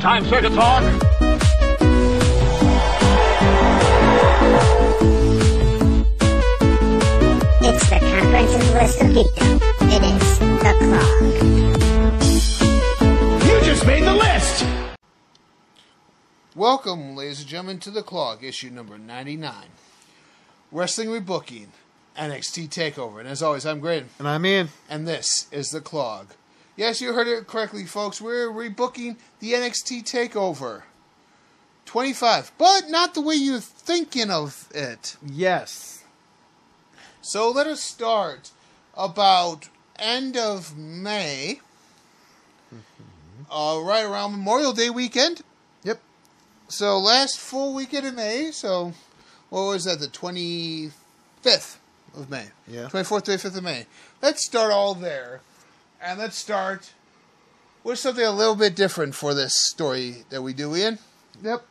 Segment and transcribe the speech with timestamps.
[0.00, 0.82] Time, sir, to talk.
[7.62, 9.60] It's the comprehensive list of people.
[9.88, 11.22] It is the clog.
[13.46, 14.64] You just made the list!
[16.56, 19.52] Welcome, ladies and gentlemen, to the Clog, issue number 99.
[20.72, 21.68] Wrestling Rebooking,
[22.18, 23.20] NXT TakeOver.
[23.20, 24.70] And as always, I'm Graydon, And I'm Ian.
[24.88, 26.26] and this is the Clog.
[26.80, 28.22] Yes, you heard it correctly, folks.
[28.22, 30.84] We're rebooking the NXT TakeOver
[31.84, 35.18] 25, but not the way you're thinking of it.
[35.22, 36.04] Yes.
[37.20, 38.52] So let us start
[38.96, 41.60] about end of May,
[43.50, 45.42] uh, right around Memorial Day weekend.
[45.84, 46.00] Yep.
[46.68, 48.52] So last full weekend of May.
[48.52, 48.94] So
[49.50, 50.00] what was that?
[50.00, 50.92] The twenty
[51.42, 51.78] fifth
[52.16, 52.46] of May.
[52.66, 52.88] Yeah.
[52.88, 53.84] Twenty fourth, twenty fifth of May.
[54.22, 55.42] Let's start all there,
[56.02, 56.92] and let's start
[57.84, 60.74] with something a little bit different for this story that we do.
[60.74, 60.98] Ian.
[61.42, 61.64] Yep.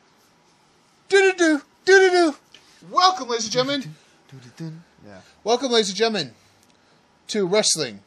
[1.10, 2.36] Do do do do do do.
[2.91, 3.96] Welcome, ladies and gentlemen.
[5.05, 5.21] Yeah.
[5.44, 6.32] Welcome, ladies and gentlemen,
[7.27, 8.02] to Wrestling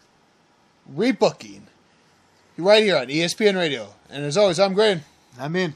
[0.92, 1.62] Rebooking.
[2.56, 3.94] You're right here on ESPN Radio.
[4.08, 5.02] And as always, I'm Graydon.
[5.38, 5.74] I'm Ian.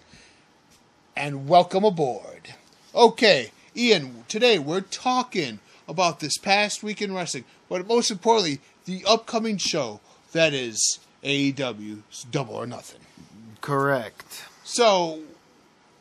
[1.16, 2.54] and welcome aboard.
[2.94, 9.02] Okay, Ian, today we're talking about this past week in wrestling, but most importantly, the
[9.06, 10.00] upcoming show
[10.36, 13.00] that is AEW's Double or Nothing.
[13.60, 14.44] Correct.
[14.64, 15.20] So,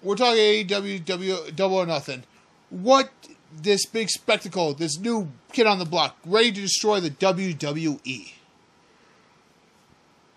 [0.04, 2.24] we're talking AEW W, Double or Nothing.
[2.70, 3.10] What
[3.52, 8.34] this big spectacle, this new kid on the block, ready to destroy the WWE?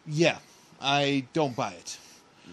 [0.06, 0.38] Yeah,
[0.80, 1.98] I don't buy it.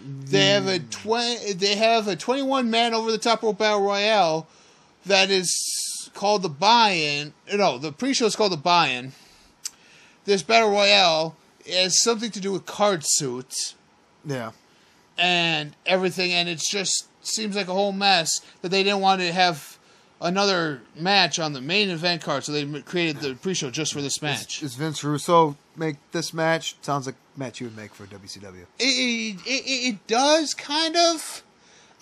[0.04, 0.88] They have a hmm.
[0.90, 1.52] twenty.
[1.54, 4.46] They have a twenty-one man over the top rope battle royale
[5.06, 7.32] that is called the buy-in.
[7.54, 9.12] No, the pre-show is called the buy-in.
[10.26, 11.36] This battle royale
[11.70, 13.74] has something to do with card suits
[14.24, 14.50] Yeah.
[15.18, 19.32] and everything, and it just seems like a whole mess that they didn't want to
[19.32, 19.78] have
[20.20, 24.20] another match on the main event card, so they created the pre-show just for this
[24.22, 24.60] match.
[24.60, 26.76] Does Vince Russo make this match?
[26.82, 28.62] Sounds like a match you would make for WCW.
[28.78, 31.42] It, it, it, it does kind of.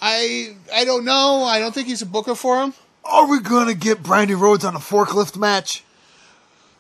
[0.01, 1.45] I I don't know.
[1.45, 2.75] I don't think he's a booker for him.
[3.05, 5.85] Are we gonna get Brandi Rhodes on a forklift match?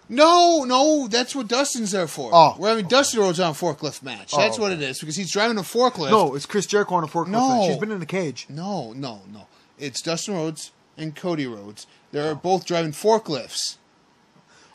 [0.08, 2.30] No, no, that's what Dustin's there for.
[2.32, 2.54] Oh.
[2.58, 4.30] We're having Dustin Rhodes on a forklift match.
[4.34, 6.10] Oh, That's what it is because he's driving a forklift.
[6.10, 7.48] No, it's Chris Jericho on a forklift No.
[7.60, 7.68] match.
[7.68, 8.46] She's been in a cage.
[8.48, 9.46] no, no, no.
[9.78, 11.86] It's Dustin Rhodes and Cody Rhodes.
[12.12, 13.76] They're both driving forklifts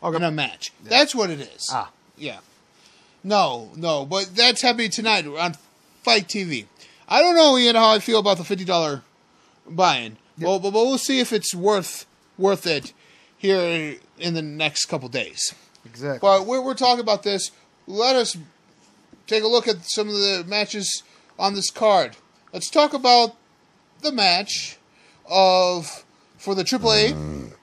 [0.03, 0.17] Okay.
[0.17, 0.73] in a match.
[0.83, 1.69] That's what it is.
[1.71, 1.91] Ah.
[2.17, 2.39] Yeah.
[3.23, 5.55] No, no, but that's happening tonight on
[6.03, 6.65] FITE TV.
[7.07, 9.03] I don't know, Ian, how I feel about the fifty dollar
[9.67, 10.17] buy-in.
[10.39, 12.05] Well, but, but we'll see if it's worth
[12.37, 12.93] worth it
[13.39, 15.55] here in the next couple days.
[15.85, 16.19] Exactly.
[16.21, 17.51] But we're, we're talking about this.
[17.87, 18.37] Let us
[19.25, 21.03] take a look at some of the matches
[21.39, 22.17] on this card.
[22.53, 23.35] Let's talk about
[24.01, 24.77] the match
[25.27, 26.05] of
[26.37, 27.53] for the AAA mm.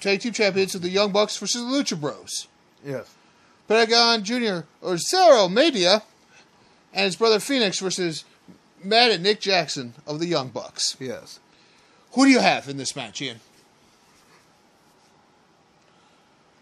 [0.00, 2.48] Tag Team Champions of the Young Bucks versus the Lucha Bros.
[2.84, 3.14] yes.
[3.68, 4.66] Pentagon Jr.
[4.82, 6.02] or Cero Miedo
[6.92, 8.24] and his brother Fenix versus
[8.82, 10.96] Matt and Nick Jackson of the Young Bucks.
[10.98, 11.38] Yes.
[12.12, 13.40] Who do you have in this match, Ian?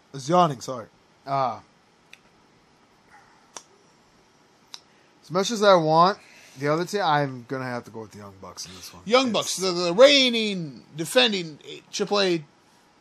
[0.11, 0.61] was yawning.
[0.61, 0.87] Sorry.
[1.25, 1.61] Ah.
[5.23, 6.17] as much as I want
[6.59, 9.03] the other team, I'm gonna have to go with the Young Bucks in this one.
[9.05, 11.59] Young It's- Bucks, the, the reigning, defending
[11.91, 12.43] AAA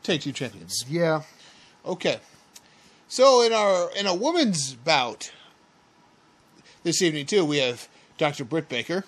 [0.03, 0.85] Tag Team Champions.
[0.89, 1.23] Yeah.
[1.85, 2.21] Okay.
[3.09, 5.33] So in our in a women's bout
[6.85, 7.89] this evening too, we have
[8.19, 8.45] Dr.
[8.45, 9.05] Britt Baker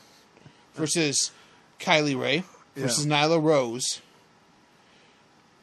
[0.75, 1.31] versus
[1.79, 2.43] Kylie Rae
[2.75, 4.01] versus Nyla Rose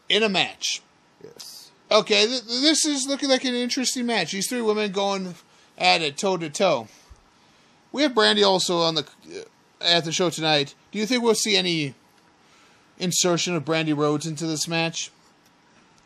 [0.07, 0.81] in a match.
[1.23, 1.58] Yes.
[1.91, 4.31] Okay, th- this is looking like an interesting match.
[4.31, 5.35] These three women going
[5.77, 6.87] at it toe to toe.
[7.91, 9.43] We have Brandi also on the uh,
[9.81, 10.75] at the show tonight.
[10.91, 11.95] Do you think we'll see any
[12.99, 15.11] insertion of Brandi Rhodes into this match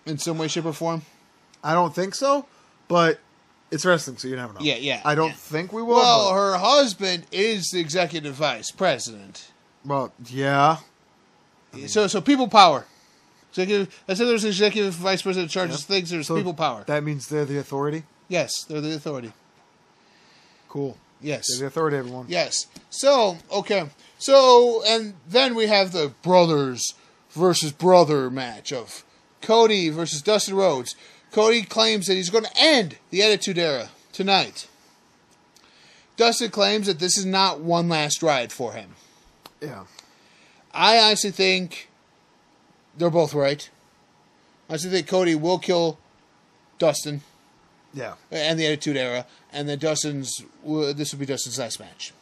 [0.06, 1.02] in some way, shape, or form?
[1.64, 2.46] I don't think so,
[2.88, 3.20] but
[3.72, 4.60] it's wrestling, so you never know.
[4.62, 5.36] Yeah, yeah, I don't yeah.
[5.36, 5.96] think we will.
[5.96, 9.52] Well, but- her husband is the executive vice president.
[9.84, 10.78] well, yeah.
[11.88, 12.86] so, so people power.
[13.54, 14.04] Executive.
[14.08, 16.10] I said there's an executive vice president in charge of things.
[16.10, 16.84] There's So people power.
[16.88, 18.04] That means they're the authority.
[18.28, 19.32] yes, they're the authority.
[20.70, 20.98] Cool.
[21.22, 21.46] Yes.
[21.50, 22.26] They're the authority, everyone.
[22.28, 22.66] Yes.
[22.90, 23.90] So, okay.
[24.18, 26.96] So, and then we have the brothers
[27.30, 29.04] versus brother match of
[29.42, 30.96] Cody versus Dustin Rhodes.
[31.32, 34.68] Cody claims that he's going to end the Attitude Era tonight.
[36.18, 38.96] Dustin claims that this is not one last ride for him.
[39.62, 39.86] Yeah.
[40.74, 41.90] I honestly think
[42.98, 43.70] they're both right.
[44.70, 45.98] I honestly think Cody will kill
[46.80, 47.22] Dustin
[47.94, 48.16] Yeah.
[48.32, 50.44] and the Attitude Era, and then Dustin's.
[50.66, 52.14] This will be Dustin's last match.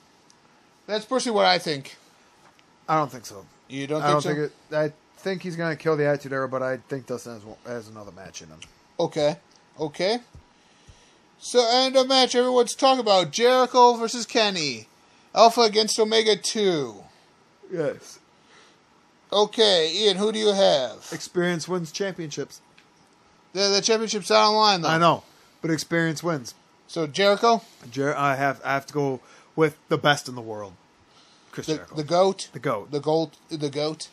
[0.88, 1.96] That's personally what I think.
[2.90, 3.46] I don't think so.
[3.70, 4.30] You don't I think don't so?
[4.30, 4.76] think it.
[4.76, 8.12] I think he's gonna kill the Attitude Era, but I think Dustin has, has another
[8.12, 8.60] match in him.
[9.00, 9.38] Okay.
[9.80, 10.20] Okay.
[11.40, 14.88] So, end of match everyone's talking about Jericho versus Kenny.
[15.34, 16.96] Alpha against Omega 2.
[17.72, 18.20] Yes.
[19.34, 21.08] Okay, Ian, who do you have?
[21.12, 22.62] Experience wins championships.
[23.54, 24.90] The, the championship's not online, though.
[24.90, 25.24] I know,
[25.62, 26.54] but experience wins.
[26.88, 29.20] So, Jericho, Jer- I have I have to go
[29.56, 30.74] with the best in the world,
[31.52, 32.50] Chris the, Jericho, the GOAT.
[32.54, 32.92] the goat.
[32.92, 33.34] The GOAT.
[33.50, 34.08] The GOAT.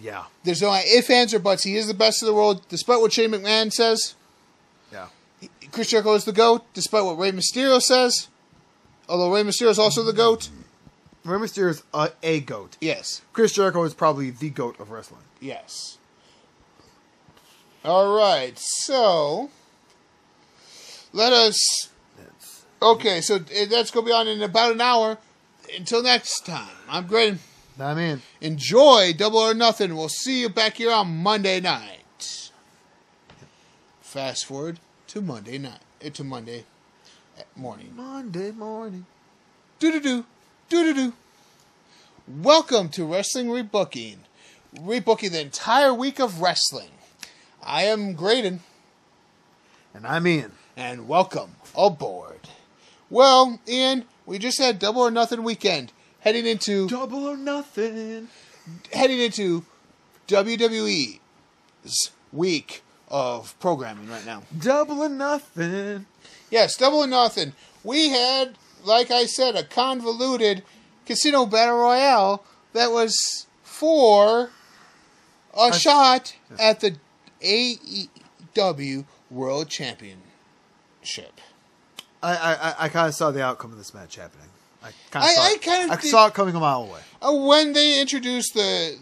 [0.00, 1.64] yeah, There's no if, ands, or buts.
[1.64, 4.14] He is the best in the world, despite what Shane McMahon says.
[4.92, 5.06] yeah.
[5.72, 8.28] Chris Jericho is the GOAT, despite what Rey Mysterio says.
[9.08, 10.48] Although Rey Mysterio is also the GOAT.
[11.24, 12.76] Rey Mysterio is a, a goat.
[12.80, 13.22] Yes.
[13.32, 15.22] Chris Jericho is probably the goat of wrestling.
[15.40, 15.98] Yes.
[17.84, 18.58] All right.
[18.58, 19.50] So
[21.12, 21.88] let us.
[22.80, 23.38] Okay, so uh,
[23.70, 25.18] that's going to be on in about an hour.
[25.76, 27.38] Until next time, I'm Graydon.
[27.80, 29.94] I mean, Enjoy Double or Nothing.
[29.94, 32.50] We'll see you back here on Monday night.
[34.00, 35.80] Fast forward to Monday night.
[36.04, 36.64] uh, To Monday
[37.56, 37.92] morning.
[37.96, 39.06] Monday morning.
[39.78, 40.24] Do do do.
[40.72, 41.12] Do do do.
[42.26, 44.16] Welcome to Wrestling Rebooking.
[44.74, 46.88] Rebooking the entire week of wrestling.
[47.62, 48.60] I am Graydon,
[49.92, 50.52] And I'm Ian.
[50.74, 52.48] and welcome aboard.
[53.10, 58.28] Well, Ian, we just had Double or Nothing weekend, heading into Double or nothing.
[58.94, 59.66] heading into
[60.26, 61.10] WWE's
[62.32, 64.44] week of programming right now.
[64.58, 66.06] Double or nothing.
[66.50, 67.52] Yes, Double or Nothing.
[67.84, 70.62] We had, like I said, a convoluted
[71.06, 74.50] casino battle royale that was for
[75.58, 76.96] a shot at the
[77.42, 80.20] AEW World Championship.
[82.22, 84.48] I I, I, I kind of saw the outcome of this match happening.
[84.82, 87.00] I kind I- of saw, I it- I saw it coming a mile away.
[87.20, 88.96] Uh, when they introduced the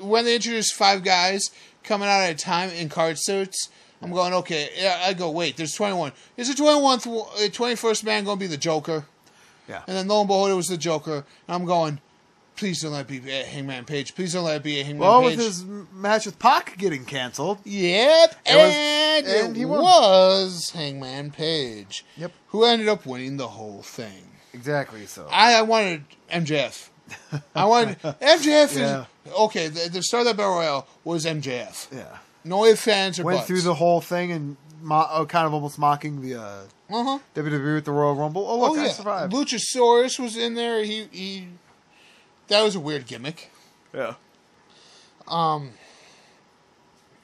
[0.00, 1.50] when they introduced five guys
[1.84, 3.68] coming out at a time in card suits,
[4.00, 4.68] I'm going okay.
[5.04, 5.56] I go wait.
[5.56, 6.12] There's 21.
[6.36, 9.04] Is the 21th, uh, 21st man going to be the Joker?
[9.68, 9.82] Yeah.
[9.86, 11.24] And then lo and behold, it was the Joker.
[11.48, 12.00] And I'm going,
[12.56, 14.14] please don't let it be a Hangman Page.
[14.14, 15.36] Please don't let it be a Hangman Well, Page.
[15.36, 19.80] with his match with Pac getting canceled, Yep, was- and, and he won.
[19.82, 22.04] was Hangman Page.
[22.16, 22.32] Yep.
[22.48, 24.28] Who ended up winning the whole thing.
[24.52, 25.06] exactly.
[25.06, 26.88] So I, I wanted MJF.
[27.54, 28.76] I wanted MJF.
[28.76, 29.04] Yeah.
[29.26, 31.94] Is, okay, the, the start of that battle royale was MJF.
[31.94, 33.46] yeah, No ifs, fans, or went buts.
[33.48, 37.18] through the whole thing and mo- uh, kind of almost mocking the uh, Uh-huh.
[37.34, 38.44] WWE with the Royal Rumble.
[38.48, 39.32] Oh look, oh I yeah, survived.
[39.32, 40.82] Luchasaurus was in there.
[40.84, 41.48] He he.
[42.48, 43.50] That was a weird gimmick.
[43.94, 44.14] Yeah.
[45.28, 45.70] Um.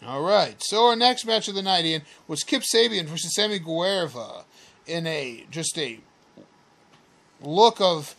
[0.07, 0.57] All right.
[0.61, 4.45] So our next match of the night, Ian, was Kip Sabian versus Sammy Guevara
[4.87, 6.01] in a just a
[7.43, 8.15] look of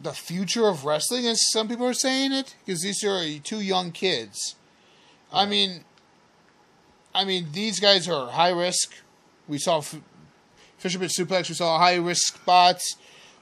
[0.00, 3.90] the future of wrestling, as some people are saying it, because these are two young
[3.90, 4.54] kids.
[5.32, 5.84] I mean,
[7.14, 8.94] I mean, these guys are high risk.
[9.46, 10.00] We saw F-
[10.78, 11.48] Fisherman Suplex.
[11.48, 12.96] We saw high risk spots.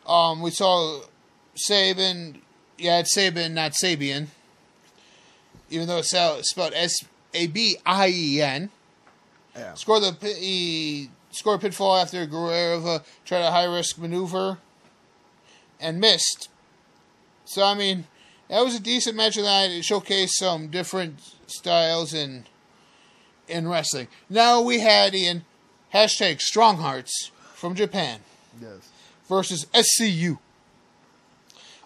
[0.06, 1.02] Um, we saw
[1.56, 2.40] Saban.
[2.78, 4.28] Yeah, it's Saban, not Sabian
[5.70, 6.10] even though it's
[6.48, 6.96] spelled S
[7.34, 8.70] A B I E N.
[9.54, 9.74] Yeah.
[9.74, 14.58] Scored the he scored a pitfall after Guerrero tried a high risk maneuver
[15.80, 16.48] and missed.
[17.44, 18.06] So I mean,
[18.48, 19.70] that was a decent match of the night.
[19.70, 22.44] It showcased some different styles in
[23.48, 24.08] in wrestling.
[24.28, 25.44] Now we had Ian
[25.94, 28.20] hashtag Strong Hearts from Japan
[28.60, 28.88] Yes.
[29.28, 30.38] versus SCU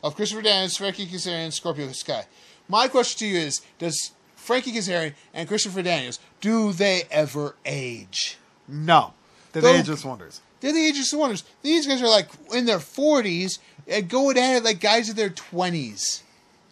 [0.02, 2.26] of Christopher Daniels, Frankie Kazarian, and Scorpio Sky.
[2.68, 8.38] My question to you is: Does Frankie Kazarian and Christopher Daniels do they ever age?
[8.66, 9.12] No.
[9.52, 10.40] The Though- ageless wonders.
[10.60, 11.42] They're the wonders.
[11.62, 15.30] These guys are like in their forties and going at it like guys in their
[15.30, 16.22] twenties.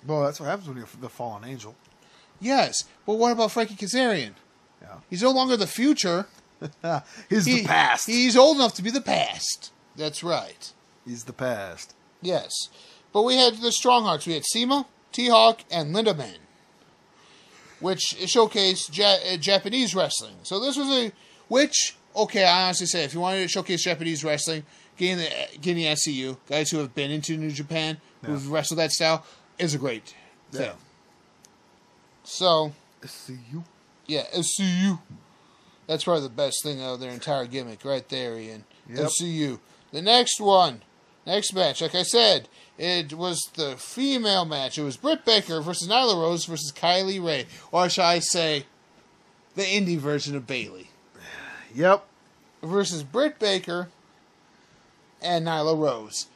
[0.07, 1.75] Well, that's what happens when you're the fallen angel.
[2.41, 4.33] Yes, but what about Frankie Kazarian?
[4.83, 4.97] Yeah.
[5.11, 6.27] He's no longer the future.
[7.29, 8.07] He's He- the past.
[8.07, 9.73] He's old enough to be the past.
[9.97, 10.73] That's right.
[11.05, 11.95] He's the past.
[12.23, 12.69] Yes.
[13.13, 14.27] But we had the Strong Hearts.
[14.27, 16.39] We had CIMA, T Hawk, and Lindaman,
[17.81, 20.35] which showcased ja- uh, Japanese wrestling.
[20.43, 21.13] So this was a.
[21.49, 24.65] Which, okay, I honestly say, if you wanted to showcase Japanese wrestling,
[24.99, 25.31] getting the,
[25.61, 29.25] getting the SCU, guys who have been into New Japan, who've wrestled that style,
[29.59, 30.15] is a great
[30.53, 30.67] thing.
[30.67, 30.73] Yeah.
[32.25, 32.73] So,
[33.07, 33.65] See you.
[34.09, 34.99] Yeah, SCU.
[35.87, 38.65] That's probably the best thing of their entire gimmick right there, Ian.
[38.89, 39.09] Yep.
[39.09, 39.61] SCU.
[39.93, 40.83] The next one,
[41.27, 44.77] next match, like I said, it was the female match.
[44.79, 47.47] It was Britt Baker versus Nyla Rose versus Kylie Rae.
[47.71, 48.65] Or shall I say,
[49.55, 50.91] the indie version of Bailey.
[51.75, 52.05] Yep.
[52.63, 53.89] Versus Britt Baker
[55.23, 56.27] and Nyla Rose.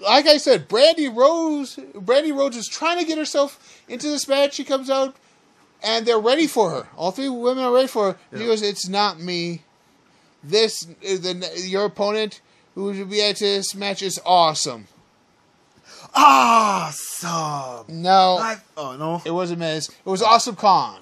[0.00, 4.54] like I said, Brandi Rose, Brandi Rose is trying to get herself into this match.
[4.54, 5.16] She comes out,
[5.82, 6.88] and they're ready for her.
[6.96, 8.18] All three women are ready for her.
[8.36, 9.62] She goes, "It's not me.
[10.42, 12.40] This, the your opponent
[12.74, 14.88] who would be at this match is awesome."
[16.16, 17.86] Awesome.
[17.88, 19.20] No, I, oh no.
[19.24, 19.88] it wasn't Miz.
[19.88, 21.00] It was Awesome Kong.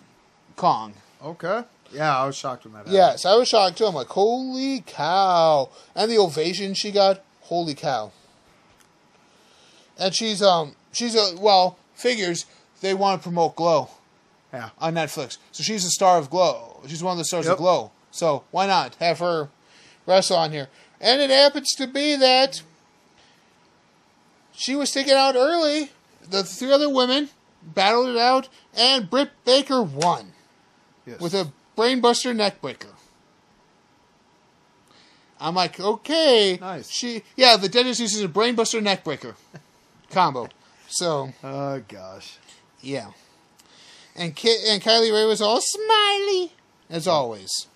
[0.56, 0.94] Kong.
[1.22, 1.64] Okay.
[1.92, 2.94] Yeah, I was shocked when that happened.
[2.94, 3.84] Yes, I was shocked too.
[3.84, 5.68] I'm like, holy cow!
[5.94, 8.12] And the ovation she got, holy cow!
[9.98, 12.46] And she's um she's a well figures
[12.80, 13.90] they want to promote Glow
[14.52, 14.70] Yeah.
[14.78, 16.82] on Netflix, so she's a star of Glow.
[16.86, 17.52] She's one of the stars Yep.
[17.54, 17.90] of Glow.
[18.10, 19.48] So why not have her
[20.06, 20.68] wrestle on here?
[21.00, 22.62] And it happens to be that
[24.52, 25.90] she was taken out early.
[26.28, 27.30] The three other women
[27.62, 30.32] battled it out, and Britt Baker won
[31.06, 31.18] Yes.
[31.20, 32.90] with a brainbuster neckbreaker.
[35.40, 36.58] I'm like, okay.
[36.60, 36.88] Nice.
[36.90, 39.34] She, yeah, the dentist uses a brainbuster neckbreaker
[40.10, 40.48] combo.
[40.88, 42.36] So Oh gosh.
[42.80, 43.08] yeah,
[44.16, 46.52] and Ki- and Kylie Rae was all smiley
[46.90, 47.66] as always.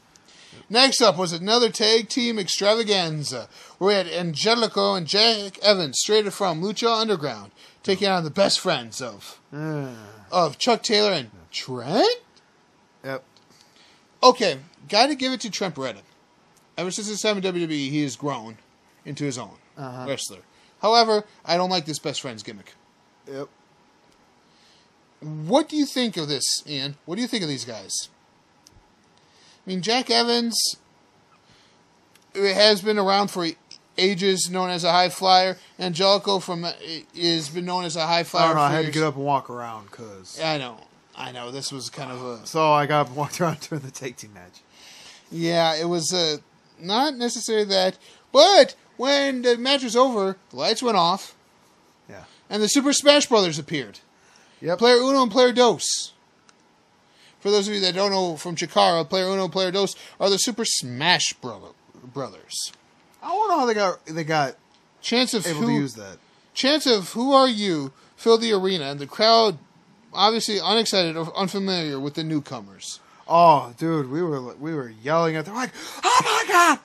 [0.68, 6.30] Next up was another tag team extravaganza where we had Angelico and Jack Evans straight
[6.32, 7.52] from Lucha Underground
[7.82, 9.94] taking on the best friends of Uh,
[10.32, 12.18] of Chuck Taylor and Trent.
[13.04, 13.22] yep.
[14.22, 16.00] Okay, got to give it to Trent Beretta.
[16.76, 18.58] Ever since his time in WWE, he has grown
[19.04, 20.04] into his own Uh-huh.
[20.08, 20.40] wrestler.
[20.82, 22.74] However, I don't like this best friends gimmick.
[23.30, 23.48] Yep.
[25.20, 26.96] What do you think of this, Ian?
[27.04, 28.08] What do you think of these guys?
[28.68, 30.76] I mean, Jack Evans
[32.34, 33.46] has been around for
[33.98, 35.56] ages, known as a high flyer.
[35.78, 36.66] Angelico from
[37.14, 38.44] is been known as a high flyer.
[38.44, 38.62] I don't know.
[38.62, 40.38] I had to get up and walk around because.
[40.40, 40.78] I know,
[41.16, 41.50] I know.
[41.50, 44.16] This was kind of a So I got up and walked around during the tag
[44.16, 44.60] team match.
[45.32, 46.36] Yeah, it was uh,
[46.78, 47.98] not necessarily that,
[48.32, 51.34] but when the match was over, the lights went off,
[52.08, 52.24] Yeah.
[52.48, 53.98] and the Super Smash Brothers appeared.
[54.66, 54.78] Yep.
[54.78, 56.12] Player Uno and Player Dos.
[57.38, 60.28] For those of you that don't know from Chikara, Player Uno and Player Dos are
[60.28, 61.76] the Super Smash Bro-
[62.12, 62.72] Brothers.
[63.22, 64.56] I don't know how they got they got
[65.00, 66.18] Chance of able who, to use that.
[66.52, 69.56] chance of who are you filled the arena, and the crowd
[70.12, 72.98] obviously unexcited or unfamiliar with the newcomers.
[73.28, 75.44] Oh, dude, we were we were yelling at.
[75.44, 75.70] They're like,
[76.02, 76.80] "Oh my god!"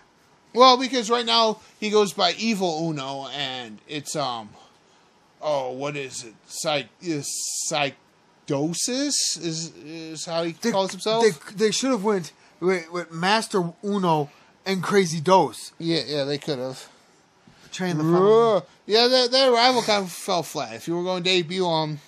[0.53, 4.49] Well, because right now he goes by Evil Uno, and it's um,
[5.41, 6.33] oh, what is it?
[6.47, 7.27] Psych, is
[8.47, 11.23] psychosis is is how he They, calls himself.
[11.23, 14.29] They, they should have went with, with Master Uno
[14.65, 15.71] and Crazy Dose.
[15.79, 16.87] yeah, yeah, they could have.
[17.71, 18.63] Train the.
[18.85, 20.75] Yeah, that that rival kind of fell flat.
[20.75, 21.99] If you were going to debut him,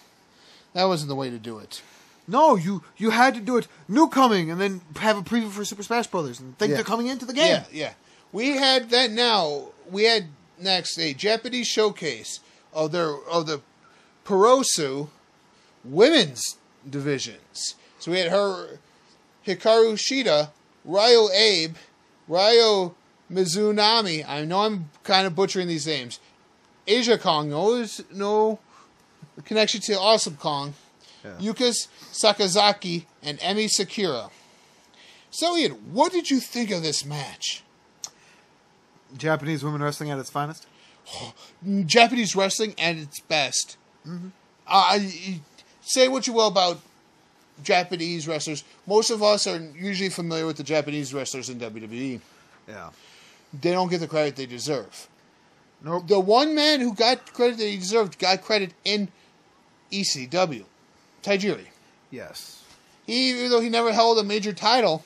[0.73, 1.81] that wasn't the way to do it.
[2.27, 5.63] No, you you had to do it new coming and then have a preview for
[5.63, 6.75] Super Smash Brothers and think Yeah.
[6.75, 7.47] they're coming into the game.
[7.47, 7.93] Yeah, yeah.
[8.33, 9.67] We had that now.
[9.89, 10.25] We had
[10.59, 12.39] next a Japanese showcase
[12.73, 13.61] of their of the
[14.25, 15.09] Perosu
[15.83, 16.57] women's
[16.89, 17.75] divisions.
[17.99, 18.79] So we had her
[19.45, 20.49] Hikaru Shida,
[20.87, 21.75] Riho Abe,
[22.27, 22.95] Ryo
[23.31, 24.27] Mizunami.
[24.27, 26.19] I know I'm kind of butchering these names.
[26.87, 28.59] Aja Kong, no, no
[29.45, 30.73] connection to Awesome Kong.
[31.23, 31.53] Yeah.
[31.53, 31.73] Yuka
[32.11, 34.29] Sakazaki and Emi Sakura.
[35.31, 37.63] So, Ian, what did you think of this match?
[39.17, 40.67] Japanese women wrestling at its finest.
[41.85, 43.77] Japanese wrestling at its best.
[44.07, 44.27] Mm-hmm.
[44.67, 44.99] Uh,
[45.81, 46.79] say what you will about
[47.63, 48.63] Japanese wrestlers.
[48.87, 52.19] Most of us are usually familiar with the Japanese wrestlers in WWE.
[52.67, 52.89] Yeah.
[53.61, 55.07] They don't get the credit they deserve.
[55.83, 56.07] Nope.
[56.07, 59.09] The one man who got credit that he deserved got credit in
[59.91, 60.63] ECW,
[61.21, 61.65] Tajiri.
[62.09, 62.63] Yes.
[63.05, 65.03] He, even though he never held a major title,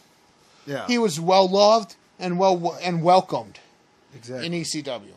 [0.65, 0.85] Yeah.
[0.87, 3.59] he was well loved and well and welcomed
[4.15, 4.45] exactly.
[4.45, 5.13] in ECW.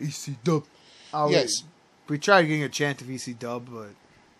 [0.00, 0.64] EC Dub.
[1.12, 1.62] Oh, Yes.
[2.08, 3.88] We, we tried getting a chant of EC Dub, but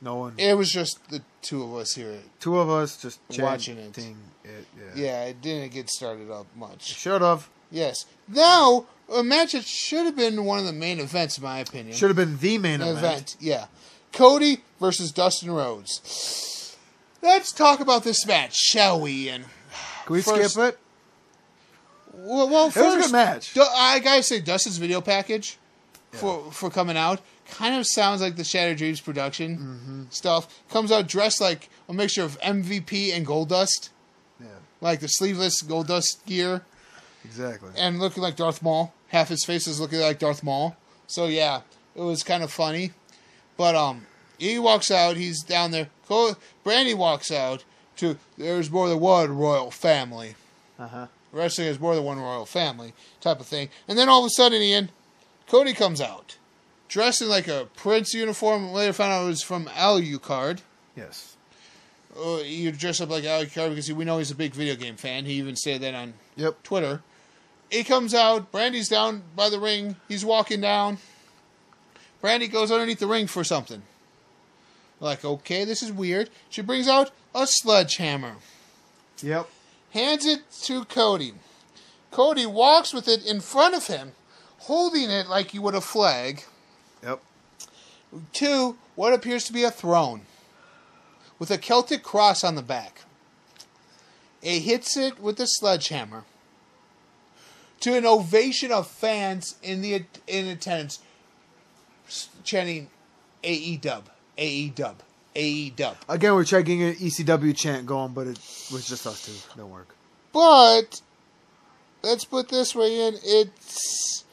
[0.00, 0.34] no one.
[0.38, 2.18] It was just the two of us here.
[2.40, 3.96] two of us just Watching it.
[3.98, 4.14] it.
[4.44, 4.50] yeah.
[4.94, 6.82] Yeah, it didn't get started up much.
[6.94, 7.48] Should have.
[7.70, 8.06] Yes.
[8.28, 11.94] Now, a match that should have been one of the main events, in my opinion.
[11.94, 12.98] Should have been the main event.
[12.98, 13.36] event.
[13.40, 13.66] Yeah.
[14.12, 16.76] Cody versus Dustin Rhodes.
[17.20, 19.28] Let's talk about this match, shall we?
[19.28, 19.44] And
[20.06, 20.78] Can we First- skip it?
[22.18, 23.56] Well, well It was a good first, match.
[23.58, 25.58] I gotta say, Dustin's video package
[26.12, 27.20] for for coming out
[27.50, 30.02] kind of sounds like the Shattered Dreams production Mm-hmm.
[30.10, 30.62] stuff.
[30.70, 33.88] Comes out dressed like a mixture of MVP and Goldust,
[34.40, 34.46] Yeah.
[34.80, 36.62] like the sleeveless Goldust gear.
[37.25, 37.70] Exactly.
[37.76, 38.92] and looking like Darth Maul.
[39.08, 40.76] Half his face is looking like Darth Maul.
[41.06, 41.60] So yeah,
[41.96, 42.92] it was kind of funny.
[43.56, 44.06] But um,
[44.38, 45.16] he walks out.
[45.16, 45.88] He's down there.
[46.08, 47.64] Brandi walks out.
[47.96, 50.37] To there's more than one royal family.
[50.78, 51.06] Uh huh.
[51.32, 53.68] Wrestling is more than one royal family type of thing.
[53.87, 54.90] And then all of a sudden, Ian,
[55.47, 56.37] Cody comes out.
[56.88, 58.73] dressed in like a Prince uniform.
[58.73, 60.61] Later found out it was from Alucard.
[60.97, 61.37] Yes.
[62.18, 65.25] Uh, you dress up like Alucard because we know he's a big video game fan.
[65.26, 66.62] He even said that on Yep.
[66.62, 67.02] Twitter.
[67.70, 68.50] He comes out.
[68.50, 69.97] Brandi's down by the ring.
[70.08, 70.97] He's walking down.
[72.23, 73.82] Brandi goes underneath the ring for something.
[75.00, 76.30] Like, okay, this is weird.
[76.49, 78.37] She brings out a sledgehammer,
[79.23, 79.49] Yep.
[79.90, 81.35] Hands it to Cody.
[82.11, 84.12] Cody walks with it in front of him,
[84.61, 86.45] holding it like you would a flag,
[87.02, 87.21] Yep.
[88.35, 90.23] to what appears to be a throne
[91.38, 93.02] with a Celtic cross on the back.
[94.42, 96.25] He hits it with a sledgehammer
[97.80, 101.00] to an ovation of fans in the in attendance
[102.42, 102.88] chanting
[103.45, 105.02] AE dub, AE dub,
[105.35, 105.97] AE dub.
[106.08, 108.38] Again, we're checking an ECW chant going, but it
[108.73, 109.56] was just us two.
[109.56, 109.94] Don't work.
[110.32, 111.00] But
[112.02, 113.14] let's put this way in.
[113.23, 114.25] It's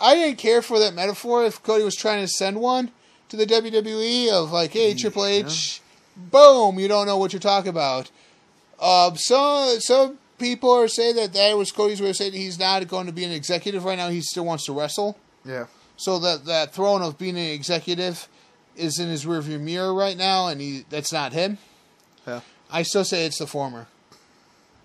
[0.00, 2.90] I didn't care for that metaphor if Cody was trying to send one
[3.28, 5.80] to the WWE of like, hey, Triple H,
[6.16, 8.10] boom, you don't know what you're talking about.
[8.80, 12.86] Um, some some people are saying that that was Cody's way of saying he's not
[12.88, 14.08] going to be an executive right now.
[14.08, 15.16] He still wants to wrestle.
[15.44, 15.66] Yeah.
[15.96, 18.28] So that that throne of being an executive
[18.76, 21.58] is in his rearview mirror right now, and he that's not him.
[22.26, 22.40] Yeah.
[22.70, 23.86] I still say it's the former.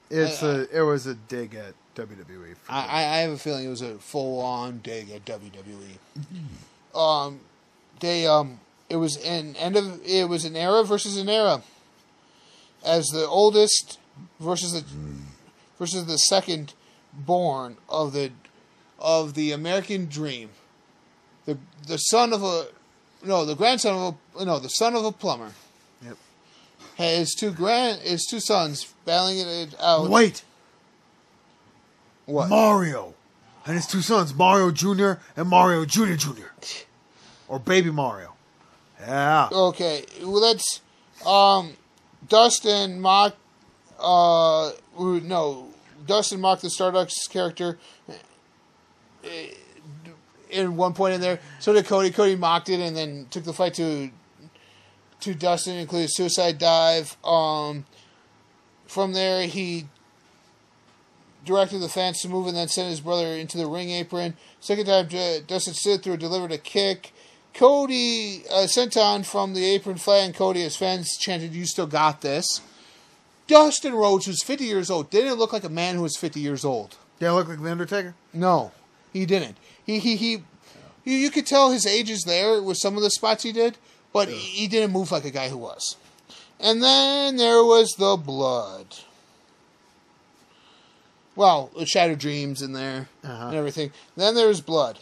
[0.09, 0.65] It's I- a.
[0.71, 2.55] It was a dig at WWE.
[2.69, 2.79] I.
[2.85, 5.97] I I have a feeling it was a full on dig at WWE.
[6.95, 7.41] Um,
[7.99, 11.61] they um, it was an end of it was an era versus an era.
[12.85, 13.99] As the oldest
[14.39, 14.83] versus the
[15.79, 16.73] versus the second
[17.13, 18.31] born of the
[18.99, 20.49] of the American dream,
[21.45, 22.67] the the son of a
[23.23, 25.51] no the grandson of a no the son of a plumber.
[26.03, 26.17] Yep.
[26.95, 30.09] His two grand his two sons battling it out.
[30.09, 30.43] Wait,
[32.25, 32.49] What?
[32.49, 33.13] Mario,
[33.65, 36.51] and his two sons, Mario Junior and Mario Junior Junior,
[37.47, 38.33] or Baby Mario.
[38.99, 39.49] Yeah.
[39.51, 40.81] Okay, well, let's.
[41.25, 41.73] Um,
[42.27, 43.35] Dustin mock.
[43.99, 45.67] Uh, no,
[46.05, 47.77] Dustin mocked the Stardust character.
[48.09, 49.29] uh,
[50.49, 52.09] In one point in there, so did Cody.
[52.09, 54.09] Cody mocked it and then took the fight to
[55.21, 57.17] to Dustin, including suicide dive.
[57.23, 57.85] Um,
[58.85, 59.87] from there, he
[61.45, 64.35] directed the fans to move and then sent his brother into the ring apron.
[64.59, 65.07] Second time,
[65.47, 67.13] Dustin slid through, delivered a kick.
[67.53, 72.21] Cody uh, sent on from the apron, flattened Cody as fans chanted, "You still got
[72.21, 72.61] this."
[73.47, 76.65] Dustin Rhodes, who's 50 years old, didn't look like a man who was 50 years
[76.65, 76.97] old.
[77.19, 78.13] Didn't look like the Undertaker?
[78.33, 78.73] No,
[79.13, 79.57] he didn't.
[79.87, 80.31] He he he.
[81.05, 83.77] You, you could tell his age is there with some of the spots he did,
[84.13, 85.95] but he, he didn't move like a guy who was.
[86.59, 88.87] And then there was the blood.
[91.35, 93.47] Well, Shattered Dreams in there Uh-huh.
[93.47, 93.91] and everything.
[94.15, 94.99] Then there was blood.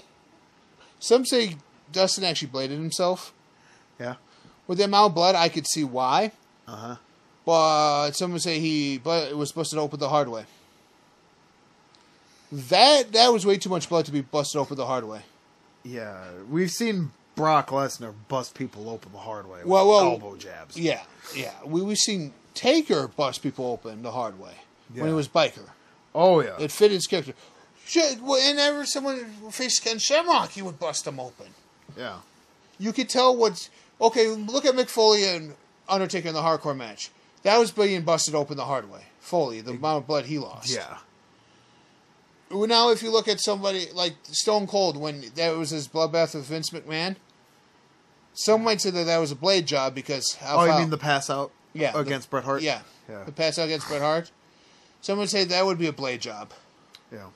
[0.99, 1.55] Some say
[1.91, 3.33] Dustin actually bladed himself.
[3.99, 4.15] Yeah.
[4.67, 6.31] With the amount of blood, I could see why.
[6.67, 6.95] Uh huh.
[7.45, 10.45] But some would say he but it was busted open the hard way.
[12.51, 15.21] That that was way too much blood to be busted open the hard way.
[15.83, 16.17] Yeah,
[16.49, 19.59] we've seen Brock Lesnar bust people open the hard way.
[19.59, 20.77] With Well, well, elbow jabs.
[20.77, 21.01] Yeah,
[21.35, 21.51] yeah.
[21.65, 24.53] We we've seen Taker bust people open the hard way
[24.93, 25.69] when he was biker.
[26.13, 26.55] Oh yeah.
[26.59, 27.33] It fit his character.
[27.85, 31.47] Shit, whenever someone faced Ken Shamrock, he would bust them open.
[31.97, 32.17] yeah.
[32.77, 33.69] You could tell what's
[34.01, 34.27] okay.
[34.27, 35.53] Look at Mick Foley and
[35.87, 37.09] Undertaker in the hardcore match.
[37.43, 39.01] That was being busted open the hard way.
[39.19, 40.73] Foley, the amount of blood he lost.
[40.73, 40.97] Yeah.
[42.55, 46.45] Now, if you look at somebody like Stone Cold, when that was his bloodbath with
[46.45, 47.17] Vince McMahon,
[48.33, 50.97] some might say that that was a blade job because how Oh, you mean the
[50.97, 51.51] pass out?
[51.73, 52.61] yeah the- Against Bret Hart?
[52.61, 53.23] Yeah, Yeah.
[53.23, 54.31] the pass out against Bret Hart.
[55.01, 56.51] Some would say that would be a blade job,
[57.11, 57.27] Yeah.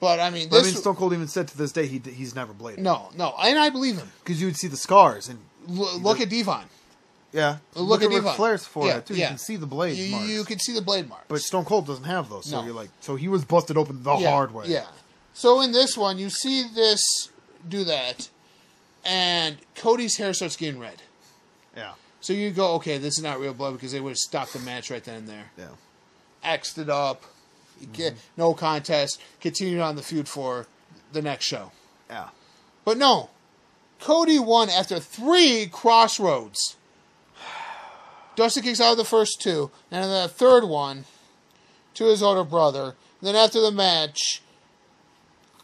[0.00, 2.34] but I mean, But I mean, Stone Cold even said to this day he he's
[2.34, 2.82] never bladed.
[2.84, 4.12] no, no, and I believe him.
[4.22, 6.64] Because you would see the scars and L- look at Devon.
[7.34, 7.58] Yeah.
[7.74, 8.22] Look, at Ric.
[8.36, 9.14] Flair's forehead Yeah, too.
[9.14, 9.24] yeah.
[9.24, 10.28] You can see the blade You, marks.
[10.28, 11.24] you can see the blade marks.
[11.28, 12.64] But Stone Cold doesn't have those, so No.
[12.64, 14.66] you're like, so he was busted open the yeah, hard way.
[14.68, 14.86] Yeah.
[15.32, 17.28] So in this one, you see this
[17.68, 18.28] do that,
[19.04, 21.02] and Cody's hair starts getting red.
[21.76, 21.94] Yeah.
[22.20, 24.60] So you go, okay, this is not real blood because they would have stopped the
[24.60, 25.50] match right then and there.
[25.58, 25.68] Yeah.
[26.44, 27.24] X'd it up,
[27.92, 28.20] get mm-hmm.
[28.36, 30.66] no contest, continued on the feud for
[31.12, 31.72] the next show.
[32.08, 32.28] Yeah.
[32.84, 33.30] But no,
[33.98, 36.76] Cody won after three crossroads.
[38.36, 41.04] Dustin kicks out the first two, and then the third one
[41.94, 42.94] to his older brother.
[43.22, 44.42] then after the match,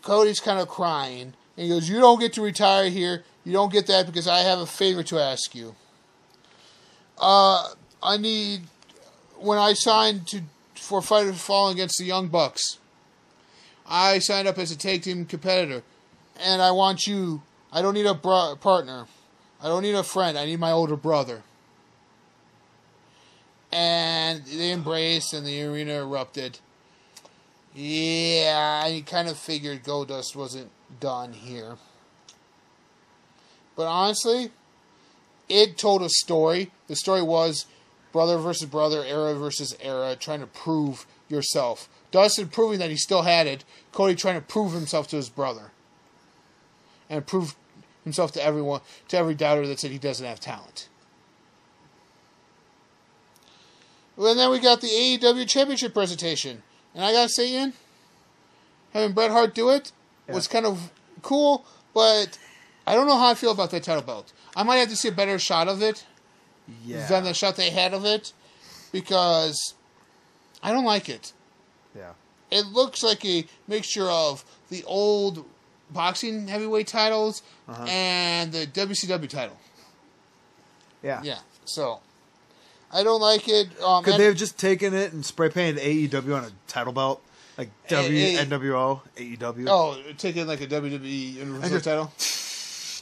[0.02, 3.24] Cody's kind of crying, and he goes, "You don't get to retire here.
[3.44, 5.74] You don't get that because I have a favor to ask you.
[7.18, 7.68] Uh,
[8.02, 8.62] I need
[9.36, 10.42] when I signed to
[10.74, 12.78] for Fighter Falling against the Young Bucks.
[13.86, 15.82] I signed up as a tag team competitor,
[16.38, 19.06] and I want you I don't need a bro- partner.
[19.62, 20.36] I don't need a friend.
[20.36, 21.42] I need my older brother.
[23.72, 26.58] And they embraced, and the arena erupted.
[27.74, 31.76] Yeah, I kind of figured Goldust wasn't done here.
[33.76, 34.50] But honestly,
[35.48, 36.70] it told a story.
[36.88, 37.66] The story was
[38.12, 41.88] brother versus brother, era versus era, trying to prove yourself.
[42.10, 43.64] Dustin proving that he still had it.
[43.92, 45.70] Cody trying to prove himself to his brother,
[47.08, 47.54] and prove
[48.04, 50.88] himself to everyone, to every doubter that said he doesn't have talent.
[54.20, 56.62] Well, then we got the AEW Championship presentation,
[56.94, 57.72] and I gotta say, Ian,
[58.92, 59.92] having Bret Hart do it
[60.28, 62.38] was kind of cool, but
[62.86, 64.30] I don't know how I feel about that title belt.
[64.54, 66.04] I might have to see a better shot of it
[66.84, 67.06] Yeah.
[67.06, 68.34] than the shot they had of it
[68.92, 69.72] because
[70.62, 71.32] I don't like it.
[71.96, 72.12] yeah.
[72.50, 75.46] It looks like a mixture of the old
[75.90, 77.84] boxing heavyweight titles Uh-huh.
[77.88, 79.56] and the WCW title.
[81.02, 81.22] Yeah.
[81.22, 82.00] Yeah, so
[82.92, 83.68] I don't like it.
[83.82, 86.92] Um, Could and- they have just taken it and spray painted AEW on a title
[86.92, 87.22] belt?
[87.58, 89.66] Like W, A- A- NWO, AEW?
[89.68, 92.12] oh, taking like a WWE Universal just- title.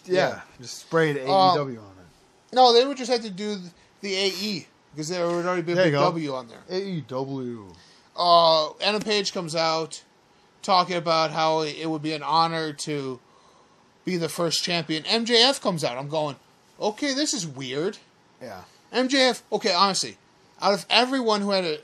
[0.15, 0.41] yeah.
[0.61, 2.55] Just sprayed Um, AEW on it.
[2.55, 3.57] No, they would just have to do
[4.01, 6.05] the AE because there would already be a There big you go.
[6.07, 6.63] W on there.
[6.71, 7.75] AEW.
[8.17, 10.03] uh, Adam Page comes out
[10.63, 13.21] talking about how it would be an honor to
[14.05, 15.05] be the first champion.
[15.05, 15.97] MJF comes out.
[15.99, 16.37] I'm going,
[16.81, 17.99] okay, this is weird.
[18.43, 18.63] Yeah.
[18.93, 20.17] MJF, okay, honestly,
[20.61, 21.75] out of everyone who had a,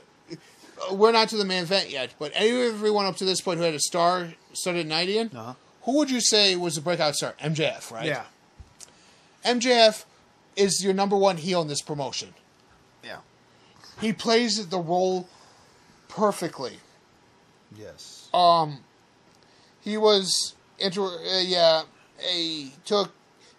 [0.89, 3.63] uh, we're not to the main event yet, but everyone up to this point who
[3.65, 5.53] had a star started night in, Uh-huh.
[5.83, 7.35] who would you say was the breakout star?
[7.41, 8.05] MJF, right?
[8.05, 8.23] Yeah.
[9.45, 10.05] MJF
[10.55, 12.33] is your number one heel in this promotion.
[13.03, 13.17] Yeah.
[14.01, 15.27] He plays the role
[16.07, 16.79] perfectly.
[17.77, 18.27] Yes.
[18.33, 18.79] Um,
[19.81, 21.83] he was inter uh, yeah,
[22.19, 23.11] he took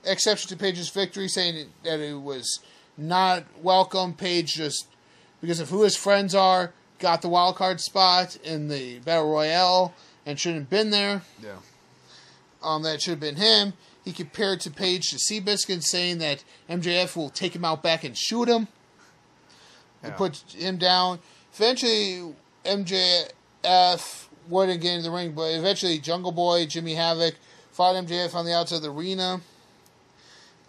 [0.05, 2.61] exception to Page's victory, saying that it was
[2.97, 4.15] not welcome.
[4.15, 4.87] Page just
[5.41, 9.95] because of who his friends are, got the wild card spot in the battle royale
[10.25, 11.23] and shouldn't have been there.
[11.43, 11.57] yeah.
[12.63, 13.75] Um, that should have been him.
[14.05, 18.17] He compared to Page to Seabiscuit, saying that MJF will take him out back and
[18.17, 18.69] shoot him.
[20.03, 20.09] Yeah.
[20.09, 21.21] And put him down.
[21.55, 27.35] Eventually, MJF wouldn't get in the ring, but eventually, Jungle Boy, Jimmy Havoc,
[27.73, 29.41] fought MJF on the outside of the arena.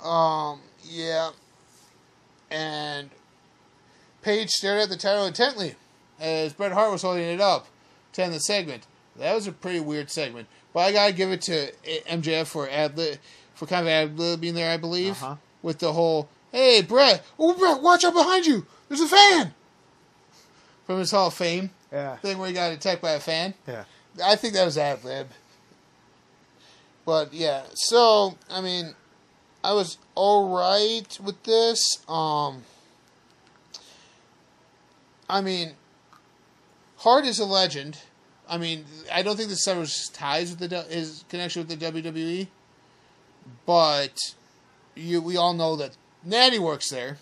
[0.03, 1.31] Um, yeah.
[2.49, 3.09] And
[4.21, 5.75] Page stared at the title intently
[6.19, 7.67] as Bret Hart was holding it up
[8.13, 8.85] to end the segment.
[9.15, 10.47] That was a pretty weird segment.
[10.73, 11.71] But I gotta give it to
[12.09, 13.17] MJF for ad lib,
[13.55, 15.35] for kind of ad libbing there, I believe, Uh-huh.
[15.61, 17.81] with the whole "Hey, Bret, Oh, Brett!
[17.81, 18.65] Watch out behind you!
[18.87, 19.53] There's a fan!"
[20.85, 22.17] From his Hall of Fame Yeah.
[22.17, 23.53] thing where he got attacked by a fan.
[23.67, 23.85] Yeah.
[24.23, 25.29] I think that was ad lib.
[27.05, 28.95] But yeah, so I mean,
[29.67, 32.01] I was all right with this.
[32.07, 32.63] Um,
[35.29, 35.73] I mean,
[36.99, 37.99] Hart is a legend.
[38.47, 42.47] I mean, I don't think this severs ties with the his connection with the WWE,
[43.65, 44.17] but
[44.95, 47.17] you we all know that Natty works there.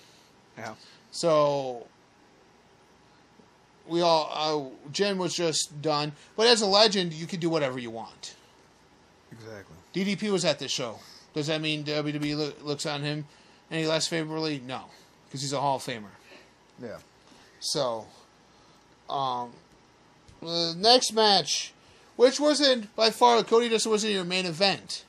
[0.56, 0.76] Yeah.
[1.10, 1.88] So
[3.88, 4.30] we all
[4.86, 8.36] uh, Jen was just done, but as a legend, you can do whatever you want.
[9.32, 9.76] Exactly.
[9.96, 11.00] DDP was at this show.
[11.36, 13.26] Does that mean WWE loo- looks on him
[13.70, 14.62] any less favorably?
[14.66, 14.86] No,
[15.28, 16.06] because he's a Hall of Famer.
[16.82, 16.98] Yeah.
[17.60, 18.08] So,
[19.10, 19.52] um,
[20.42, 21.74] the next match,
[22.16, 25.04] which wasn't by far Cody just wasn't your main event.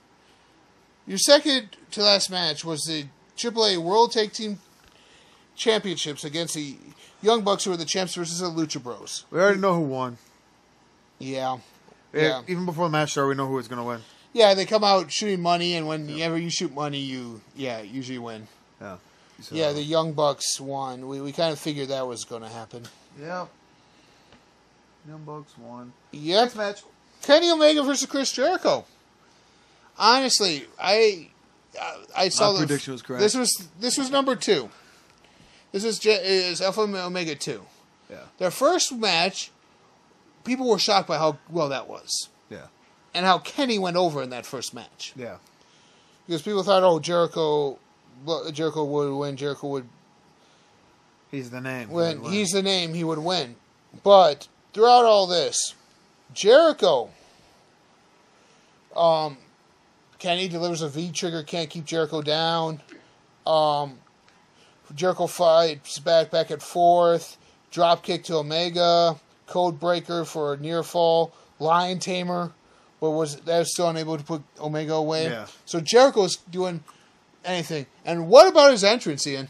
[1.07, 4.59] Your second to last match was the AAA World Tag Team
[5.55, 6.77] Championships against the
[7.23, 9.25] Young Bucks, who were the champs versus the Lucha Bros.
[9.31, 10.19] We already know who won.
[11.19, 11.59] Yeah,
[12.13, 12.21] Yeah.
[12.23, 12.43] Yeah.
[12.49, 14.01] Even before the match started, we know who was going to win.
[14.37, 18.47] Yeah, they come out shooting money, and whenever you shoot money, you yeah usually win.
[18.81, 18.97] Yeah.
[19.41, 21.09] So, Yeah, the Young Bucks won.
[21.09, 22.85] We we kind of figured that was going to happen.
[23.19, 23.49] Yep.
[25.09, 25.93] Young Bucks won.
[26.13, 26.55] Yep.
[26.55, 26.83] match.
[27.23, 28.85] Kenny Omega versus Chris Jericho.
[29.99, 31.31] Honestly, I
[31.81, 33.23] I, I saw My the prediction was correct.
[33.23, 34.69] This was this was number two.
[35.73, 37.63] This is is Alpha Omega two.
[38.11, 38.19] Yeah.
[38.39, 39.51] Their first match,
[40.45, 42.36] people were shocked by how well that was, Yeah.
[43.17, 45.37] And how Kenny went over in that first match Yeah.
[46.27, 47.79] because people thought, oh, Jericho,
[48.53, 49.37] Jericho would win.
[49.37, 49.89] Jericho would
[51.31, 51.91] He's the name.
[51.91, 53.57] when He he's the name, he would win.
[54.05, 55.75] But throughout all this,
[56.33, 57.11] Jericho,
[58.97, 59.37] um,
[60.19, 62.81] Kenny delivers a V trigger, can't keep Jericho down.
[63.47, 63.99] Um,
[64.95, 67.37] Jericho fights back, back and forth.
[67.71, 72.53] Drop kick to Omega, code breaker for a near fall, lion tamer,
[73.01, 75.25] but was that still unable to put Omega away.
[75.25, 75.47] Yeah.
[75.65, 76.83] So Jericho's doing
[77.45, 77.87] anything.
[78.05, 79.49] And what about his entrance, Ian?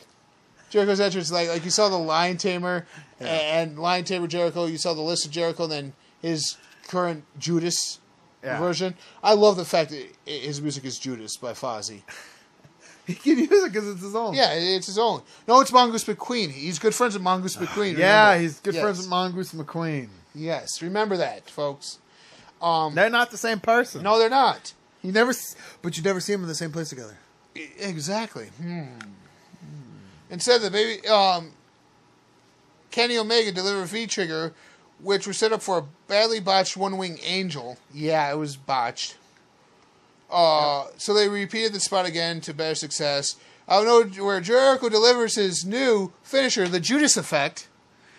[0.71, 2.87] Jericho's entrance, like like you saw the Lion Tamer
[3.21, 3.27] yeah.
[3.61, 4.67] and Lion Tamer Jericho.
[4.67, 6.57] You saw the list of Jericho, and then his
[6.89, 8.01] current Judas
[8.43, 8.59] Yeah.
[8.59, 8.95] version.
[9.23, 12.03] I love the fact that his music is Judas by Fozzy.
[13.07, 14.35] He can use it because it's his own.
[14.35, 15.23] Yeah, it's his own.
[15.47, 16.51] No, it's Mongoose McQueen.
[16.51, 17.97] He's good friends with Mongoose McQueen.
[17.97, 18.43] Yeah, remember?
[18.43, 18.83] he's good Yes.
[18.83, 20.09] friends with Mongoose McQueen.
[20.35, 21.99] Yes, remember that, folks.
[22.67, 24.03] Um, They're not the same person.
[24.03, 24.73] no, they're not.
[25.03, 27.17] you never, s- but you never see them in the same place together.
[27.79, 28.47] Exactly.
[28.61, 28.85] Hmm.
[30.31, 31.53] Instead, the baby um,
[32.91, 34.53] Kenny Omega delivered a V trigger,
[35.01, 37.79] which was set up for a badly botched one wing angel.
[37.95, 39.17] Yeah, it was botched.
[40.31, 43.37] Uh, so they repeated the spot again to better success.
[43.69, 47.69] I don't know where Jericho delivers his new finisher, the Judas effect.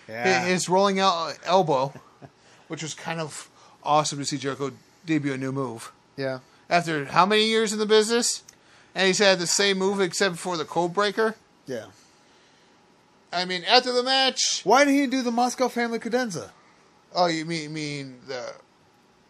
[0.08, 0.46] Yeah.
[0.46, 1.92] his rolling el- elbow,
[2.68, 3.50] which was kind of
[3.88, 4.70] awesome to see Jericho
[5.06, 6.40] debut a new move yeah.
[6.68, 8.42] after how many years in the business,
[8.94, 11.34] and he's had the same move except for the code breaker.
[11.66, 11.86] Yeah.
[13.32, 16.50] I mean, after the match, Why didn't he do the Moscow Family Cadenza?
[17.14, 18.52] oh, you mean mean the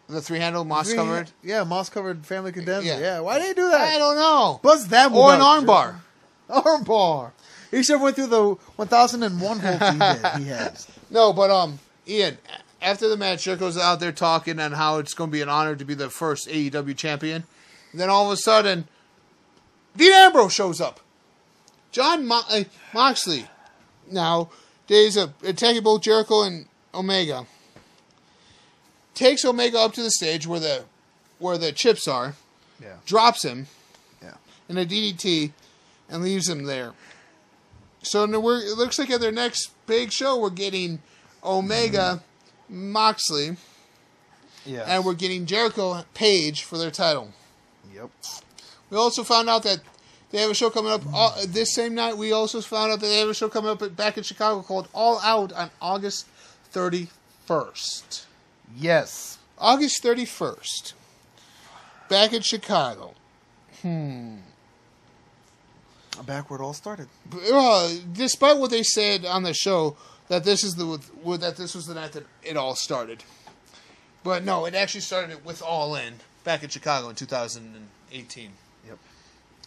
[0.09, 1.31] the three handle moss covered?
[1.43, 2.83] Yeah, moss covered Family Cadenza.
[2.83, 2.99] Yeah.
[2.99, 3.19] Yeah.
[3.21, 3.95] Why didn't he do that?
[3.95, 4.59] I don't know.
[4.61, 5.95] Buzz that Or an armbar.
[6.49, 7.31] Armbar.
[7.71, 10.43] He should have went through the 1001 hold he did.
[10.43, 10.87] He has.
[11.11, 12.37] No, but um, Ian,
[12.81, 15.75] after the match, Jericho's out there talking on how it's going to be an honor
[15.75, 17.43] to be the first AEW champion.
[17.91, 18.87] And then all of a sudden,
[19.97, 20.99] Dean Ambrose shows up.
[21.91, 22.63] John Mo- uh,
[22.93, 23.47] Moxley.
[24.09, 24.49] Now,
[25.17, 27.45] a attacking both Jericho and Omega.
[29.13, 30.83] Takes Omega up to the stage where the
[31.39, 32.35] where the chips are,
[32.81, 32.95] Yeah.
[33.05, 33.67] drops him
[34.21, 34.35] Yeah.
[34.67, 35.53] in a DDT,
[36.09, 36.93] and leaves him there.
[38.01, 41.01] So we're, it looks like at their next big show, we're getting
[41.43, 42.21] Omega,
[42.69, 43.57] Moxley,
[44.65, 44.83] Yeah.
[44.87, 47.33] and we're getting Jericho Page for their title.
[47.93, 48.09] yep.
[48.89, 49.79] We also found out that
[50.31, 52.17] they have a show coming up uh, this same night.
[52.17, 54.61] We also found out that they have a show coming up at- back in Chicago
[54.61, 56.27] called All Out on August
[56.73, 58.25] 31st.
[58.77, 59.37] Yes.
[59.57, 60.93] August 31st.
[62.09, 63.13] Back in Chicago.
[63.81, 64.37] Hmm.
[66.25, 67.07] Back where it all started.
[67.51, 69.95] uh, despite what they said on the show
[70.29, 70.99] that this is the
[71.37, 73.23] that this was the night that it all started,
[74.23, 78.51] but no, it actually started with All In back in Chicago in 2018
[78.87, 78.97] Yep.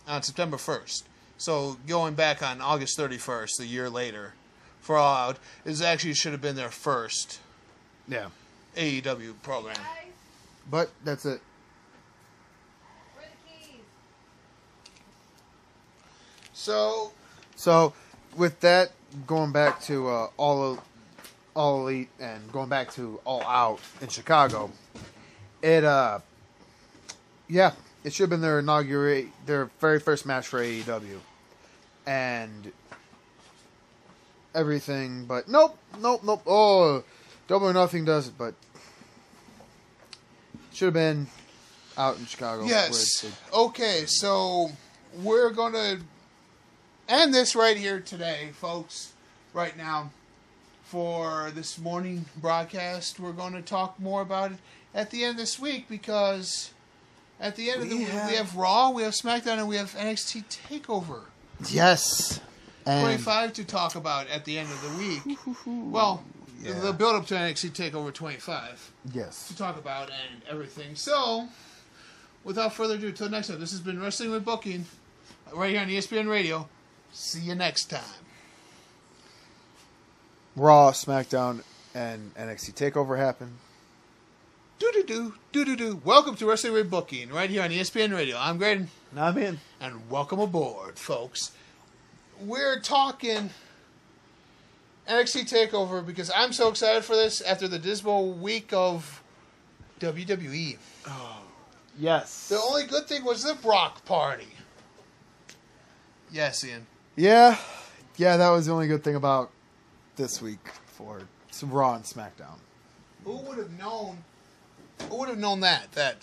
[0.09, 1.03] on September 1st.
[1.39, 4.35] So going back on August 31st, a year later,
[4.81, 7.39] for All Out is actually should have been their first
[8.09, 8.29] Yeah.
[8.77, 9.77] AEW program.
[10.71, 11.41] But that's it.
[13.17, 13.81] where are the keys?
[16.53, 17.13] So
[17.57, 17.93] So,
[18.37, 18.93] with that,
[19.27, 20.79] going back to uh, all
[21.55, 24.71] all elite and going back to all out in Chicago,
[25.63, 26.21] it uh,
[27.49, 27.73] yeah,
[28.05, 31.19] it should have been their inaugurate their very first match for AEW,
[32.07, 32.73] and
[34.55, 35.25] everything.
[35.25, 36.43] But nope, nope, nope.
[36.47, 37.05] Oh,
[37.49, 38.55] double or nothing does it, but
[40.73, 41.27] should have been
[41.97, 42.65] out in Chicago.
[42.65, 43.27] Yes.
[43.53, 44.71] Okay, so
[45.23, 46.01] we're going to
[47.13, 49.13] end this right here today, folks.
[49.53, 50.11] Right now,
[50.85, 54.59] for this morning broadcast, we're going to talk more about it
[54.95, 56.71] at the end of this week because
[57.39, 59.77] at the end of the week have- we have Raw, we have SmackDown, and we
[59.77, 61.25] have NXT Takeover
[61.69, 62.41] yes,
[62.87, 65.39] and 25 to talk about at the end of the week.
[65.67, 66.25] Well,
[66.63, 66.79] Yeah.
[66.81, 69.49] the build up to NXT Takeover 25 yes.
[69.49, 70.97] to talk about and everything.
[70.97, 71.49] So,
[72.43, 74.87] without further ado, till next time, this has been Wrestling with Booking
[75.53, 76.69] right here on ESPN Radio.
[77.13, 78.01] See you next time.
[80.57, 81.63] Raw, SmackDown,
[81.95, 83.53] and NXT Takeover happened.
[84.79, 86.01] Do do do do do do.
[86.05, 88.37] Welcome to Wrestling with Booking right here on ESPN Radio.
[88.39, 89.61] I'm Graydon, Now I'm Ian.
[89.81, 91.53] and welcome aboard, folks.
[92.41, 93.51] We're talking
[95.09, 99.23] NXT Takeover because I'm so excited for this after the dismal week of
[100.01, 100.79] WWE.
[101.07, 101.43] Oh,
[101.99, 102.49] yes.
[102.49, 104.49] The only good thing was the Brock party.
[106.33, 106.87] Yes, Ian.
[107.17, 107.59] Yeah,
[108.17, 109.51] yeah, that was the only good thing about
[110.17, 112.59] this week for some Raw and SmackDown.
[113.25, 114.19] Who would have known?
[115.09, 115.93] Who would have known that?
[115.93, 116.17] That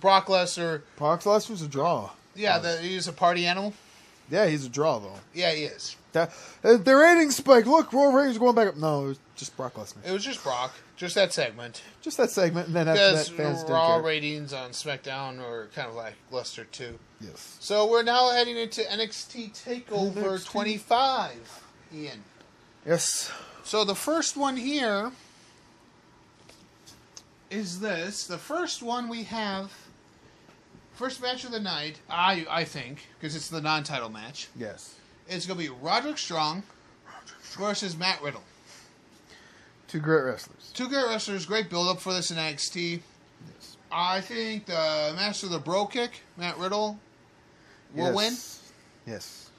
[0.00, 2.10] Brock Lesnar, Brock Lesnar's a draw.
[2.34, 3.74] yeah, that he's a party animal.
[4.30, 5.18] Yeah, he's a draw though.
[5.34, 5.96] Yeah, he is.
[6.12, 6.32] That
[6.64, 7.66] uh, the ratings spike.
[7.66, 8.76] Look, Raw ratings going back up.
[8.76, 10.06] No, it was just Brock Lesnar.
[10.06, 11.82] It was just Brock, just that segment.
[12.02, 15.94] Just that segment, and then after that, fans Raw ratings on SmackDown were kind of
[15.94, 16.98] like luster too.
[17.22, 17.56] Yes.
[17.58, 20.44] So we're now heading into NXT Takeover NXT.
[20.44, 22.22] 25, Ian.
[22.84, 23.32] Yes.
[23.64, 25.12] So the first one here
[27.48, 29.72] is this the first one we have?
[30.92, 34.48] First match of the night, I I think, because it's the non-title match.
[34.54, 34.96] Yes.
[35.30, 36.62] It's gonna be Roderick Strong
[37.56, 38.42] versus Matt Riddle.
[39.88, 40.59] Two great wrestlers.
[40.74, 43.00] Two great wrestlers, great build-up for this in NXT.
[43.92, 46.98] I think the master of the bro kick, Matt Riddle,
[47.94, 48.72] will win Yes.
[49.06, 49.50] Yes.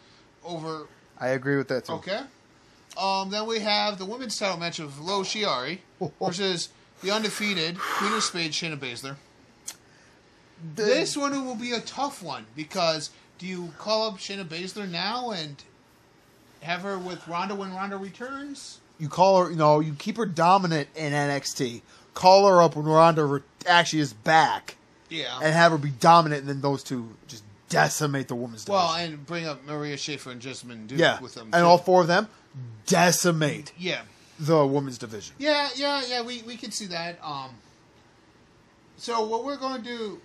[0.44, 0.88] over.
[1.20, 1.94] I agree with that too.
[1.94, 2.22] Okay.
[2.98, 5.80] Um, then we have the women's title match of Io Shirai
[6.22, 6.70] versus
[7.02, 9.16] the undefeated Queen of Spades, Shayna Baszler.
[10.76, 14.90] The- This one will be a tough one because do you call up Shayna Baszler
[14.90, 15.62] now and
[16.62, 18.80] have her with Ronda when Ronda returns?
[19.02, 21.82] You call her, you know, you keep her dominant in NXT.
[22.14, 24.76] Call her up when Ronda actually is back,
[25.10, 25.40] Yeah.
[25.42, 28.86] and have her be dominant, and then those two just decimate the women's division.
[28.86, 31.46] well, and bring up Marina Shafir and Jessamyn Duke yeah, with them.
[31.54, 31.66] and too.
[31.66, 32.28] all four of them
[32.86, 34.02] decimate Yeah.
[34.40, 35.36] the women's division.
[35.40, 36.22] Yeah, yeah, yeah.
[36.22, 37.18] We we can see that.
[37.24, 37.52] Um.
[38.98, 40.22] So what we're going to do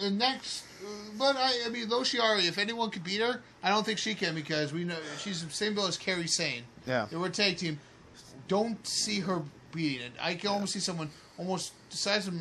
[0.00, 0.64] the next,
[1.18, 4.14] but I, I mean, Io Shirai, if anyone could beat her, I don't think she
[4.14, 6.62] can because we know she's the same bill as Kairi Sane.
[6.86, 7.06] Yeah.
[7.10, 7.80] They were a tag team.
[8.48, 10.12] Don't see her beating it.
[10.20, 12.34] I can almost see someone almost the size of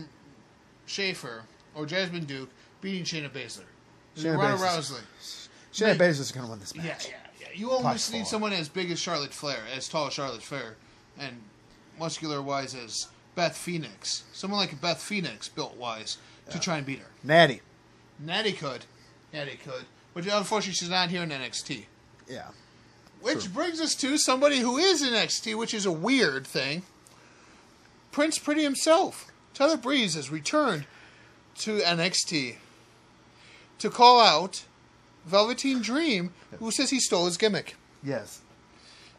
[0.88, 1.42] Shafir
[1.76, 2.50] or Jessamyn Duke
[2.82, 3.64] beating Shayna Baszler.
[4.18, 5.00] Shayna Ronda Baszler.
[5.00, 5.48] Rousey.
[5.74, 6.86] Shayna Baszler's is going to win this match.
[6.86, 7.48] yeah, yeah.
[7.48, 7.48] yeah.
[7.56, 10.76] You almost By need someone as big as Charlotte Flair, as tall as Charlotte Flair,
[11.20, 11.42] and
[11.98, 14.24] muscular wise as Beth Phoenix.
[14.34, 16.18] Someone like Beth Phoenix, built wise,
[16.50, 17.08] to try and beat her.
[17.24, 17.62] Natty.
[18.20, 18.86] Natty could.
[19.32, 19.86] Natty could.
[20.14, 21.86] But unfortunately, she's not here in NXT.
[22.30, 22.50] Yeah.
[23.24, 23.54] Which True.
[23.54, 26.84] brings us to somebody who is in NXT, which is a weird thing.
[28.12, 30.86] Prince Pretty himself, Tyler Breeze, has returned
[31.60, 32.56] to NXT
[33.80, 34.66] to call out
[35.26, 37.76] Velveteen Dream, who says he stole his gimmick.
[38.04, 38.42] Yes.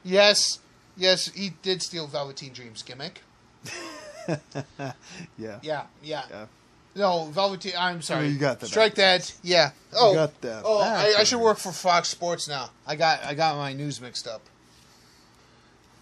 [0.05, 0.59] Yes,
[0.99, 3.23] yes, he did steal Velveteen Dream's gimmick.
[5.37, 5.59] Yeah.
[5.63, 6.23] Yeah, yeah.
[6.31, 6.47] Yeah.
[6.97, 7.73] No, Velveteen.
[7.79, 8.29] I'm sorry.
[8.29, 9.35] You got that Strike that.
[9.43, 9.73] Yeah.
[9.97, 12.71] Oh, got that Oh, I, I should work for Fox Sports now.
[12.87, 14.43] I got I got my news mixed up.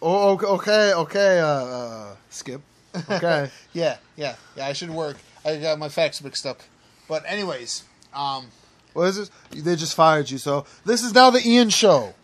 [0.02, 2.60] Oh, okay, okay, okay uh, uh, Skip.
[3.10, 3.50] Okay.
[3.72, 4.66] Yeah, yeah, yeah.
[4.66, 5.16] I should work.
[5.46, 6.60] I got my facts mixed up.
[7.08, 8.46] But anyways, um,
[8.92, 9.30] what is this?
[9.64, 12.14] They just fired you, so this is now the Ian show.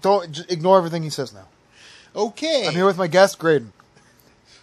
[0.00, 1.46] Don't j- ignore everything he says now.
[2.14, 2.66] okay.
[2.66, 3.72] I'm here with my guest, Graydon.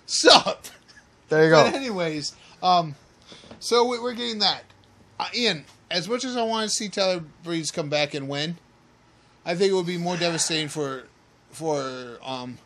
[0.05, 0.65] Sup?
[1.29, 1.63] There you go.
[1.63, 1.77] But go.
[1.77, 2.95] anyways, um,
[3.59, 4.63] so we- we're getting that.
[5.19, 8.57] Uh, Ian, as much as I want to see Tyler Breeze come back and win,
[9.45, 11.03] I think it would be more devastating for
[11.51, 12.57] for um,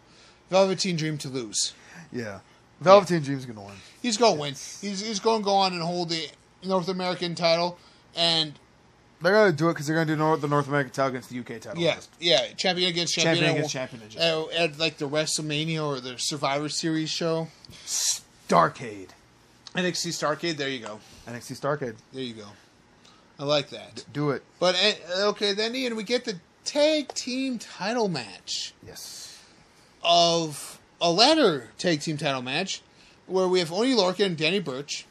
[0.50, 1.74] Velveteen Dream to lose.
[2.12, 2.40] Yeah.
[2.82, 3.76] Velveteen Dream's gonna win.
[4.02, 4.54] He's going to win.
[4.54, 6.28] He's he's going to go on and hold the
[6.64, 7.78] North American title,
[8.16, 8.54] and
[9.22, 11.40] They're gonna do it because they're gonna do North, the North American title against the
[11.40, 11.82] UK title.
[11.82, 16.02] yeah, yeah, champion against champion, Champion against champion, just- at, at like the WrestleMania or
[16.02, 17.48] the Survivor Series show.
[17.86, 19.10] Starcade.
[19.76, 20.58] NXT Starcade.
[20.58, 21.00] There you go.
[21.28, 21.96] NXT Starcade.
[22.14, 22.46] There you go.
[23.40, 24.06] I like that.
[24.14, 24.44] Do it.
[24.60, 29.40] But uh, okay, then Ian, we get the tag team title match Yes.
[30.04, 32.82] of a ladder tag team title match
[33.26, 35.06] where we have Oni Lorcan and Danny Burch,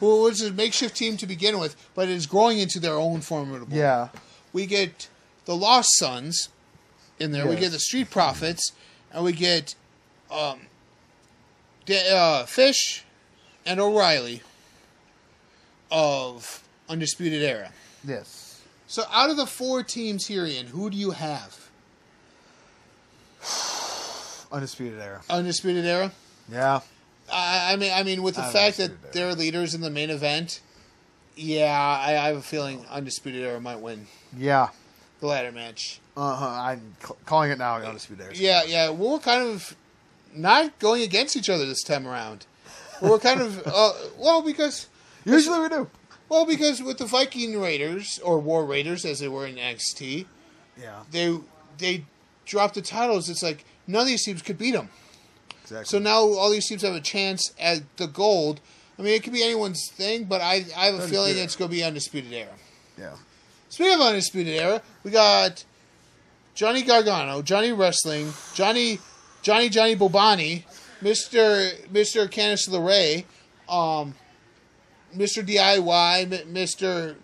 [0.00, 3.74] who was a makeshift team to begin with, but is growing into their own formidable.
[3.74, 4.08] Yeah.
[4.52, 5.08] We get
[5.44, 6.48] the Lost Sons
[7.20, 7.46] in there.
[7.46, 8.72] We get the Street Profits,
[9.12, 9.74] and we get
[10.30, 10.60] um,
[11.86, 13.04] Da- uh, Fish
[13.66, 14.42] and O'Reilly
[15.90, 17.70] of Undisputed Era.
[18.06, 18.62] Yes.
[18.86, 21.68] So out of the four teams here, in who do you have?
[24.52, 25.20] Undisputed era.
[25.28, 26.12] Undisputed Era.
[26.50, 26.80] Yeah.
[27.32, 30.10] I, I mean, I mean, with the fact that Undisputed they're leaders in the main
[30.10, 30.60] event,
[31.34, 31.64] yeah,
[32.00, 34.06] I, I have a feeling Undisputed Era might win
[34.38, 34.68] Yeah.
[35.20, 36.00] the ladder match.
[36.16, 36.46] Uh huh.
[36.48, 37.76] I'm c- calling it now.
[37.76, 38.34] Undisputed era.
[38.34, 39.76] Yeah, yeah, we're kind of
[40.34, 42.46] not going against each other this time around.
[43.02, 44.88] We're kind of uh, well because
[45.24, 45.88] Usually we do.
[46.28, 50.26] well because with the Viking Raiders or War Raiders as they were in NXT,
[50.80, 51.02] Yeah.
[51.10, 51.38] they
[51.78, 52.04] they
[52.44, 53.28] dropped the titles.
[53.28, 54.88] It's like none of these teams could beat them.
[55.62, 55.84] Exactly.
[55.86, 58.60] So now all these teams have a chance at the gold.
[58.98, 61.70] I mean, it could be anyone's thing, but I, I have a feeling it's going
[61.70, 62.52] to be Undisputed Era.
[62.96, 63.14] yeah.
[63.68, 65.64] Speaking of Undisputed Era, we got
[66.54, 69.00] Johnny Gargano, Johnny Wrestling, Johnny
[69.42, 70.62] Johnny Johnny Bobani,
[71.00, 73.24] Mister Mister Candice LeRae,
[73.68, 74.14] um,
[75.14, 77.16] Mister DIY, Mister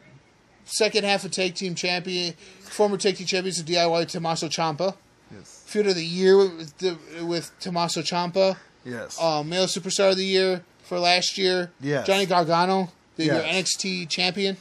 [0.64, 4.94] Second Half of Tag Team Champion, former Tag Team Champions of DIY, Tommaso Ciampa.
[5.34, 5.62] Yes.
[5.66, 8.56] Feud of the Year with, the, with Tommaso Ciampa.
[8.84, 9.20] Yes.
[9.20, 11.70] Um, male Superstar of the Year for last year.
[11.80, 12.06] Yes.
[12.06, 13.76] Johnny Gargano, the your Yes.
[13.76, 14.56] NXT champion,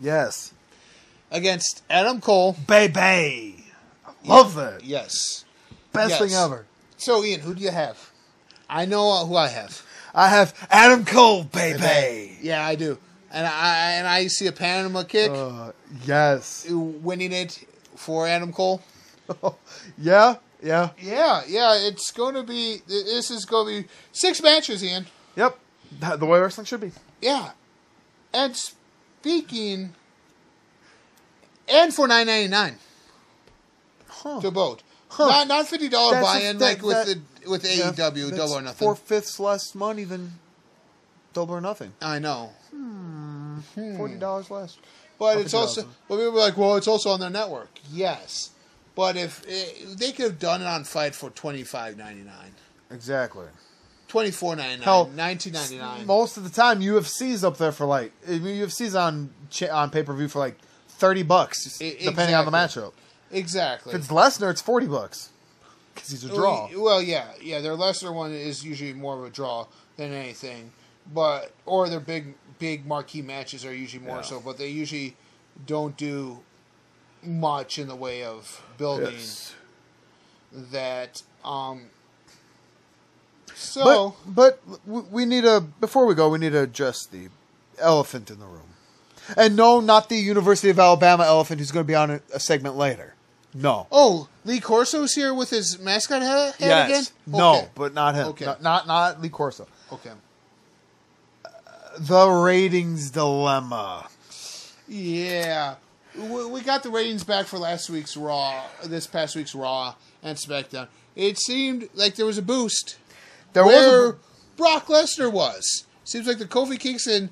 [0.00, 0.52] yes.
[1.30, 2.56] against Adam Cole.
[2.66, 3.64] Baby.
[4.24, 4.84] Love that.
[4.84, 5.44] Yes.
[5.92, 6.18] Best Yes.
[6.20, 6.66] thing ever.
[6.96, 8.09] So, Ian, who do you have?
[8.70, 9.82] I know who I have.
[10.14, 12.38] I have Adam Cole, baby.
[12.40, 12.98] Yeah, I do.
[13.32, 15.72] And I and I see a Panama kick Uh,
[16.04, 16.66] yes.
[16.70, 17.64] winning it
[17.96, 18.82] for Adam Cole.
[19.98, 20.36] yeah.
[20.62, 20.90] Yeah.
[21.00, 22.82] Yeah, yeah, it's going to be.
[22.86, 25.06] This is going to be six matches, Ian.
[25.36, 25.58] Yep.
[26.00, 26.92] The way wrestling should be.
[27.22, 27.50] Yeah,
[28.34, 29.94] and speaking,
[31.68, 32.76] and for nine ninety nine
[34.08, 34.40] Huh.
[34.40, 34.82] to both.
[35.08, 35.26] Huh.
[35.28, 38.62] Not not fifty dollar buy in that- like with the with Yeah, AEW double or
[38.62, 38.86] nothing.
[38.86, 40.32] Four fifths less money than
[41.32, 41.92] double or nothing.
[42.02, 43.96] I know, hmm, hmm.
[43.96, 44.78] Forty dollars less.
[45.18, 45.82] but it's also.
[45.82, 45.86] $50.
[46.08, 47.70] But people are like, well, it's also on their network.
[47.92, 48.50] Yes,
[48.94, 52.52] but if eh, they could have done it on FITE for twenty five ninety nine.
[52.90, 53.46] Exactly.
[54.08, 56.06] Twenty four ninety nine, nineteen ninety nine.
[56.06, 59.30] Most of the time, UFC's up there for like eh, I mean, UFC's on
[59.70, 60.56] on pay per view for like
[60.88, 62.92] thirty bucks, E- depending on the matchup.
[63.32, 63.94] Exactly.
[63.94, 65.29] If it's Lesnar, it's forty bucks
[66.02, 66.68] because he's a draw.
[66.76, 67.60] Well, yeah, yeah.
[67.60, 70.72] Their lesser one is usually more of a draw than anything,
[71.12, 74.22] but or their big, big marquee matches are usually more Yeah.
[74.22, 74.40] so.
[74.40, 75.16] But they usually
[75.66, 76.40] don't do
[77.22, 79.54] much in the way of building Yes.
[80.52, 81.22] that.
[81.44, 81.86] Um.
[83.54, 87.28] So But but we need a before we go, we need to address the
[87.78, 88.74] elephant in the room,
[89.36, 92.40] and no, not the University of Alabama elephant who's going to be on a, a
[92.40, 93.14] segment later.
[93.52, 93.86] No.
[93.90, 96.88] oh, Lee Corso's here with his mascot hat, hat yes.
[96.88, 97.04] again.
[97.26, 97.68] No, Okay.
[97.74, 98.28] but not him.
[98.28, 98.44] Okay.
[98.44, 99.66] Not, not not Lee Corso.
[99.92, 100.12] okay.
[101.44, 101.48] Uh,
[101.98, 104.08] the ratings dilemma.
[104.88, 105.76] Yeah,
[106.16, 110.36] we we got the ratings back for last week's Raw, this past week's Raw and
[110.36, 110.88] SmackDown.
[111.16, 112.96] It seemed like there was a boost
[113.52, 114.14] There where was
[114.56, 115.86] Brock Lesnar was.
[116.04, 117.30] Seems like the Kofi Kingston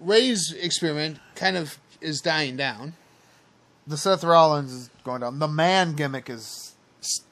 [0.00, 2.94] ratings experiment kind of is dying down.
[3.86, 5.38] the Seth Rollins is going down.
[5.38, 6.74] The man gimmick is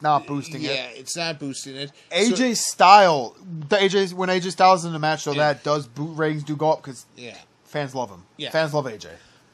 [0.00, 0.74] not boosting yeah, it.
[0.74, 1.92] Yeah, it's not boosting it.
[2.10, 3.36] AJ Style,
[3.68, 5.52] the AJ when AJ Styles is in the match, so Yeah.
[5.52, 8.24] that does boot ratings do go up because yeah, fans love him.
[8.36, 8.50] Yeah.
[8.50, 9.08] Fans love AJ.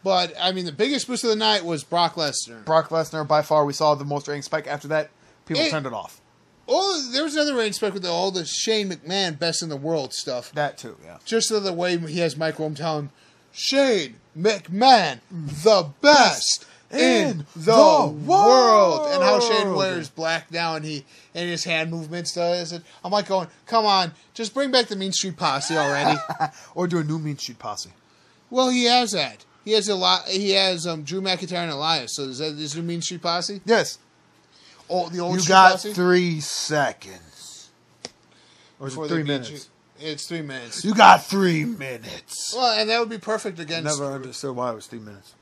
[0.04, 2.64] but I mean, the biggest boost of the night was Brock Lesnar.
[2.64, 4.66] Brock Lesnar by far we saw the most rating spike.
[4.66, 5.10] After that,
[5.46, 6.20] people It- turned it off.
[6.68, 9.76] Oh, there was another rating spike with the, all the Shane McMahon best in the
[9.76, 10.52] world stuff.
[10.52, 11.18] That too, yeah.
[11.24, 13.10] just so the way he has Mike Rome tell him,
[13.50, 19.08] Shane McMahon, the best in the, world.
[19.12, 22.82] and how Shane wears black now, and he and his hand movements does it.
[23.04, 26.18] I'm like going, come on, just bring back the Mean Street Posse already.
[26.74, 27.90] Or do a new Mean Street Posse.
[28.50, 29.44] well, he has that.
[29.64, 30.26] He has a lot.
[30.26, 32.16] He has um, Drew McIntyre and Elias.
[32.16, 33.60] So is that this new Mean Street Posse?
[33.64, 33.98] Yes,
[34.90, 35.92] Oh, the old you Street got Posse.
[35.94, 37.70] three seconds.
[38.80, 39.68] Or is it three minutes?
[40.00, 40.84] It's three minutes.
[40.84, 42.52] You got three minutes.
[42.56, 43.84] Well, and that would be perfect against.
[44.00, 45.34] Never understood why it was three minutes.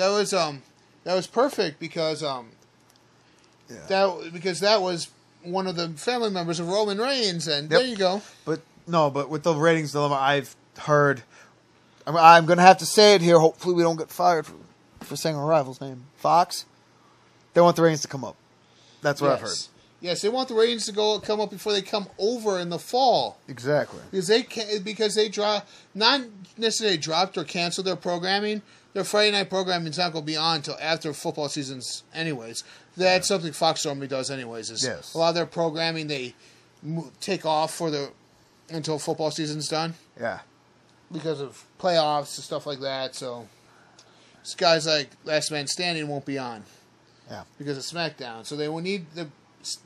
[0.00, 0.62] That was um
[1.04, 2.48] that was perfect because um
[3.68, 3.76] Yeah.
[3.88, 5.08] that because that was
[5.42, 7.80] one of the family members of Roman Reigns, and Yep.
[7.80, 8.22] there you go.
[8.46, 11.22] But no, but with the ratings dilemma, I've heard.
[12.06, 13.38] I'm, I'm going to have to say it here.
[13.38, 14.54] Hopefully, we don't get fired for,
[15.00, 16.04] for saying our rival's name.
[16.16, 16.64] Fox.
[17.52, 18.36] They want the ratings to come up.
[19.02, 19.48] That's what I've heard.
[19.48, 19.68] yes.
[20.00, 22.78] Yes, they want the ratings to go come up before they come over in the
[22.78, 24.00] fall Exactly.
[24.10, 25.60] because they can, because they draw
[25.94, 26.22] not
[26.56, 28.62] necessarily dropped or canceled their programming.
[28.92, 32.64] Their Friday night programming is not going to be on until after football seasons, anyways.
[32.96, 34.70] That's something Fox normally does, anyways.
[34.70, 35.14] Is Yes.
[35.14, 36.34] a lot of their programming they
[37.20, 38.10] take off for the
[38.68, 39.94] until football season's done.
[40.18, 40.40] Yeah.
[41.12, 43.16] because of playoffs and stuff like that.
[43.16, 43.48] So
[44.56, 46.62] guys like Last Man Standing won't be on.
[47.28, 47.42] Yeah.
[47.58, 48.46] Because of SmackDown.
[48.46, 49.28] So they will need the
[49.60, 49.78] s-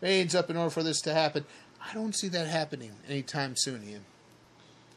[0.00, 1.44] ratings up in order for this to happen.
[1.80, 4.04] I don't see that happening anytime soon, Ian.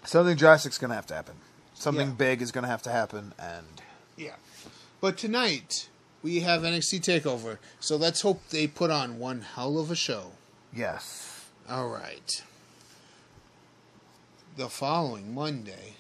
[0.05, 1.36] Something drastic's going to have to happen.
[1.76, 2.13] Something Yeah.
[2.13, 3.82] big is going to have to happen, and
[4.17, 4.36] Yeah.
[5.01, 5.88] But tonight
[6.23, 7.57] we have NXT Takeover.
[7.80, 10.32] So let's hope they put on one hell of a show.
[10.73, 11.32] yes,
[11.69, 12.41] All right.
[14.57, 15.95] The following Monday.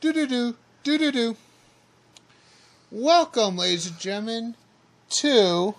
[0.00, 1.36] Do do do do do do.
[2.90, 4.54] Welcome, ladies and gentlemen,
[5.10, 5.74] to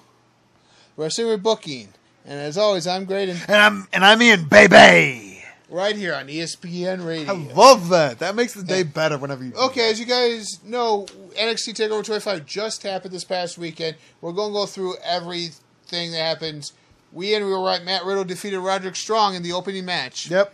[0.98, 1.90] Wrestling with Booking.
[2.26, 5.27] And as always, I'm Graydon, and I'm and I'm in, baby.
[5.70, 7.34] Right here on ESPN Radio.
[7.34, 8.20] I love that.
[8.20, 9.54] That makes the day better whenever you.
[9.54, 11.06] Okay, as you guys know,
[11.38, 13.98] NXT TakeOver 25 just happened this past weekend.
[14.22, 16.74] We're going to go through everything that happens.
[17.12, 17.84] We and we were right.
[17.84, 20.30] Matt Riddle defeated Roderick Strong in the opening match.
[20.30, 20.54] Yep.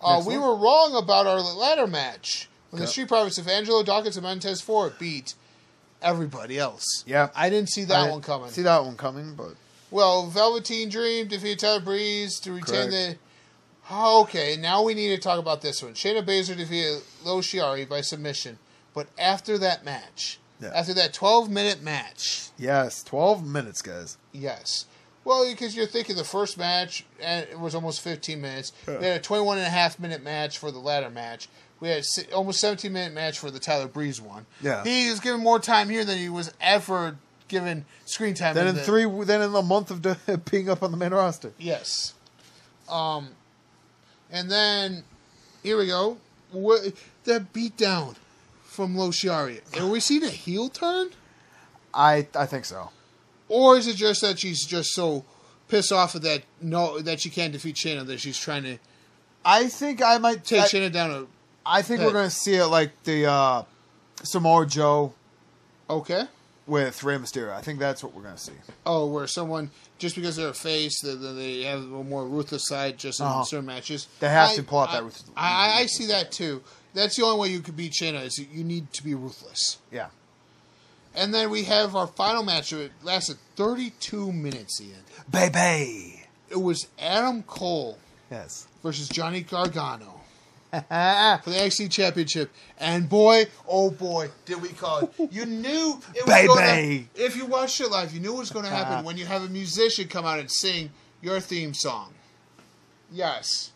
[0.00, 4.16] Uh, we were wrong about our ladder match when the Street Profits of Angelo Dawkins
[4.16, 5.34] and Montez Ford beat
[6.02, 7.04] everybody else.
[7.06, 7.30] Yeah.
[7.34, 8.50] I didn't see that didn't one coming.
[8.50, 9.54] See that one coming, but
[9.90, 12.90] Well, Velveteen Dream defeated Tyler Breeze to retain Correct.
[12.90, 13.16] the.
[13.90, 15.94] Okay, now we need to talk about this one.
[15.94, 18.58] Shayna Baszler defeated Io Shirai by submission,
[18.94, 20.72] but after that match, Yeah.
[20.74, 24.16] after that 12 minute match, yes, twelve minutes, guys.
[24.32, 24.86] yes,
[25.24, 28.72] Well, because you're thinking the first match and it was almost 15 minutes.
[28.86, 31.48] We had a 21 and a half minute match for the latter match.
[31.80, 34.46] We had a almost 17 minute match for the Tyler Breeze one.
[34.62, 34.82] Yeah.
[34.84, 37.16] he was given more time here than he was ever
[37.48, 38.54] given screen time.
[38.54, 41.52] Then in the- three, then in a month of being up on the main roster.
[41.58, 42.14] Yes.
[42.88, 43.30] Um,
[44.30, 45.04] and then
[45.62, 46.18] here we go.
[46.52, 46.92] What,
[47.24, 48.16] that beatdown
[48.62, 49.60] from Io Shirai.
[49.80, 51.10] Are we seeing a heel turn?
[51.92, 52.90] I I think so.
[53.48, 55.24] Or is it just that she's just so
[55.68, 58.78] pissed off of that no that she can't defeat Shayna that she's trying to
[59.44, 61.26] I think I might take I, Shayna down a
[61.66, 63.62] I think we're gonna see it like the uh,
[64.22, 65.12] Samoa Joe
[65.90, 66.24] okay.
[66.66, 67.52] with Rey Mysterio.
[67.52, 68.52] I think that's what we're gonna see.
[68.84, 72.66] Oh, where someone just because they're a face, that that they have a more ruthless
[72.66, 73.44] side just in Uh-huh.
[73.44, 74.06] certain matches.
[74.20, 76.62] They have I- to pull out I- that ruthless- I, I, I see that too.
[76.94, 79.78] That's the only way you could beat Shayna is you need to be ruthless.
[79.92, 80.08] Yeah.
[81.14, 82.72] And then we have our final match.
[82.72, 84.80] It lasted 32 minutes.
[84.80, 85.00] Ian.
[85.30, 86.22] Baby.
[86.50, 87.98] It was Adam Cole
[88.30, 88.66] Yes.
[88.82, 90.15] versus Johnny Gargano
[90.70, 92.50] for the NXT Championship.
[92.78, 95.32] And boy, oh boy, did we call it!
[95.32, 96.46] You knew it was Baby.
[96.48, 97.24] going to.
[97.24, 99.42] If you watched it live, you knew it was going to happen when you have
[99.42, 100.90] a musician come out and sing
[101.22, 102.12] your theme song.
[103.12, 103.70] Yes,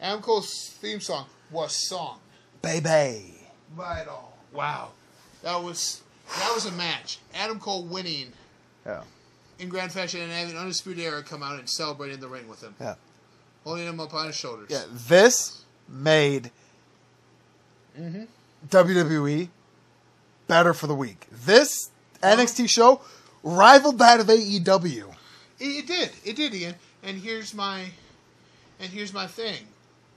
[0.00, 2.18] Adam Cole's theme song was sung.
[2.62, 3.34] Baby.
[3.76, 4.24] Right on.
[4.52, 4.90] Wow,
[5.42, 6.02] that was
[6.38, 7.18] that was a match.
[7.34, 8.32] Adam Cole winning
[8.84, 9.02] Yeah.
[9.58, 12.62] in grand fashion and having Undisputed Era come out and celebrate in the ring with
[12.62, 12.94] him, Yeah.
[13.64, 14.68] holding him up on his shoulders.
[14.70, 14.84] Yeah.
[14.90, 15.57] This
[15.88, 16.50] made
[17.98, 18.24] Mm-hmm.
[18.68, 19.48] WWE
[20.46, 21.26] better for the week.
[21.30, 21.90] This
[22.22, 23.00] NXT show
[23.42, 25.14] rivaled that of AEW.
[25.58, 26.10] It, did.
[26.24, 26.74] It did, Ian.
[27.02, 27.86] And here's my
[28.80, 29.66] and here's my thing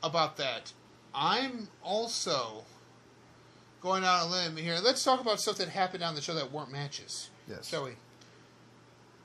[0.04, 0.72] about that.
[1.16, 2.64] I'm also
[3.82, 4.78] going out on a limb here.
[4.82, 7.30] Let's talk about stuff that happened on the show that weren't matches.
[7.50, 7.68] Yes.
[7.68, 7.92] Shall we?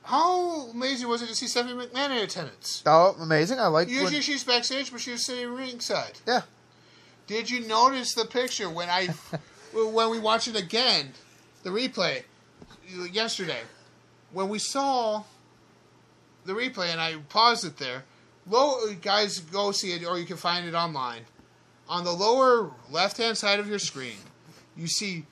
[0.07, 2.81] How amazing was it to see Stephanie McMahon in attendance?
[2.85, 3.59] Oh, amazing!
[3.59, 3.89] I like.
[3.89, 6.19] Usually When, she's backstage, but she was sitting ringside.
[6.25, 6.41] yeah.
[7.27, 9.07] Did you notice the picture when I
[9.73, 11.11] when we watched it again,
[11.63, 12.23] the replay
[13.11, 13.59] yesterday,
[14.31, 15.23] when we saw
[16.45, 18.05] the replay and I paused it there.
[18.49, 21.23] Low guys, go see it, or you can find it online.
[21.89, 24.17] On the lower left hand side of your screen,
[24.75, 25.25] you see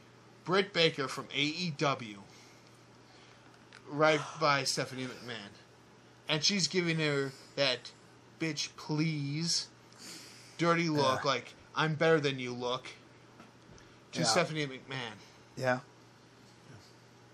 [0.43, 2.17] Britt Baker from AEW,
[3.89, 5.51] right by Stephanie McMahon,
[6.27, 7.91] and she's giving her that
[8.39, 9.67] bitch please
[10.57, 11.29] dirty look, Yeah.
[11.31, 12.87] like I'm better than you look,
[14.13, 14.25] to Yeah.
[14.25, 15.17] Stephanie McMahon.
[15.57, 15.79] Yeah.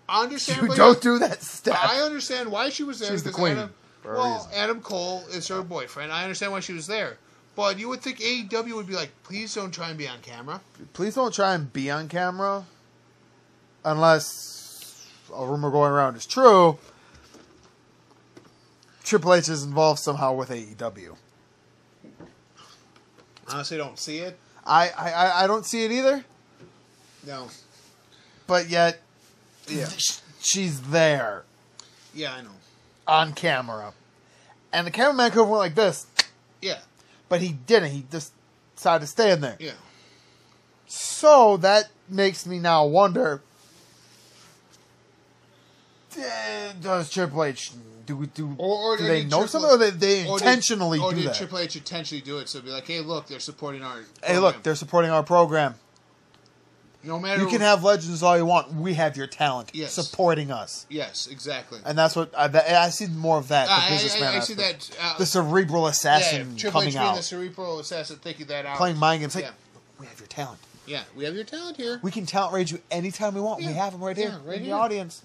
[0.10, 0.68] I understand.
[0.68, 1.76] You don't do that step.
[1.82, 3.12] I understand why she was there.
[3.12, 3.74] She's the queen, Adam,
[4.04, 4.50] well.
[4.54, 6.12] Adam Cole is her boyfriend.
[6.12, 7.18] I understand why she was there.
[7.56, 10.62] But you would think AEW would be like, please don't try and be on camera.
[10.94, 12.66] Please don't try and be on camera
[13.86, 14.61] unless
[15.36, 16.78] a rumor going around is true.
[19.04, 21.16] Triple H is involved somehow with AEW.
[23.50, 24.40] Honestly, don't see it.
[24.66, 26.24] I, I, I- don't see it either,
[27.26, 27.48] No.
[28.48, 29.02] but yet
[29.68, 29.90] Yeah.
[30.40, 31.44] she's there
[32.14, 32.52] Yeah, I know.
[33.08, 33.94] on camera.
[34.72, 36.06] And the cameraman could have went like this,
[36.62, 36.80] Yeah.
[37.28, 37.92] but he didn't.
[37.92, 38.32] He just
[38.76, 39.58] decided to stay in there.
[39.60, 39.72] Yeah.
[40.88, 43.42] So that makes me now wonder:
[46.82, 47.72] Does Triple H
[48.06, 48.56] do we do?
[48.58, 51.12] Or, or do they did know Triple- something, or they, they or did- intentionally or
[51.12, 51.36] do did that?
[51.36, 52.50] Triple H intentionally do it?
[52.50, 54.02] So be like, hey, look, they're supporting our.
[54.24, 55.76] hey, look, they're supporting our program.
[57.04, 58.74] no matter You can have legends all you want.
[58.74, 59.94] We have your talent Yes.
[59.94, 61.80] supporting us, Yes, exactly.
[61.86, 62.46] and that's what I,
[62.86, 63.66] I see more of that.
[63.68, 64.98] The I, I, businessman, I, I see that.
[65.02, 68.66] Uh, the cerebral yeah, assassin Triple H coming being out, the cerebral assassin, thinking that
[68.66, 68.78] out.
[68.78, 69.36] playing mind games.
[69.36, 69.52] Like, Yeah.
[70.00, 70.60] we have your talent.
[70.88, 72.00] Yeah, we have your talent here.
[72.04, 73.62] We can talent rage you anytime we want.
[73.62, 73.68] Yeah.
[73.70, 74.74] We have them right here right in here.
[74.76, 75.22] the audience,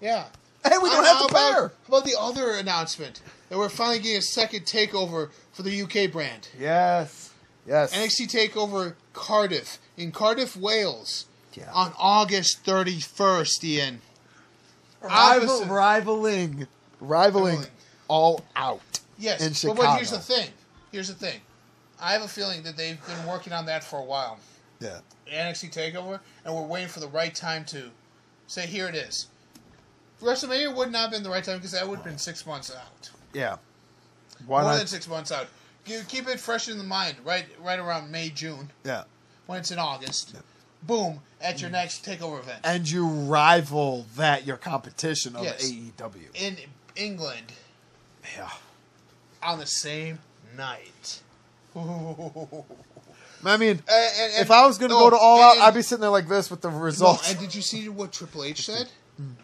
[0.00, 0.26] Yeah.
[0.64, 4.18] and we don't How have to about, about the other announcement that we're finally getting
[4.18, 6.48] a second takeover for the UK brand?
[6.58, 7.30] Yes,
[7.66, 7.94] yes.
[7.96, 11.70] NXT Takeover Cardiff in Cardiff, Wales, Yeah.
[11.72, 13.64] on August thirty first.
[13.64, 14.00] Ian,
[15.00, 16.66] Rival, rivaling,
[17.00, 17.66] rivaling, Rivaling.
[18.08, 19.00] all out.
[19.16, 19.40] yes.
[19.40, 19.82] in but, Chicago.
[19.82, 20.48] but here's the thing.
[20.92, 21.40] Here's the thing.
[22.00, 24.38] I have a feeling that they've been working on that for a while.
[24.80, 24.98] Yeah,
[25.32, 27.90] NXT Takeover, and we're waiting for the right time to
[28.46, 29.26] say, here it is.
[30.22, 32.74] WrestleMania would not have been the right time because that would have been six months
[32.74, 33.10] out.
[33.32, 33.56] yeah.
[34.46, 34.78] Why More not?
[34.78, 35.48] than six months out.
[35.84, 37.44] You keep it fresh in the mind, right?
[37.60, 39.04] Right around May, June, yeah,
[39.46, 40.36] when it's in August.
[40.82, 41.20] Boom!
[41.40, 41.74] At your mm.
[41.74, 45.64] next takeover event and you rival that your competition of Yes.
[45.64, 46.28] AEW.
[46.34, 46.56] in
[46.94, 47.52] England
[48.36, 48.50] Yeah.
[49.42, 50.20] on the same
[50.56, 51.20] night.
[51.76, 51.80] I
[53.56, 55.62] mean, uh, And- and- if I was going to oh, go to All Out, and-
[55.64, 57.30] I'd be sitting there like this with the No, results.
[57.30, 58.88] and did you see what Triple H said?
[59.20, 59.34] Mm.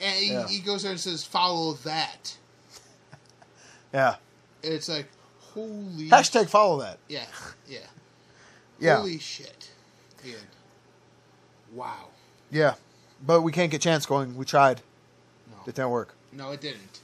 [0.00, 0.46] And he, Yeah.
[0.48, 2.36] he goes there and says, "Follow that."
[3.94, 4.16] Yeah.
[4.62, 5.06] It's like,
[5.54, 6.10] holy.
[6.10, 6.98] Hashtag follow that.
[7.08, 7.24] Yeah,
[7.66, 7.78] yeah.
[8.78, 8.96] Yeah.
[8.96, 9.70] Holy shit.
[10.24, 10.36] Ian.
[11.72, 12.08] Wow.
[12.50, 12.74] Yeah.
[13.24, 14.36] But we can't get chance going.
[14.36, 14.82] We tried.
[15.50, 15.56] No.
[15.66, 16.14] It didn't work.
[16.32, 17.00] No, it didn't.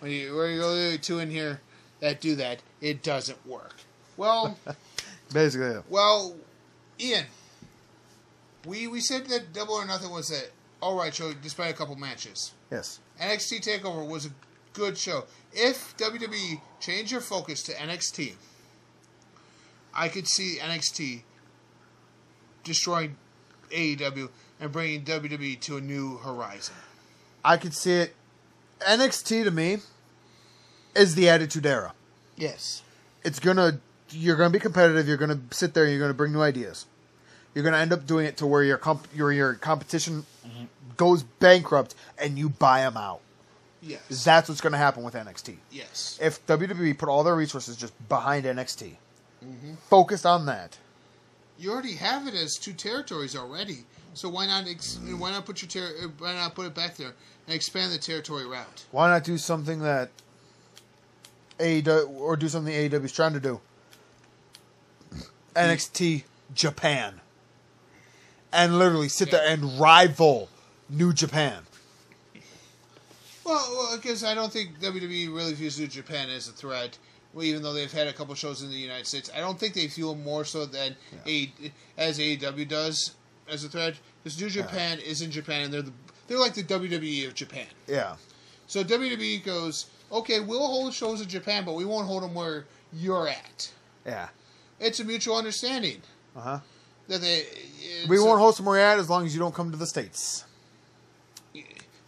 [0.00, 1.60] When you, when you go to two in here
[2.00, 3.74] that do that, it doesn't work.
[4.16, 4.56] Well,
[5.32, 5.80] Basically, yeah.
[5.90, 6.36] well,
[7.00, 7.26] Ian,
[8.64, 10.42] we we said that Double or Nothing was a
[10.84, 12.52] all right show despite a couple matches.
[12.70, 13.00] Yes.
[13.18, 14.30] NXT Takeover was a
[14.74, 15.24] good show.
[15.54, 18.34] If WWE changed their focus to NXT,
[19.94, 21.22] I could see NXT
[22.64, 23.16] destroying
[23.70, 24.28] AEW
[24.60, 26.74] and bringing WWE to a new horizon.
[27.42, 28.14] I could see it.
[28.80, 29.78] NXT to me
[30.94, 31.94] is the Attitude Era.
[32.36, 32.82] Yes.
[33.24, 33.80] It's gonna.
[34.10, 35.08] You're gonna be competitive.
[35.08, 35.84] You're gonna sit there.
[35.84, 36.84] and You're gonna bring new ideas.
[37.54, 40.26] You're gonna end up doing it to where your comp, your your competition
[40.96, 43.20] goes bankrupt and you buy them out.
[43.82, 44.24] Yes.
[44.24, 45.56] That's what's gonna happen with NXT.
[45.70, 46.18] Yes.
[46.20, 48.96] If WWE put all their resources just behind NXT,
[49.44, 49.74] mm-hmm.
[49.88, 50.78] focused on that,
[51.58, 53.84] You already have it as two territories already.
[54.14, 57.14] So why not ex- why not put your ter- why not put it back there
[57.46, 58.84] and expand the territory route?
[58.90, 60.10] why not do something that
[61.58, 63.60] AEW or do something AEW is trying to do?
[65.54, 66.24] NXT
[66.54, 67.20] Japan,
[68.54, 70.48] and literally sit there and rival
[70.88, 71.62] New Japan.
[73.44, 76.96] Well, well, because I don't think WWE really views New Japan as a threat.
[77.34, 79.74] Well, even though they've had a couple shows in the United States, I don't think
[79.74, 80.96] they feel more so than
[81.26, 81.52] a,
[81.98, 83.14] as AEW does
[83.50, 83.96] as a threat.
[84.22, 85.92] Because New Japan is in Japan, and they're the,
[86.28, 87.66] they're like the WWE of Japan.
[87.86, 88.16] Yeah,
[88.66, 92.64] So WWE goes, okay, we'll hold shows in Japan, but we won't hold them where
[92.92, 93.70] you're at.
[94.06, 94.28] yeah,
[94.80, 96.00] It's a mutual understanding
[96.36, 96.58] uh huh.
[97.08, 97.42] That they.
[97.42, 99.76] Uh, we won't host them where you're at as long as you don't come to
[99.76, 100.44] the states.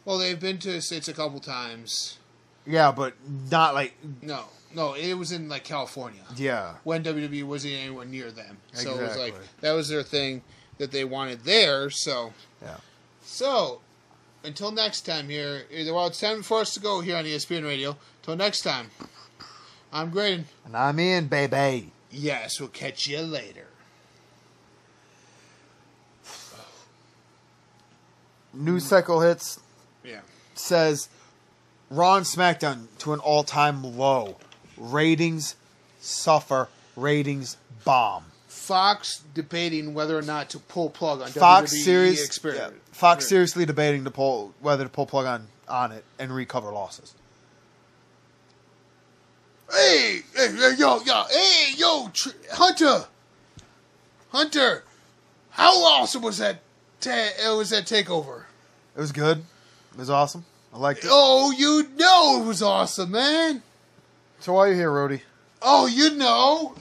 [0.05, 2.19] Well, they've been to the states a couple times.
[2.67, 3.15] Yeah, but
[3.51, 4.45] not like No,
[4.75, 6.23] no, it was in like California.
[6.37, 6.75] yeah.
[6.85, 8.59] when WWE wasn't anywhere near them.
[8.73, 10.43] So it was like that was their thing
[10.79, 11.91] that they wanted there.
[11.91, 12.33] So
[12.63, 12.77] Yeah.
[13.23, 13.81] so
[14.45, 17.97] until next time here, well it's time for us to go here on ESPN Radio.
[18.23, 18.91] Till next time,
[19.93, 20.47] I'm Graydon.
[20.65, 21.93] And I'm in, baby.
[22.11, 23.67] Yes, we'll catch you later.
[28.57, 29.61] News cycle hits
[30.05, 30.21] Yeah.
[30.55, 31.09] says
[31.91, 34.37] Raw and SmackDown to an all-time low.
[34.77, 35.55] Ratings
[36.01, 36.69] suffer.
[36.97, 38.25] Ratings bomb.
[38.49, 43.29] Fox debating whether or not to pull plug on Fox WWE yeah, Fox Yeah.
[43.29, 47.15] seriously debating to pull whether to pull plug on on it and recover losses.
[49.71, 53.07] Hey, hey, hey, yo, yo, hey, yo, tr- Hunter,
[54.31, 54.85] Hunter,
[55.51, 56.61] how awesome was that?
[57.01, 57.11] Ta-
[57.45, 58.45] it was that takeover.
[58.97, 59.39] It was good.
[59.93, 60.45] It was awesome.
[60.73, 61.11] I liked it.
[61.11, 63.63] Oh, you know it was awesome, man.
[64.41, 65.23] So why are you here, Rody?
[65.61, 66.75] Oh, you know,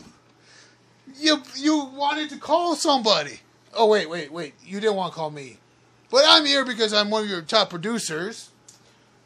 [1.20, 3.40] you you wanted to call somebody.
[3.74, 4.54] Oh wait, wait, wait.
[4.64, 5.58] You didn't want to call me,
[6.10, 8.50] but I'm here because I'm one of your top producers.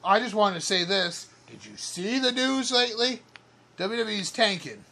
[0.04, 1.28] I just wanted to say this.
[1.48, 3.22] Did you see the news lately?
[3.78, 4.84] WWE's tanking.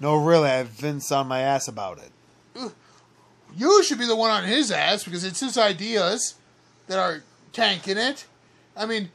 [0.00, 2.72] No, really, I have Vince on my ass about it.
[3.56, 6.34] You should be the one on his ass because it's his ideas
[6.86, 8.26] that are tanking it.
[8.76, 9.10] I mean,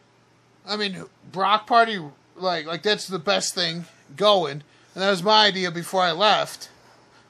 [0.68, 2.00] I mean, Brock Party,
[2.36, 3.86] like, like that's the best thing
[4.16, 4.64] going,
[4.94, 6.70] and that was my idea before I left,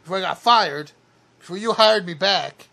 [0.03, 0.91] before I got fired,
[1.39, 2.68] before you hired me back.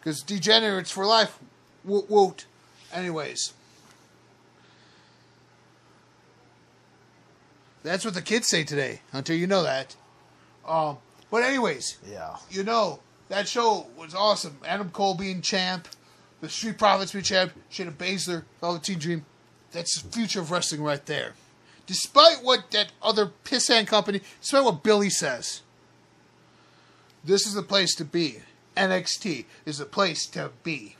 [0.00, 1.38] Because degenerates for life,
[1.84, 2.46] woot woot.
[2.92, 3.52] Anyways,
[7.84, 9.32] that's what the kids say today, Hunter.
[9.34, 9.94] You know that.
[10.66, 10.98] Um,
[11.30, 12.36] but anyways, Yeah.
[12.50, 13.00] you know,
[13.32, 14.58] that show was awesome.
[14.66, 15.88] Adam Cole being champ,
[16.42, 19.24] the Street Profits being champ, Shayna Baszler, Velveteen Dream.
[19.72, 21.32] That's the future of wrestling right there.
[21.86, 25.62] Despite what that other pissant company, despite what Billy says,
[27.24, 28.40] this is the place to be.
[28.76, 30.96] NXT is the place to be.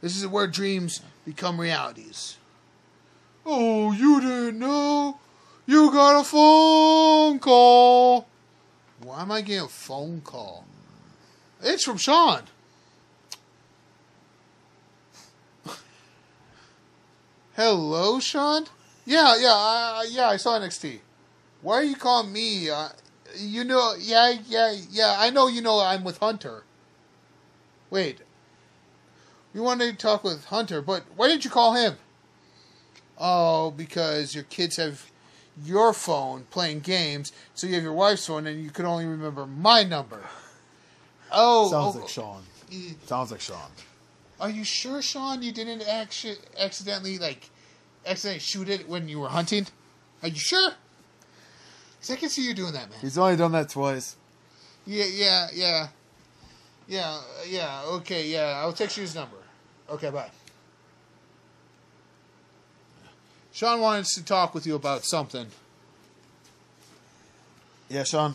[0.00, 2.36] This is where dreams become realities.
[3.46, 5.20] Oh, you didn't know?
[5.66, 8.26] You got a phone call.
[9.02, 10.64] Why am I getting a phone call?
[11.62, 12.42] It's from Sean.
[17.56, 18.66] Hello, Sean.
[19.04, 20.28] Yeah, yeah, I, I- yeah.
[20.28, 21.00] I saw NXT.
[21.62, 22.70] Why are you calling me?
[22.70, 22.88] Uh,
[23.36, 25.16] you know, yeah, yeah, yeah.
[25.18, 26.64] I know you know I'm with Hunter.
[27.90, 28.18] Wait.
[29.52, 31.96] We wanted to talk with Hunter, but why didn't you call him?
[33.18, 35.10] Oh, because your kids have
[35.62, 39.46] your phone playing games, so you have your wife's phone, and you can only remember
[39.46, 40.22] my number.
[41.32, 42.42] Oh, Sounds oh, like Sean.
[42.72, 43.70] eh, Sounds like Sean.
[44.40, 45.42] Are you sure, Sean?
[45.42, 47.50] You didn't actu- accidentally like
[48.06, 49.66] accidentally shoot it when you were hunting?
[50.22, 50.72] Are you sure?
[52.00, 52.98] Cause I can see you doing that, man.
[53.00, 54.16] He's only done that twice.
[54.86, 55.88] Yeah, yeah, yeah.
[56.88, 58.60] Yeah, yeah, okay, yeah.
[58.62, 59.36] I'll text you his number.
[59.90, 60.30] Okay, bye.
[63.52, 65.46] Sean wants to talk with you about something.
[67.88, 68.34] Yeah, Sean.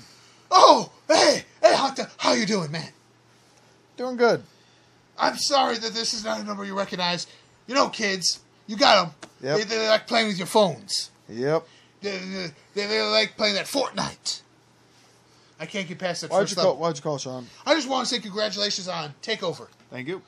[0.52, 2.90] Oh, hey, hey, Hunter, how you doing, man?
[3.98, 4.44] Doing good.
[5.18, 7.28] I'm sorry that this is not a number you recognize.
[7.68, 9.30] You know, kids, you got them.
[9.42, 9.58] Yep.
[9.58, 11.10] They, they like playing with your phones.
[11.30, 11.66] Yep.
[12.02, 14.42] They, they, they, they like playing that Fortnite.
[15.60, 16.76] I can't get past that Why'd first you call?
[16.76, 17.48] Why'd you call Sean?
[17.66, 19.68] I just want to say congratulations on Takeover.
[19.90, 20.22] Thank you.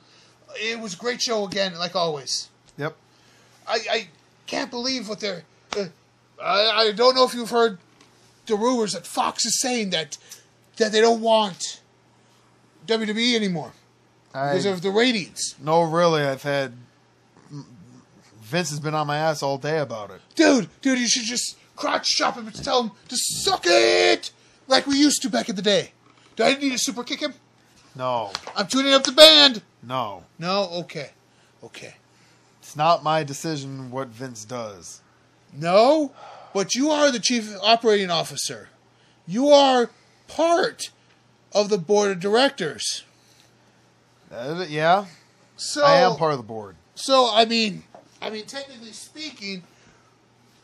[0.56, 2.50] It was a great show again, like always.
[2.78, 2.96] Yep.
[3.68, 4.08] I, I
[4.46, 5.44] can't believe what they're.
[5.76, 5.88] Uh,
[6.42, 7.78] I, I don't know if you've heard
[8.46, 10.18] the rumors that Fox is saying that
[10.78, 11.82] that they don't want
[12.88, 13.74] WWE anymore
[14.34, 15.56] I because of the ratings.
[15.62, 16.24] no, really.
[16.24, 16.74] I've had
[18.42, 20.22] Vince has been on my ass all day about it.
[20.36, 24.32] Dude, dude, you should just crotch chop him and tell him to suck it
[24.68, 25.92] like we used to back in the day.
[26.36, 27.34] Do I need to super kick him?
[27.96, 29.62] No, I'm tuning up the band.
[29.84, 30.24] no.
[30.40, 31.10] No, okay,
[31.64, 31.96] okay.
[32.62, 35.02] It's not my decision what Vince does.
[35.54, 36.12] No,
[36.54, 38.70] but you are the chief operating officer.
[39.26, 39.90] You are
[40.28, 40.90] part
[41.54, 43.04] of the board of directors.
[44.32, 45.06] Uh, yeah,
[45.56, 46.76] So I am part of the board.
[46.96, 47.84] So I mean,
[48.22, 49.64] I mean, technically speaking,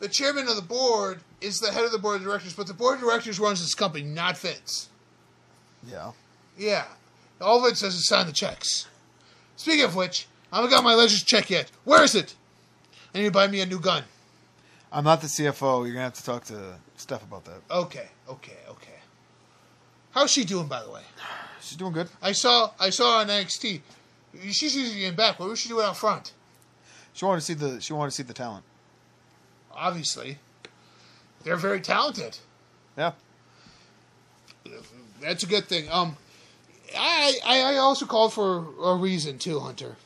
[0.00, 2.74] the chairman of the board is the head of the board of directors, but the
[2.74, 4.90] board of directors runs this company, not Vince.
[5.86, 6.12] Yeah.
[6.58, 6.84] Yeah,
[7.40, 8.86] all Vince does is sign the checks.
[9.56, 11.70] Speaking of which, I haven't got my ledger's check yet.
[11.84, 12.34] Where is it?
[13.14, 14.04] I need to buy me a new gun.
[14.92, 15.84] I'm not the CFO.
[15.84, 17.60] You're gonna have to talk to Steph about that.
[17.70, 18.93] Okay, okay, okay.
[20.14, 21.02] How's she doing, by the way?
[21.60, 22.08] She's doing good.
[22.22, 23.80] I saw I saw her on NXT.
[24.50, 25.40] She's usually getting back.
[25.40, 26.32] What was she doing out front?
[27.12, 27.80] She wanted to see the.
[27.80, 28.64] She wanted to see the talent.
[29.72, 30.38] Obviously,
[31.42, 32.38] they're very talented.
[32.96, 33.12] Yeah.
[35.20, 35.88] That's a good thing.
[35.90, 36.16] Um,
[36.96, 39.96] I I, I also called for a reason too, Hunter.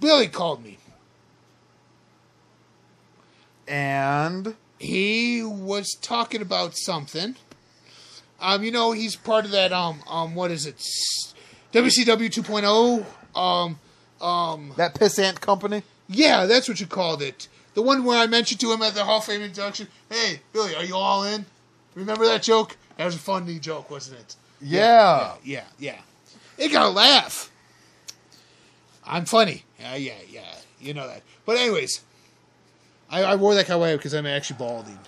[0.00, 0.78] Billy called me.
[3.68, 7.36] And He was talking about something.
[8.40, 9.72] Um, you know, he's part of that.
[9.72, 10.76] Um, um, what is it?
[11.72, 13.04] WCW 2.0.
[13.38, 13.78] Um,
[14.20, 15.82] um, that pissant company.
[16.08, 17.48] yeah, that's what you called it.
[17.74, 19.88] The one where I mentioned to him at the Hall of Fame induction.
[20.08, 21.44] Hey, Billy, are you all in?
[21.94, 22.76] Remember that joke?
[22.96, 24.36] That was a funny joke, wasn't it?
[24.62, 25.34] Yeah.
[25.44, 26.00] yeah, yeah.
[26.56, 27.50] It got a laugh.
[29.04, 29.64] I'm funny.
[29.78, 30.54] Yeah, yeah, yeah.
[30.80, 31.22] You know that.
[31.44, 32.00] But anyways,
[33.10, 34.98] I, I wore that way because I'm actually balding.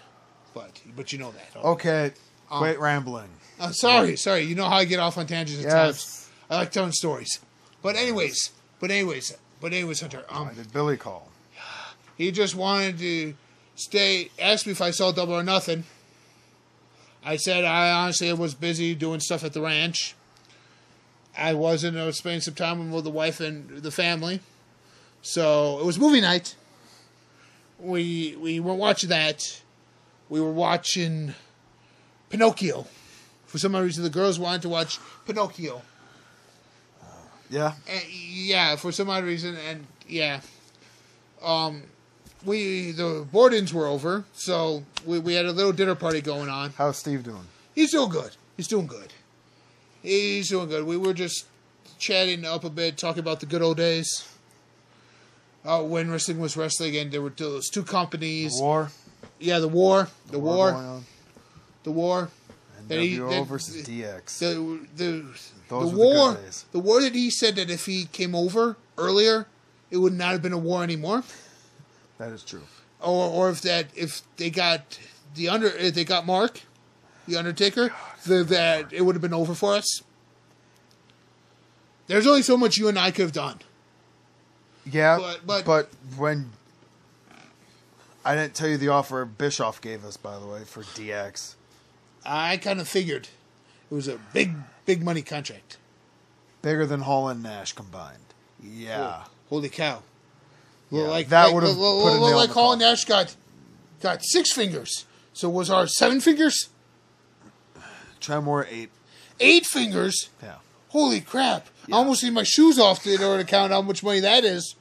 [0.54, 1.64] But but you know that.
[1.64, 2.12] Okay.
[2.50, 3.28] Um, Quit rambling.
[3.60, 4.42] Uh, sorry, sorry.
[4.42, 5.96] You know how I get off on tangents at times.
[5.96, 6.30] Yes.
[6.50, 7.40] I like telling stories.
[7.82, 10.24] But anyways, but anyways, but anyways, Hunter.
[10.28, 11.28] Um, Why did Billy call?
[12.16, 13.34] he just wanted to
[13.74, 14.30] stay.
[14.38, 15.84] Asked me if I saw Double or Nothing.
[17.24, 20.14] I said I honestly was busy doing stuff at the ranch.
[21.36, 21.96] I wasn't.
[21.96, 24.40] I was spending some time with the wife and the family.
[25.22, 26.54] So it was movie night.
[27.78, 29.60] We we were watching that.
[30.28, 31.34] We were watching
[32.30, 32.86] Pinocchio.
[33.46, 35.82] For some reason, the girls wanted to watch Pinocchio.
[37.50, 37.72] Yeah.
[37.88, 40.40] And, yeah, for some odd reason, and yeah,
[41.42, 41.82] um,
[42.44, 46.74] we the boardings were over, so we, we had a little dinner party going on.
[46.76, 47.46] How's Steve doing?
[47.74, 48.36] He's doing good.
[48.56, 49.12] He's doing good.
[50.02, 50.84] He's doing good.
[50.84, 51.46] We were just
[51.98, 54.28] chatting up a bit, talking about the good old days.
[55.64, 58.58] Uh, when wrestling was wrestling, and there were those two companies.
[58.60, 58.90] War.
[59.40, 61.04] Yeah, the war, the war, going on.
[61.88, 62.28] The war.
[62.88, 64.38] That he- that- versus DX.
[64.38, 65.24] the the
[65.68, 66.38] Those the were the good war
[66.72, 69.46] the war that he said that if he came over earlier,
[69.90, 71.22] it would not have been a war anymore,
[72.18, 72.62] that is true.
[73.00, 74.98] or or if that if they got
[75.34, 76.60] the under if they got Mark,
[77.26, 77.92] the Undertaker,
[78.26, 80.02] the, that it would have been over for us.
[82.06, 83.58] There's only so much you and I could have done.
[84.90, 86.52] Yeah, But- but- but when
[88.24, 91.54] I didn't tell you the offer Bischoff gave us, by the way, for DX.
[92.28, 93.28] I kind of figured
[93.90, 94.52] it was a big
[94.84, 95.78] big money contract.
[96.62, 98.18] Bigger than Hall and Nash combined.
[98.62, 99.24] Yeah.
[99.48, 100.02] Holy cow!
[100.90, 102.80] Yeah, like that like, would've well, put a nail in like Hall and.
[102.80, 103.34] Nash got
[104.00, 105.06] got six fingers.
[105.32, 106.68] So was our seven fingers?
[108.20, 108.90] Try more eight.
[109.40, 110.28] Eight fingers.
[110.42, 110.56] Yeah.
[110.88, 111.68] Holy crap!
[111.90, 114.74] I almost need my shoes off in order to count how much money that is.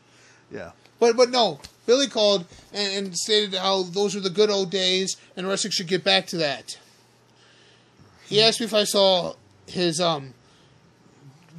[0.52, 0.72] Yeah.
[1.00, 5.16] But but no, Billy called and, and stated how those were the good old days
[5.36, 6.78] and wrestling should get back to that.
[8.28, 9.34] He asked me if I saw
[9.68, 10.34] his um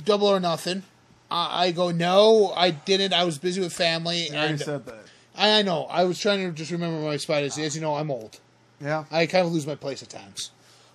[0.05, 0.83] double or nothing.
[1.31, 3.13] I, I go no, I didn't.
[3.13, 4.31] I was busy with family.
[4.31, 5.05] I and said that.
[5.37, 5.85] I, I know.
[5.85, 7.59] I was trying to just remember my is.
[7.59, 8.41] As you know, I'm old.
[8.81, 9.05] Yeah.
[9.11, 10.51] I kind of lose my place at times.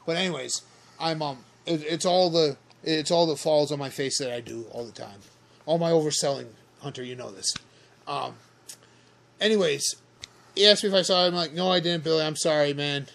[0.06, 0.62] But anyways,
[1.00, 1.40] I'm um.
[1.66, 4.86] It, it's all the it's all the falls on my face that I do all
[4.86, 5.20] the time.
[5.66, 6.48] All my overselling,
[6.82, 7.04] Hunter.
[7.04, 7.54] You know this.
[8.08, 8.36] Um.
[9.40, 9.96] Anyways,
[10.56, 11.28] he asked me if I saw it.
[11.28, 12.24] I'm like, no, I didn't, Billy.
[12.24, 13.08] I'm sorry, man.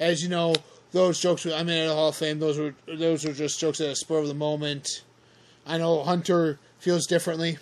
[0.00, 0.54] As you know,
[0.94, 1.44] those jokes.
[1.44, 2.38] I'm in the Hall of Fame.
[2.38, 5.02] Those were those were just jokes at a spur of the moment.
[5.66, 7.58] I know Hunter feels differently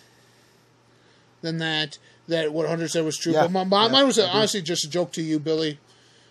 [1.40, 1.98] than that.
[2.28, 4.62] That what Hunter said was true, Yeah, but my, my, yeah, mine was I honestly
[4.62, 5.80] just a joke to you, Billy.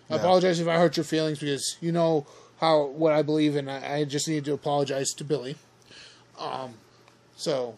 [0.08, 0.20] I Yeah.
[0.20, 2.26] apologize if I hurt your feelings because you know
[2.60, 5.56] how what I believe, and I, I just need to apologize to Billy.
[6.38, 6.74] Um,
[7.36, 7.76] so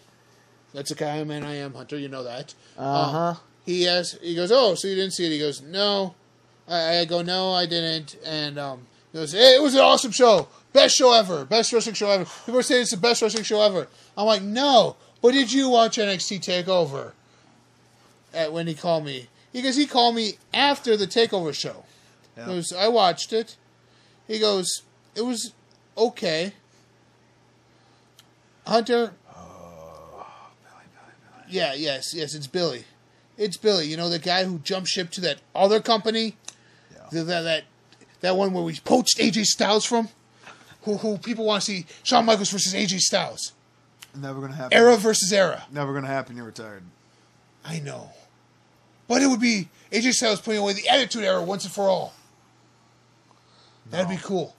[0.72, 1.98] that's the kind of man I am, Hunter.
[1.98, 2.54] You know that.
[2.78, 3.18] Uh huh.
[3.30, 6.14] Um, he asks, he goes, "Oh, so you didn't see it?" He goes, "No."
[6.68, 10.48] I, I go, "No, I didn't." And um, he goes, it was an awesome show,
[10.72, 13.62] best show ever, best wrestling show ever." People are saying it's the best wrestling show
[13.62, 13.86] ever.
[14.16, 17.12] I'm like, "No," but did you watch NXT Takeover?
[18.34, 21.84] At when he called me, because he called me after the Takeover show.
[22.36, 22.46] Yeah.
[22.46, 23.56] Goes, I watched it.
[24.26, 24.82] He goes,
[25.14, 25.52] it was
[25.96, 26.52] okay.
[28.66, 29.12] Hunter.
[29.36, 30.26] Oh,
[30.62, 31.12] Billy, Billy,
[31.46, 31.56] Billy.
[31.56, 32.84] Yeah, yes, yes, it's Billy.
[33.36, 33.86] It's Billy.
[33.86, 36.36] You know the guy who jumped ship to that other company,
[36.92, 37.06] Yeah.
[37.12, 37.64] the, that that
[38.24, 40.08] that one where we poached AJ Styles from.
[40.82, 43.52] Who who people want to see Shawn Michaels versus AJ Styles,
[44.14, 44.76] Never gonna happen.
[44.76, 45.64] era versus era.
[45.70, 46.36] Never gonna happen.
[46.36, 46.82] You're retired.
[47.64, 48.10] I know,
[49.08, 52.12] but it would be AJ Styles putting away the Attitude Era once and for all.
[53.90, 54.54] That'd be cool.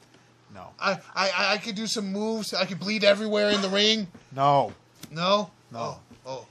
[0.53, 0.67] No.
[0.79, 2.53] I, I I could do some moves.
[2.53, 4.07] I could bleed everywhere in the ring.
[4.31, 4.73] No.
[5.11, 5.99] No, No.
[6.25, 6.45] Oh,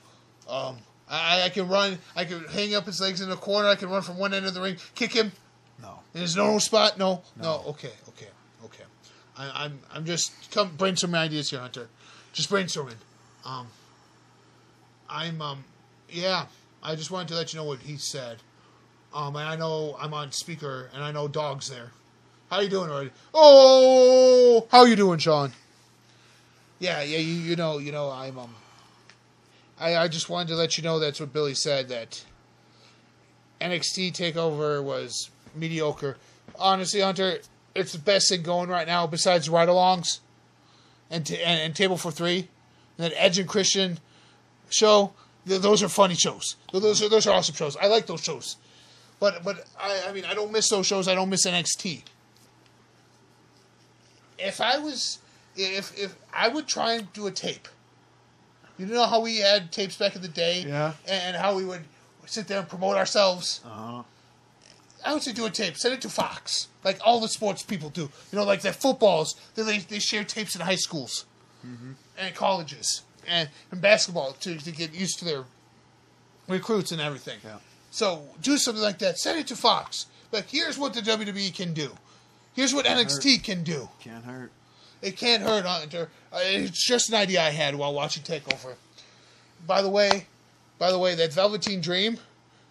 [0.49, 0.69] oh.
[0.69, 0.77] Um,
[1.09, 1.99] I I can run.
[2.15, 3.69] I could hang up his legs in the corner.
[3.69, 5.33] I can run from one end of the ring, kick him
[6.15, 6.21] There's no.
[6.21, 6.99] in his normal spot.
[6.99, 7.43] No, no.
[7.43, 7.63] No.
[7.71, 8.29] Okay, okay,
[8.65, 8.85] okay.
[9.37, 11.89] I, I'm I'm just come brainstorming ideas here, Hunter.
[12.33, 12.95] Just brainstorming.
[13.45, 13.67] Um,
[15.11, 15.65] I'm um,
[16.09, 16.47] yeah.
[16.83, 18.39] I just wanted to let you know what he said.
[19.13, 21.93] Um, and I know I'm on speaker, and I know dog's there.
[22.51, 23.11] How you doing already?
[23.33, 25.53] Oh, how you doing, Sean?
[26.79, 27.19] Yeah, yeah.
[27.19, 28.55] You you know you know I'm um.
[29.81, 32.25] I I just wanted to let you know that's what Billy said that.
[33.61, 36.17] NXT Takeover was mediocre.
[36.59, 37.39] Honestly, Hunter,
[37.75, 40.21] it's the best thing going right now besides ride-alongs,
[41.11, 42.49] and t- and, and Table for Three,
[42.99, 43.99] and that Edge and Christian
[44.71, 45.13] show.
[45.47, 46.57] Th- those are funny shows.
[46.71, 47.77] Th- Those are those are awesome shows.
[47.77, 48.57] I like those shows,
[49.21, 51.07] but but I I mean I don't miss those shows.
[51.09, 52.03] I don't miss NXT.
[54.39, 55.19] If I was,
[55.57, 57.69] if if I would try and do a tape.
[58.79, 60.95] You know how we had tapes back in the day, Yeah.
[61.07, 61.85] and how we would
[62.27, 63.61] sit there and promote ourselves.
[63.65, 64.03] Uh huh.
[65.05, 65.77] I would say do a tape.
[65.77, 68.03] Send it to Fox, like all the sports people do.
[68.33, 69.35] You know, like their footballs.
[69.55, 71.27] They they, they share tapes in high schools
[72.19, 75.45] and colleges and, and basketball to, to get used to their
[76.49, 77.39] recruits and everything.
[77.45, 77.57] Yeah.
[77.91, 79.19] So do something like that.
[79.19, 80.07] Send it to Fox.
[80.33, 81.93] Like here's what the WWE can do.
[82.55, 83.89] Here's what NXT can do.
[84.01, 84.53] Can't hurt.
[85.03, 86.09] It can't hurt, Hunter.
[86.33, 88.75] Uh, It's just an idea I had while watching Takeover.
[89.67, 90.27] By the way,
[90.79, 92.19] by the way, that Velveteen Dream,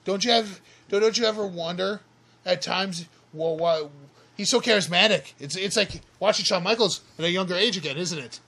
[0.06, 0.60] don't you have?
[0.90, 2.02] Don't you ever wonder
[2.46, 3.06] at times?
[3.34, 3.88] Well, why
[4.36, 5.34] he's so charismatic?
[5.40, 8.40] It's it's like watching Shawn Michaels at a younger age again, isn't it?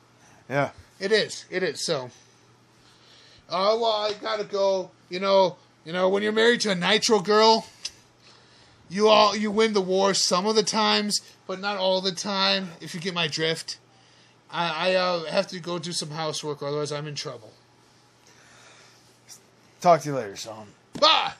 [0.50, 0.72] Yeah.
[1.00, 1.46] It is.
[1.50, 1.86] It is.
[1.86, 2.10] So,
[3.50, 4.92] uh, well, I gotta go.
[5.10, 7.68] You know, you know, when you're married to a Nitro girl,
[8.90, 12.70] you all you win the war some of the times, but not all the time.
[12.80, 13.78] If you get my drift,
[14.52, 17.52] I, I uh, have to go do some housework, otherwise I'm in trouble.
[19.82, 20.68] Talk to you later, Sean.
[21.00, 21.34] Bye.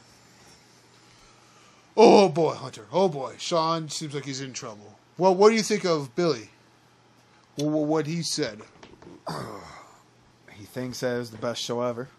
[1.98, 2.86] Oh boy, Hunter.
[2.92, 4.96] Oh boy, Sean seems like he's in trouble.
[5.18, 6.50] Well, what do you think of Billy?
[7.58, 8.62] Well, what he said.
[10.52, 12.10] He thinks that is the best show ever.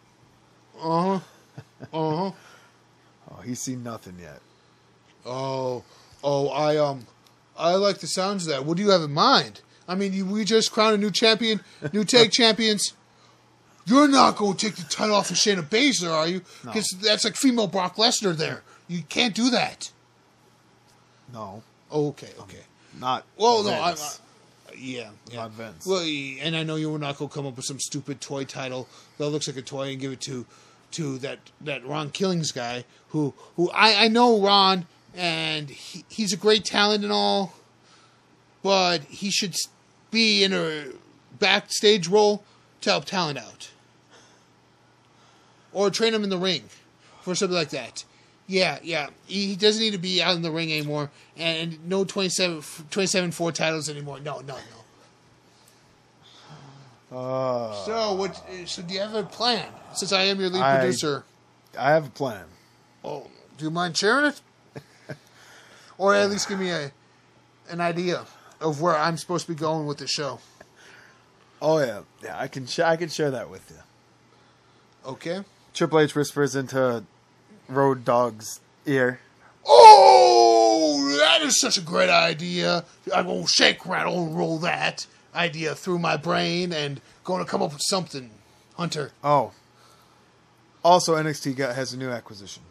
[0.80, 1.20] Uh huh.
[1.92, 2.30] Uh huh.
[3.30, 4.40] Oh, he's seen nothing yet.
[5.26, 5.82] Oh,
[6.22, 7.06] oh, I um,
[7.56, 8.64] I like the sounds of that.
[8.64, 9.60] What do you have in mind?
[9.88, 11.60] I mean, you, we just crowned a new champion,
[11.92, 12.92] new tag champions.
[13.84, 16.42] You're not going to take the title off of Shayna Baszler, are you?
[16.64, 16.72] No.
[16.72, 18.36] Because that's like female Brock Lesnar.
[18.36, 19.90] There, you can't do that.
[21.32, 22.62] No, Oh, okay, okay.
[22.98, 23.24] not.
[23.36, 24.20] Well, no, I, Vince.
[24.68, 25.36] I, yeah, yeah.
[25.36, 25.86] Not Vince.
[25.86, 28.44] Well, and I know you were not going to come up with some stupid toy
[28.44, 30.46] title that looks like a toy and give it to
[30.92, 36.32] to that that Ron Killings guy who who I I know Ron and he, he's
[36.32, 37.54] a great talent and all,
[38.62, 39.56] but he should
[40.10, 40.86] be in a
[41.38, 42.44] backstage role
[42.82, 43.70] to help talent out,
[45.72, 46.64] or train him in the ring
[47.22, 48.04] for something like that.
[48.48, 49.08] Yeah, yeah.
[49.26, 52.62] He, he doesn't need to be out in the ring anymore, and, and no 27,
[52.90, 54.20] 27 4 titles anymore.
[54.20, 54.54] No, no,
[57.10, 57.16] no.
[57.18, 58.40] Uh, So, what?
[58.66, 59.68] So, do you have a plan?
[59.94, 61.24] Since I am your lead I- producer.
[61.78, 62.44] I have a plan.
[63.04, 63.28] Oh,
[63.58, 64.40] do you mind sharing it?
[65.98, 66.90] or at least give me a
[67.68, 68.24] an idea
[68.60, 70.40] of where I'm supposed to be going with the show.
[71.60, 72.38] Oh yeah, yeah.
[72.38, 75.10] I can sh- I can share that with you.
[75.12, 75.44] Okay.
[75.74, 77.04] Triple H whispers into
[77.68, 79.20] Road Dog's ear.
[79.66, 82.84] Oh, that is such a great idea.
[83.14, 87.72] I'm gonna shake, rattle, and roll that idea through my brain and gonna come up
[87.72, 88.30] with something.
[88.76, 89.12] Hunter.
[89.24, 89.52] Oh.
[90.84, 92.62] Also, NXT got, has a new acquisition.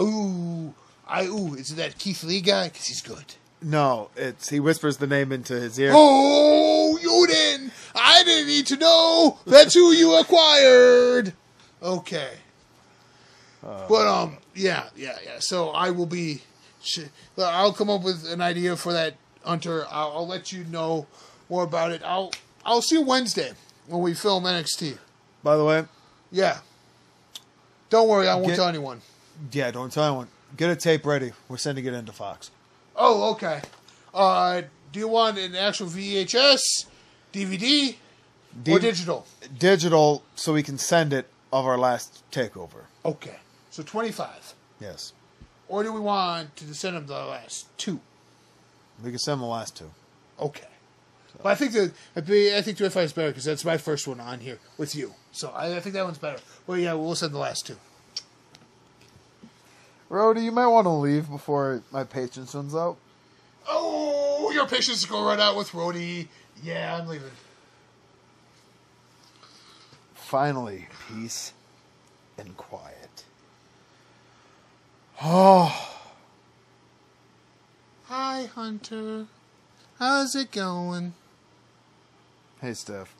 [0.00, 0.74] Ooh,
[1.08, 2.68] I ooh, is it that Keith Lee guy?
[2.68, 3.34] Cause he's good.
[3.60, 5.90] No, it's he whispers the name into his ear.
[5.92, 7.72] Oh, you didn't.
[7.94, 9.38] I didn't need to know.
[9.46, 11.32] That's who you acquired.
[11.82, 12.30] Okay.
[13.62, 15.36] But um, yeah, yeah, yeah.
[15.40, 16.42] So I will be.
[17.36, 19.84] I'll come up with an idea for that Hunter.
[19.90, 21.06] I'll, I'll let you know
[21.48, 22.02] more about it.
[22.04, 22.32] I'll
[22.64, 23.52] I'll see you Wednesday
[23.86, 24.98] when we film NXT.
[25.42, 25.84] By the way,
[26.30, 26.58] Yeah.
[27.90, 29.00] Don't worry, I won't Get- tell anyone.
[29.50, 30.28] yeah, don't tell anyone.
[30.56, 31.32] Get a tape ready.
[31.48, 32.50] We're sending it into Fox.
[32.96, 33.62] Oh, okay.
[34.12, 36.86] Uh, do you want an actual VHS,
[37.32, 37.96] DVD,
[38.68, 39.26] or digital?
[39.58, 42.84] Digital, so we can send it of our last takeover.
[43.04, 43.36] Okay.
[43.78, 44.54] So 25.
[44.80, 45.12] Yes,
[45.68, 48.00] Or do we want to send them the last two?
[49.04, 49.92] we can send the last two.
[50.40, 50.66] Okay.
[51.40, 54.40] But I think that I think 25 is better because that's my first one on
[54.40, 55.14] here with you.
[55.30, 56.40] So I, I think that one's better.
[56.66, 57.76] Well, yeah, we'll send the last two.
[60.08, 62.96] Rody, you might want to leave before my patience runs out.
[63.68, 66.26] Oh, your patience go right out with Rhodey.
[66.64, 67.30] Yeah, I'm leaving.
[70.14, 71.52] Finally, peace
[72.36, 72.97] and quiet.
[75.22, 75.96] Oh,
[78.04, 79.26] Hi, Hunter.
[79.98, 81.14] How's it going?
[82.60, 83.14] hey, Steph.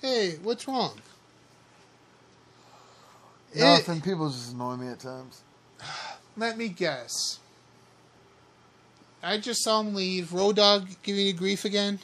[0.00, 0.98] Hey, what's wrong?
[3.54, 4.00] Nothing.
[4.00, 5.42] People just annoy me at times.
[6.36, 7.40] Let me guess.
[9.22, 10.32] I just saw him leave.
[10.32, 11.98] Road Dog giving you grief again?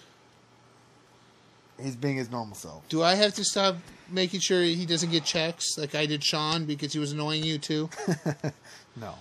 [1.80, 2.88] He's being his normal self.
[2.88, 3.76] Do I have to stop
[4.10, 7.58] making sure he doesn't get checks like I did Sean because he was annoying you
[7.58, 7.88] too?
[8.97, 9.14] No.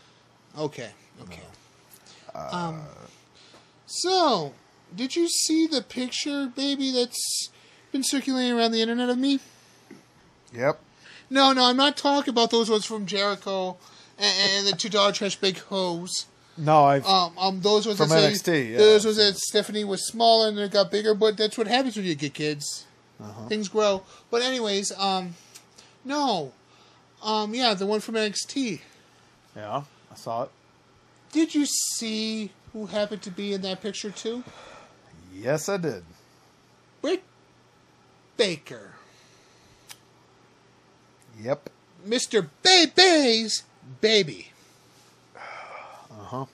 [0.58, 0.92] Okay,
[1.24, 1.42] okay.
[2.36, 2.82] um,
[3.88, 4.54] so,
[4.96, 7.50] did you see the picture, baby, that's
[7.92, 9.40] been circulating around the internet of me?
[10.54, 10.80] Yep.
[11.30, 13.78] No, no, I'm not talking about those ones from Jericho
[14.20, 16.28] and, and the two dollar trash bag hose.
[16.56, 17.06] No, I've.
[17.08, 18.78] Um, um, those ones From that say- NXT, yeah.
[18.78, 22.06] Those ones that Stephanie was smaller and they got bigger, but that's what happens when
[22.06, 22.86] you get kids.
[23.20, 23.48] Uh-huh.
[23.48, 24.04] Things grow.
[24.30, 25.34] But anyways, um,
[26.06, 26.54] no,
[27.24, 28.82] um, yeah, the one from NXT.
[29.56, 30.50] Yeah, I saw it.
[31.32, 34.44] Did you see who happened to be in that picture too?
[35.34, 36.04] Yes, I did.
[37.02, 37.24] Britt
[38.38, 38.94] Baker,
[41.42, 41.70] Yep.
[42.06, 43.64] Mister Baby's
[44.02, 44.50] baby.
[45.36, 45.40] Uh
[46.24, 46.46] huh.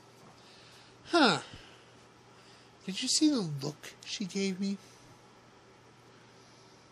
[1.11, 1.39] Huh.
[2.85, 4.77] Did you see the look she gave me?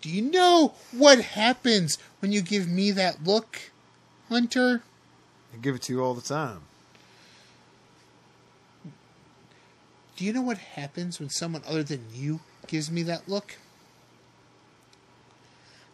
[0.02, 3.72] Do you know what happens when you give me that look,
[4.30, 4.84] Hunter?
[5.62, 6.62] Give it to you all the time.
[10.16, 13.56] Do you know what happens when someone other than you gives me that look?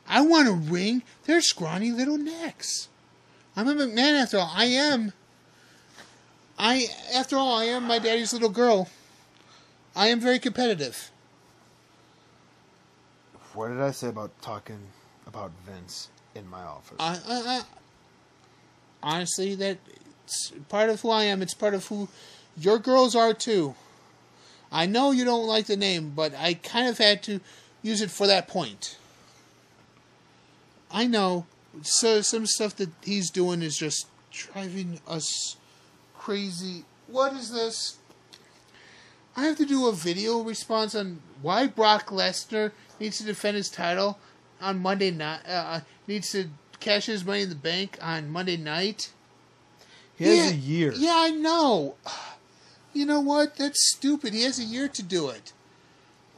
[0.07, 2.87] I want to wring their scrawny little necks.
[3.55, 4.51] I'm a McMahon after all.
[4.53, 5.13] I am.
[6.57, 8.89] I after all, I am my daddy's little girl.
[9.95, 11.11] I am very competitive.
[13.53, 14.79] What did I say about talking
[15.27, 16.97] about Vince in my office?
[16.99, 17.61] I, I, I
[19.03, 19.77] honestly, that
[20.25, 21.41] it's part of who I am.
[21.41, 22.07] It's part of who
[22.57, 23.75] your girls are too.
[24.71, 27.39] I know you don't like the name, but I kind of had to
[27.83, 28.97] use it for that point.
[30.89, 31.45] I know.
[31.81, 35.57] So some stuff that he's doing is just driving us
[36.17, 36.85] crazy.
[37.07, 37.97] What is this?
[39.35, 43.69] I have to do a video response on why Brock Lesnar needs to defend his
[43.69, 44.19] title
[44.61, 45.41] on Monday night.
[45.47, 46.49] Uh, needs to
[46.83, 49.09] cash his money in the bank on Monday night.
[50.17, 50.93] he has Yeah, a year.
[50.95, 51.95] Yeah, I know.
[52.95, 53.55] You know what?
[53.55, 54.35] That's stupid.
[54.35, 55.51] He has a year to do it.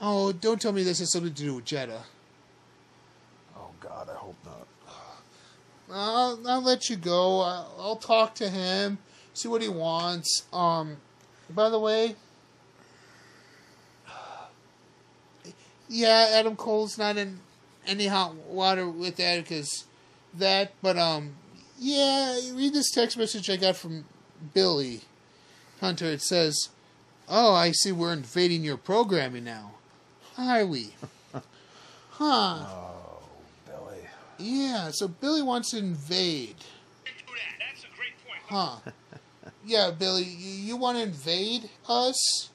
[0.02, 2.04] Oh, don't tell me this has something to do with Jeddah.
[3.58, 4.66] Oh God, I hope not.
[5.91, 7.41] I'll, I'll let you go.
[7.41, 9.00] I'll, I'll talk to him,
[9.34, 10.43] see what he wants.
[10.54, 10.96] Um,
[11.50, 12.16] by the way,
[15.89, 17.39] yeah, Adam Cole's not in
[17.86, 19.84] any hot water with that because
[20.40, 20.74] that.
[20.82, 21.36] But um,
[21.80, 24.06] yeah, read this text message I got from
[24.54, 25.02] Billy
[25.80, 26.06] Hunter.
[26.06, 26.70] It says,
[27.28, 27.92] "Oh, I see.
[27.92, 29.72] We're invading your programming now.
[30.38, 30.94] Are we?
[32.18, 32.64] Huh?
[32.66, 33.20] Oh,
[33.66, 34.00] Billy.
[34.38, 34.92] Yeah.
[34.94, 36.56] So Billy wants to invade."
[38.48, 38.78] huh?
[39.66, 42.50] yeah, Billy, you, you want to invade us?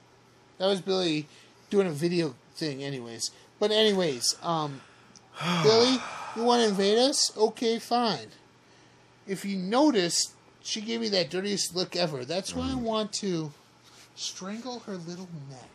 [0.57, 1.27] That was Billy
[1.69, 3.31] doing a video thing, anyways.
[3.59, 4.81] But anyways, um,
[5.63, 5.97] Billy,
[6.35, 7.35] you want to invade us?
[7.37, 8.27] Okay, fine.
[9.27, 12.25] If you notice, she gave me that dirtiest look ever.
[12.25, 13.51] That's why I want to
[14.15, 15.67] strangle her little neck.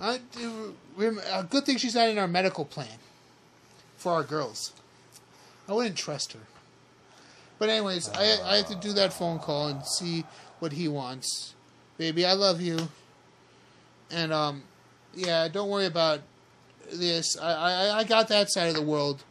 [0.00, 0.20] I,
[1.32, 2.98] a good thing she's not in our medical plan
[3.96, 4.72] for our girls.
[5.68, 6.40] I wouldn't trust her.
[7.58, 10.24] But anyways, I I have to do that phone call and see
[10.58, 11.54] what he wants.
[11.96, 12.88] Baby, I love you.
[14.10, 14.62] And um,
[15.14, 16.20] yeah, don't worry about
[16.92, 17.36] this.
[17.38, 19.22] I I, I got that side of the world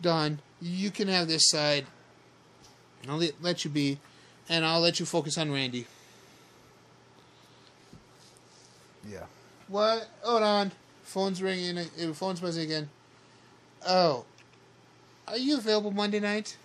[0.00, 0.40] done.
[0.60, 1.86] You can have this side.
[3.02, 3.98] And I'll let, let you be,
[4.48, 5.86] and I'll let you focus on Randy.
[9.08, 9.24] Yeah.
[9.68, 10.08] What?
[10.22, 10.72] Hold on.
[11.02, 11.78] Phone's ringing.
[11.78, 12.88] uh, Phone's buzzing again.
[13.86, 14.24] Oh.
[15.26, 16.56] Are you available Monday night?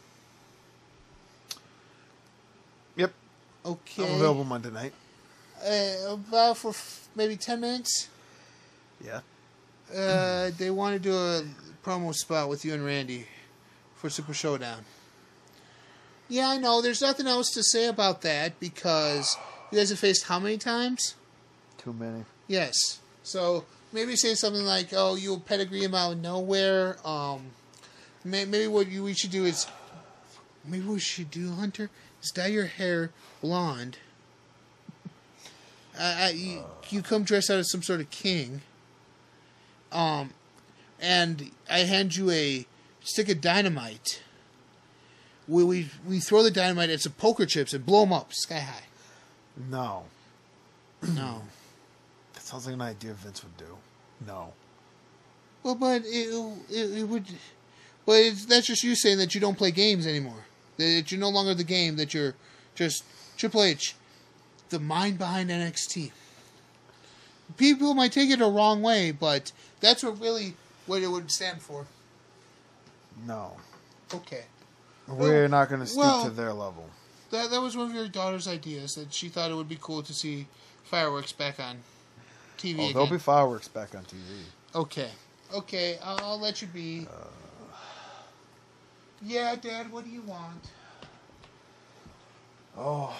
[2.95, 3.13] Yep.
[3.65, 4.05] Okay.
[4.07, 4.93] I'm available Monday night.
[5.65, 8.09] Uh, about for f- maybe 10 minutes.
[9.03, 9.21] Yeah.
[9.95, 11.43] Uh, they want to do a
[11.83, 13.25] promo spot with you and Randy
[13.95, 14.83] for Super Showdown.
[16.29, 16.81] Yeah, I know.
[16.81, 19.37] There's nothing else to say about that because
[19.71, 21.15] you guys have faced how many times?
[21.77, 22.25] Too many.
[22.47, 22.99] Yes.
[23.23, 23.63] So
[23.93, 27.51] maybe say something like, "Oh, you pedigree him out of nowhere." Um,
[28.25, 29.67] may- maybe what you we should do is,
[30.65, 31.89] maybe what we should do, Hunter,
[32.21, 33.11] is dye your hair
[33.41, 33.99] blonde.
[35.97, 38.61] I, I, you, you come dressed out as some sort of king.
[39.91, 40.31] Um,
[40.99, 42.65] and I hand you a
[43.01, 44.21] stick of dynamite.
[45.47, 48.59] We we we throw the dynamite at some poker chips and blow them up sky
[48.59, 48.83] high.
[49.69, 50.03] No.
[51.01, 51.41] No.
[52.33, 53.77] That sounds like an idea Vince would do.
[54.25, 54.53] No.
[55.63, 56.29] Well, but it,
[56.69, 57.25] it, it would.
[58.05, 60.45] Well, it's, that's just you saying that you don't play games anymore.
[60.77, 61.97] That you're no longer the game.
[61.97, 62.35] That you're
[62.75, 63.03] just
[63.37, 63.95] Triple H,
[64.69, 66.11] the mind behind NXT.
[67.57, 70.55] People might take it a wrong way, but that's what really
[70.85, 71.85] what it would stand for.
[73.25, 73.57] No.
[74.13, 74.43] Okay,
[75.07, 76.89] We're not going to stoop well- to their level.
[77.31, 78.95] that that was one of your daughter's ideas.
[78.95, 80.47] That she thought it would be cool to see
[80.85, 81.79] fireworks back on
[82.57, 82.93] TV Oh, again.
[82.93, 84.43] there'll be fireworks back on TV.
[84.75, 85.09] Okay.
[85.53, 87.07] Okay, I'll, I'll let you be.
[89.21, 90.63] yeah, Dad, what do you want?
[92.77, 93.15] Oh.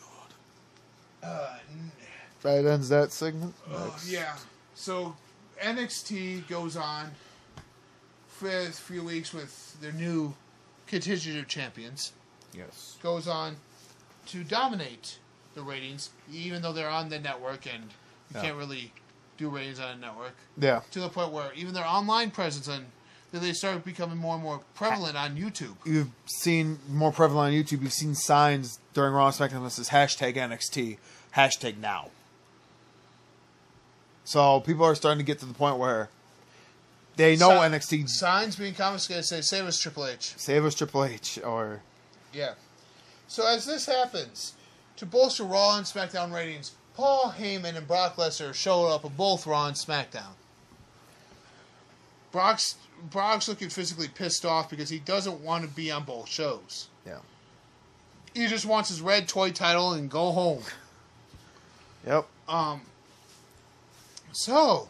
[0.00, 1.28] God.
[1.28, 1.56] Uh,
[2.42, 3.54] That ends that segment.
[3.70, 4.08] Oh, Next.
[4.10, 4.34] yeah.
[4.82, 5.14] So
[5.62, 7.12] NXT goes on
[8.26, 10.34] for a few weeks with their new
[10.88, 12.10] contingent of champions.
[12.52, 12.96] Yes.
[13.00, 13.54] Goes on
[14.26, 15.18] to dominate
[15.54, 17.90] the ratings, even though they're on the network and you
[18.34, 18.42] Yeah.
[18.42, 18.92] can't really
[19.38, 20.34] do ratings on a network.
[20.58, 20.80] Yeah.
[20.90, 22.86] To the point where even their online presence and
[23.30, 25.76] they start becoming more and more prevalent on YouTube.
[25.84, 27.82] You've seen more prevalent on YouTube.
[27.82, 30.98] You've seen signs during Raw and SmackDown that says hashtag NXT,
[31.36, 32.10] hashtag now.
[34.24, 36.08] So people are starting to get to the point where
[37.16, 37.54] they know Si-
[37.96, 40.34] NXT Signs being confiscated say, save us Triple H.
[40.36, 41.82] save us Triple H or
[42.32, 42.54] Yeah.
[43.28, 44.54] So as this happens,
[44.96, 49.46] to bolster Raw and SmackDown ratings, Paul Heyman and Brock Lesnar showed up on both
[49.46, 50.34] Raw and SmackDown.
[52.30, 52.76] Brock's
[53.10, 56.88] Brock's looking physically pissed off because he doesn't want to be on both shows.
[57.06, 57.18] yeah.
[58.34, 60.62] He just wants his red toy title and go home.
[62.06, 62.26] Yep.
[62.48, 62.80] Um.
[64.32, 64.88] So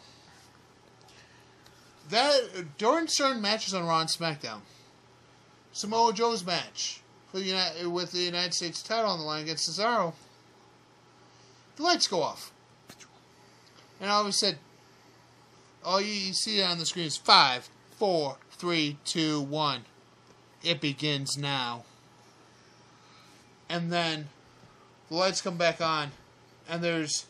[2.09, 4.59] that during certain matches on Raw and SmackDown,
[5.71, 7.01] Samoa Joe's match
[7.31, 10.13] for the United, with the United States title on the line against Cesaro,
[11.75, 12.51] the lights go off,
[13.99, 14.57] and I always said,
[15.83, 19.81] all you, you see on the screen is five, four, three, two, one.
[20.63, 21.83] It begins now.
[23.69, 24.29] And then
[25.09, 26.11] the lights come back on,
[26.69, 27.25] and there's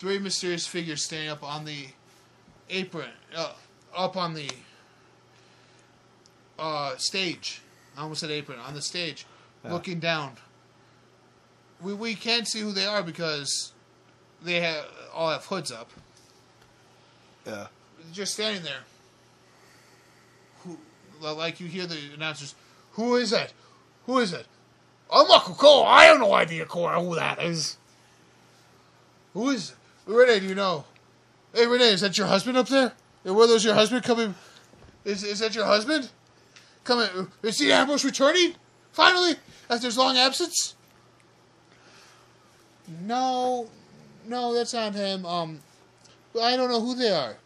[0.00, 1.86] three mysterious figures standing up on the
[2.70, 3.52] apron, uh,
[3.94, 4.50] up on the
[6.58, 7.60] uh, stage.
[7.96, 9.26] I almost said apron on the stage,
[9.62, 9.72] Yeah.
[9.72, 10.36] looking down.
[11.80, 13.72] We we can't see who they are because
[14.42, 15.90] they have all have hoods up.
[17.46, 17.66] Yeah.
[18.12, 18.80] Just standing there.
[20.64, 20.78] Who,
[21.20, 22.54] like you hear the announcers,
[22.92, 23.52] who is that?
[24.06, 24.46] Who is it?
[25.12, 25.84] I'm Uncle Cole.
[25.84, 27.76] I have no idea, Cora, who that is.
[29.34, 29.74] Who is
[30.14, 30.40] Renee?
[30.40, 30.84] Do you know?
[31.54, 32.92] Hey, Renee, is that your husband up there?
[33.24, 34.34] And were those your husband coming?
[35.04, 36.10] Is is that your husband?
[36.84, 37.28] Coming?
[37.42, 38.54] Is the Ambrose returning?
[38.92, 39.34] Finally,
[39.68, 40.74] after his long absence?
[43.02, 43.68] No,
[44.26, 45.24] no, that's not him.
[45.24, 45.60] Um,
[46.40, 47.36] I don't know who they are.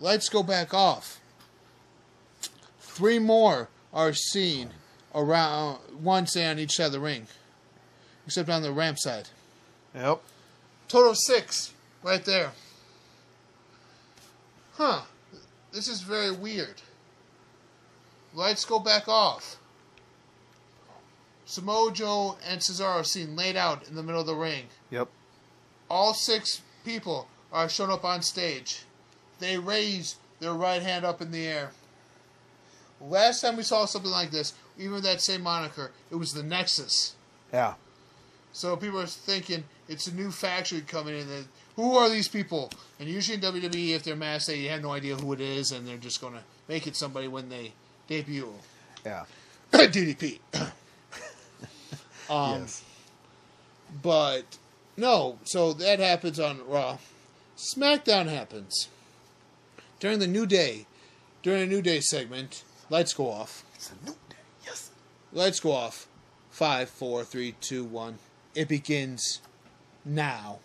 [0.00, 1.20] Lights go back off.
[2.80, 4.70] Three more are seen
[5.14, 7.26] around one say on each side of the ring,
[8.26, 9.28] except on the ramp side.
[9.94, 10.22] Yep.
[10.88, 12.52] Total six, right there.
[14.74, 15.02] Huh.
[15.72, 16.82] This is very weird.
[18.34, 19.56] Lights go back off.
[21.46, 24.66] Samoa Joe and Cesaro are seen laid out in the middle of the ring.
[24.90, 25.08] Yep.
[25.90, 28.82] All six people are shown up on stage.
[29.38, 31.70] They raise their right hand up in the air.
[33.00, 36.42] Last time we saw something like this, even with that same moniker, it was the
[36.42, 37.14] Nexus.
[37.52, 37.74] Yeah.
[38.52, 41.28] So people are thinking it's a new faction coming in.
[41.28, 41.46] And
[41.76, 42.70] who are these people?
[42.98, 45.86] And usually in WWE, if they're masked, they have no idea who it is, and
[45.86, 47.72] they're just going to make it somebody when they
[48.06, 48.52] debut.
[49.04, 49.24] Yeah.
[49.72, 50.38] DDP.
[52.30, 52.82] um, yes.
[54.02, 54.58] But
[54.96, 56.98] no, so that happens on Raw.
[57.56, 58.88] SmackDown happens
[60.00, 60.86] during the New Day.
[61.42, 63.64] During a New Day segment, lights go off.
[63.74, 64.36] It's a new day.
[64.64, 64.90] Yes.
[65.32, 66.06] Lights go off.
[66.50, 68.18] Five, four, three, two, one.
[68.54, 69.42] It begins
[70.04, 70.58] now.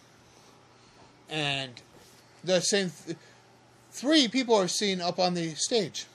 [1.29, 1.81] And
[2.43, 3.17] the same th-
[3.91, 6.05] three people are seen up on the stage.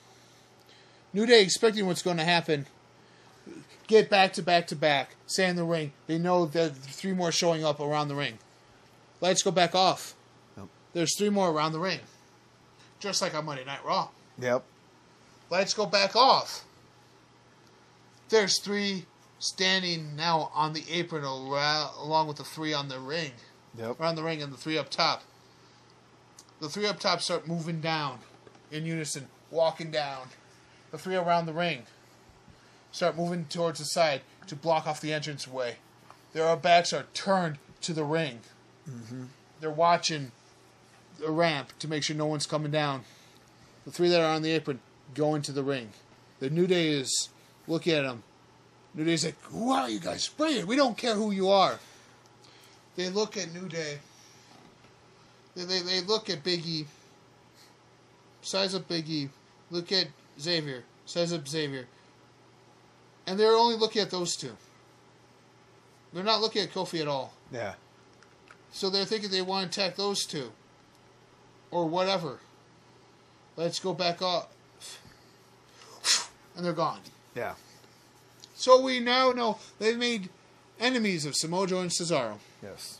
[1.13, 2.65] New Day expecting what's going to happen.
[3.87, 5.15] Get back to back to back.
[5.27, 5.93] Stay in the ring.
[6.07, 8.39] They know that three more showing up around the ring.
[9.21, 10.15] Lights go back off.
[10.57, 10.67] Yep.
[10.93, 11.99] There's three more around the ring.
[12.99, 14.09] Just like on Monday Night Raw.
[14.39, 14.63] Yep.
[15.49, 16.65] Lights go back off.
[18.29, 19.05] There's three
[19.45, 23.31] standing now on the apron along with the three on the ring.
[23.77, 23.99] Yep.
[23.99, 25.23] Around the ring and the three up top.
[26.59, 28.19] The three up top start moving down
[28.71, 30.29] in unison, walking down.
[30.91, 31.83] The three around the ring
[32.91, 35.75] start moving towards the side to block off the entrance way.
[36.33, 38.39] Their backs are turned to the ring.
[38.89, 39.25] Mm-hmm.
[39.59, 40.31] They're watching
[41.19, 43.03] the ramp to make sure no one's coming down.
[43.85, 44.79] The three that are on the apron
[45.13, 45.89] go into the ring.
[46.39, 47.29] The New Day is
[47.67, 48.23] looking at them.
[48.95, 50.27] New Day's like, "Who are you guys?
[50.29, 50.67] Bring it.
[50.67, 51.79] We don't care who you are."
[52.95, 53.99] They look at New Day.
[55.55, 56.85] They, they, they look at Biggie.
[58.41, 59.29] Size up Biggie.
[59.69, 60.07] Look at
[60.39, 60.83] Xavier.
[61.05, 61.87] Size up Xavier.
[63.27, 64.55] And they're only looking at those two.
[66.13, 67.33] They're not looking at Kofi at all.
[67.51, 67.73] Yeah.
[68.71, 70.51] So they're thinking they want to attack those two.
[71.71, 72.39] Or whatever.
[73.57, 74.51] Let's go back up.
[76.55, 76.99] And they're gone.
[77.35, 77.55] Yeah.
[78.65, 80.29] So we now know they've made
[80.79, 82.39] enemies of Samoa Joe and Cesaro.
[82.63, 82.99] Yes.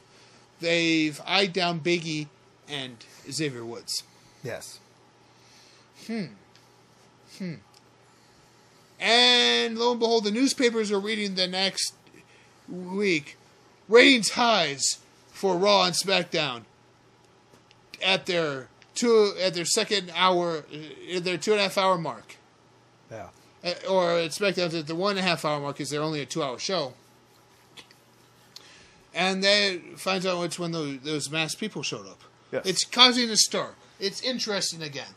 [0.59, 2.27] They've eyed down Biggie
[2.69, 2.97] and
[3.31, 4.03] Xavier Woods.
[4.43, 4.79] Yes.
[6.05, 6.25] Hmm.
[7.39, 7.55] Hmm.
[8.99, 11.95] And lo and behold, the newspapers are reading the next
[12.69, 13.35] week
[13.89, 14.99] ratings highs
[15.31, 16.65] for Raw and SmackDown
[18.03, 22.35] at their two at their second hour, uh, their two and a half hour mark.
[23.09, 23.29] Yeah.
[23.65, 26.21] Uh, or at SmackDown's at the one and a half hour mark because they're only
[26.21, 26.93] a two hour show.
[29.13, 32.21] And they finds out which when those, those masked people showed up.
[32.51, 32.65] Yes.
[32.65, 33.69] It's causing a stir.
[33.99, 35.15] It's interesting again.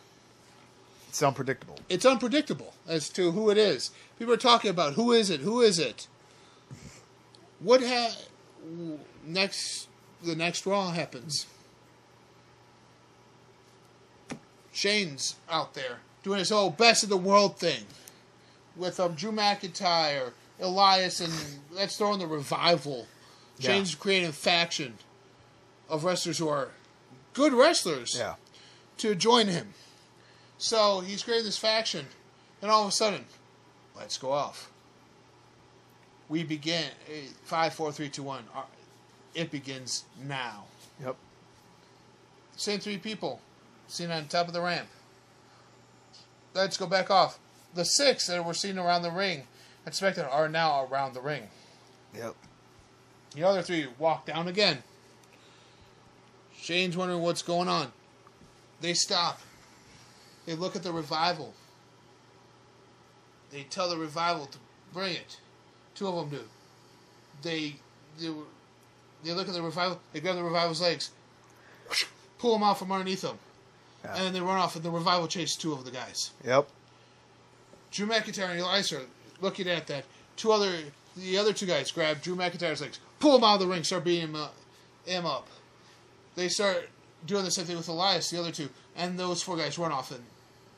[1.09, 1.79] It's unpredictable.
[1.89, 3.91] It's unpredictable as to who it is.
[4.19, 5.41] People are talking about who is it?
[5.41, 6.07] Who is it?
[7.61, 8.17] What ha-
[9.27, 9.89] next?
[10.23, 11.47] The next Raw happens.
[14.73, 17.85] Shane's out there doing his whole best of the world thing
[18.79, 21.33] with um, Drew McIntyre, Elias, and
[21.73, 23.07] let's throw in the revival.
[23.59, 23.73] Yeah.
[23.73, 24.95] Shane's creating a faction
[25.89, 26.69] of wrestlers who are
[27.35, 28.35] good wrestlers Yeah.
[28.99, 29.75] to join him.
[30.59, 32.07] So he's created this faction,
[32.63, 33.25] and all of a sudden,
[33.97, 34.71] lights go off.
[36.29, 36.85] We begin
[37.45, 38.45] five, four, three, two, one.
[39.35, 40.65] It begins now.
[41.03, 41.17] Yep.
[42.57, 43.41] Same three people
[43.87, 44.89] seen on top of the ramp.
[46.55, 47.39] Lights go back off.
[47.79, 49.45] The six that were seen around the ring
[49.87, 51.45] at SmackDown are now around the ring.
[52.13, 52.35] Yep.
[53.37, 54.79] The other three walk down again.
[56.57, 57.93] Shane's wondering what's going on.
[58.81, 59.41] They stop.
[60.45, 61.55] They look at the revival.
[63.53, 64.59] They tell the revival to
[64.93, 65.39] bring it.
[65.95, 66.45] Two of them do.
[67.43, 67.77] They
[68.19, 68.35] they,
[69.23, 70.01] they look at the revival.
[70.13, 71.13] They grab the revival's legs,
[72.41, 73.39] pull them out from underneath them,
[74.03, 74.17] Yeah.
[74.17, 74.75] and then they run off.
[74.75, 76.33] And the revival chases two of the guys.
[76.45, 76.69] Yep.
[77.91, 79.03] Drew McIntyre and Elias are
[79.41, 80.05] looking at that.
[80.37, 80.73] Two other,
[81.17, 84.05] the other two guys grab Drew McIntyre's legs, pull him out of the ring, start
[84.05, 84.55] beating him up.
[85.05, 85.49] Him up.
[86.35, 86.89] They start
[87.27, 90.11] doing the same thing with Elias, the other two, and those four guys run off
[90.11, 90.23] and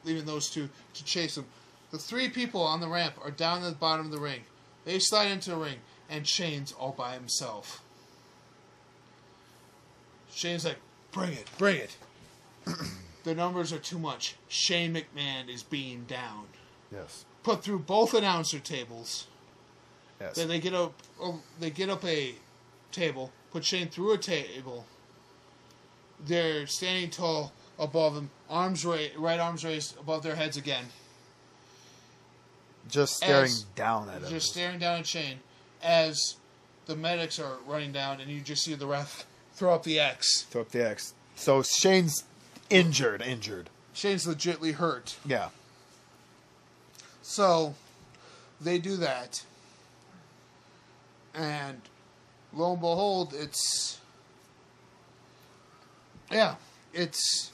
[0.04, 1.46] leaving those two to chase them.
[1.90, 4.42] The three people on the ramp are down at the bottom of the ring.
[4.84, 5.78] They slide into the ring,
[6.08, 7.82] and Shane's all by himself.
[10.32, 10.78] Shane's like,
[11.12, 11.96] "Bring it, bring it."
[13.24, 14.36] the numbers are too much.
[14.48, 16.46] Shane McMahon is being down.
[16.92, 17.24] Yes.
[17.42, 19.26] put through both announcer tables.
[20.20, 20.34] Yes.
[20.36, 20.92] Then they get up.
[21.20, 22.34] oh, They get up a
[22.92, 23.32] table.
[23.52, 24.84] Put Shane through a table.
[26.24, 30.84] They're standing tall above him, arms raised, right arms raised above their heads again,
[32.88, 34.28] just staring as- down at him.
[34.28, 35.40] just staring down at Shane
[35.82, 36.36] as
[36.86, 40.42] the medics are running down, and you just see the ref throw up the X.
[40.50, 41.14] Throw up the X.
[41.36, 42.24] So Shane's
[42.68, 43.22] injured.
[43.22, 43.70] Injured.
[43.94, 45.16] Shane's legitly hurt.
[45.24, 45.48] Yeah.
[47.30, 47.74] So
[48.60, 49.44] they do that.
[51.32, 51.80] And
[52.52, 54.00] lo and behold, it's.
[56.28, 56.56] Yeah,
[56.92, 57.52] it's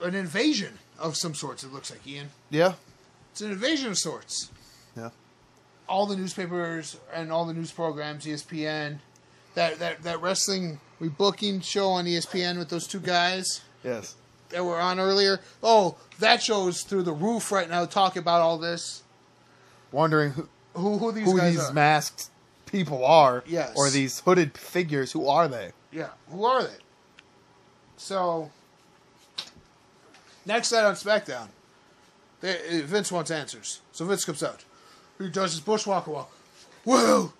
[0.00, 2.28] an invasion of some sorts, it looks like, Ian.
[2.50, 2.74] Yeah.
[3.30, 4.50] It's an invasion of sorts.
[4.96, 5.10] Yeah.
[5.88, 8.98] All the newspapers and all the news programs, ESPN,
[9.54, 14.14] that, that, that wrestling rebooking show on ESPN with those two guys Yes.
[14.52, 15.40] That were on earlier.
[15.62, 19.02] Oh, that show's through the roof right now talking about all this.
[19.90, 21.72] Wondering who, Who who these who guys these are?
[21.72, 22.30] masked
[22.66, 23.42] people are.
[23.46, 23.72] Yes.
[23.76, 25.12] Or these hooded figures.
[25.12, 25.72] Who are they?
[25.90, 26.76] yeah, who are they?
[27.96, 28.50] So
[30.46, 31.48] next night on SmackDown,
[32.40, 33.80] they, Vince wants answers.
[33.92, 34.64] So Vince comes out.
[35.18, 36.32] He does his bushwalker walk.
[36.84, 37.32] Well,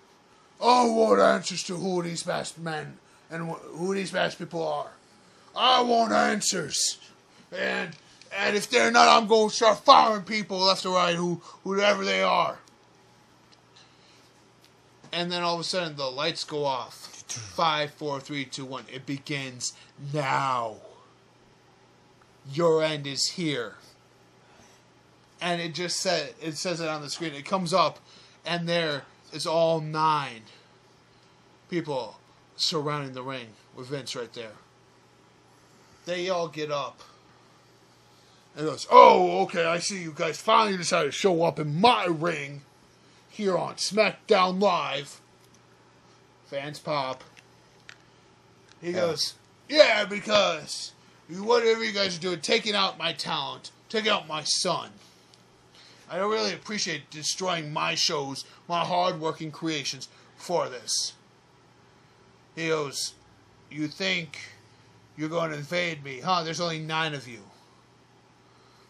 [0.63, 2.97] I want answers to who these masked men
[3.29, 4.91] and wh- who these masked people are.
[5.55, 6.97] I want answers,
[7.51, 7.95] and
[8.35, 12.03] and if they're not, I'm going to start firing people left or right, who whoever
[12.03, 12.57] they are.
[15.11, 17.09] And then all of a sudden, the lights go off.
[17.27, 18.85] Five, four, three, two, one.
[18.91, 19.73] It begins
[20.11, 20.77] now.
[22.51, 23.75] Your end is here.
[25.39, 27.33] And it just said it says it on the screen.
[27.33, 27.99] It comes up,
[28.45, 30.43] and there is all nine
[31.69, 32.17] people
[32.55, 34.53] surrounding the ring with Vince right there.
[36.05, 37.01] They all get up.
[38.55, 42.05] And goes, Oh, okay, I see you guys finally decided to show up in my
[42.05, 42.61] ring
[43.29, 45.19] here on SmackDown Live.
[46.45, 47.23] Fans pop.
[48.81, 49.33] He goes,
[49.67, 50.91] Yeah, because
[51.29, 54.89] whatever you guys are doing, taking out my talent, taking out my son.
[56.09, 61.13] I don't really appreciate destroying my shows, my hard-working creations for this.
[62.55, 63.13] He goes,
[63.71, 64.52] You think
[65.17, 66.19] you're going to invade me?
[66.19, 66.43] Huh?
[66.43, 67.39] There's only nine of you.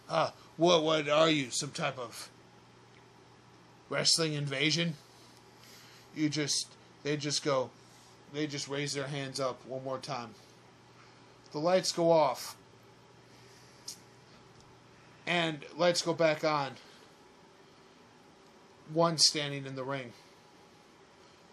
[0.10, 1.50] Uh, what, what are you?
[1.50, 2.30] Some type of
[3.90, 4.96] wrestling invasion?
[6.16, 6.68] You just,
[7.04, 7.70] they just go,
[8.34, 10.30] they just raise their hands up one more time.
[11.52, 12.56] The lights go off.
[15.26, 16.72] And lights go back on.
[18.94, 20.12] One standing in the ring.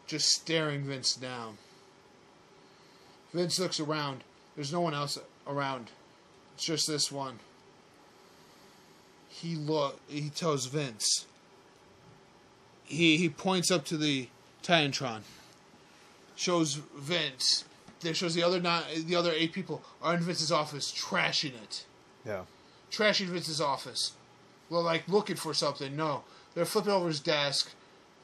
[0.06, 1.58] Just staring Vince down.
[3.32, 4.24] Vince looks around.
[4.56, 5.90] There's no one else around.
[6.54, 7.38] It's just this one.
[9.28, 9.98] He look.
[10.08, 11.26] He tells Vince.
[12.84, 14.28] He he points up to the
[14.62, 15.20] Titantron.
[16.36, 17.64] Shows Vince.
[18.00, 21.84] That shows the other nine, the other eight people are in Vince's office trashing it,
[22.24, 22.44] Yeah.
[22.90, 24.12] trashing Vince's office.
[24.70, 25.94] Well, like looking for something.
[25.96, 26.24] No,
[26.54, 27.70] they're flipping over his desk,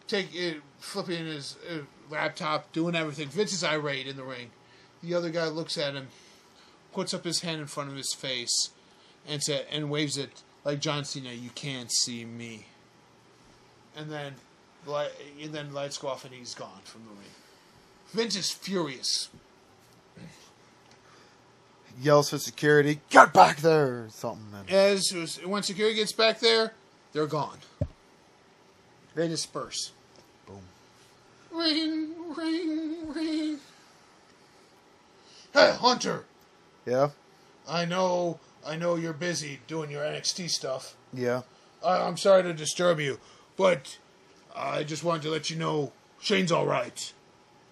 [0.09, 1.81] take it, flipping his uh,
[2.11, 3.29] laptop, doing everything.
[3.29, 4.51] Vince is irate in the ring.
[5.03, 6.09] The other guy looks at him,
[6.93, 8.71] puts up his hand in front of his face,
[9.29, 11.31] and sa and waves it like John Cena.
[11.31, 12.67] You can't see me.
[13.97, 14.35] And then,
[14.87, 15.11] light,
[15.41, 17.31] and then lights go off and he's gone from the ring.
[18.13, 19.29] Vince is furious.
[22.01, 23.01] Yells for security.
[23.09, 23.87] Get back there.
[23.87, 24.45] or Something.
[24.55, 26.73] And As when security gets back there,
[27.13, 27.59] they're gone.
[29.15, 29.93] They disperse.
[30.47, 30.61] Boom.
[31.51, 33.59] Ring, ring, ring.
[35.57, 36.25] Hey, Hunter.
[36.85, 37.09] yeah.
[37.67, 40.95] I know, I know you're busy doing your NXT stuff.
[41.15, 41.43] Yeah.
[41.85, 43.19] I, I'm sorry to disturb you,
[43.57, 43.97] but
[44.55, 47.13] I just wanted to let you know Shane's all right.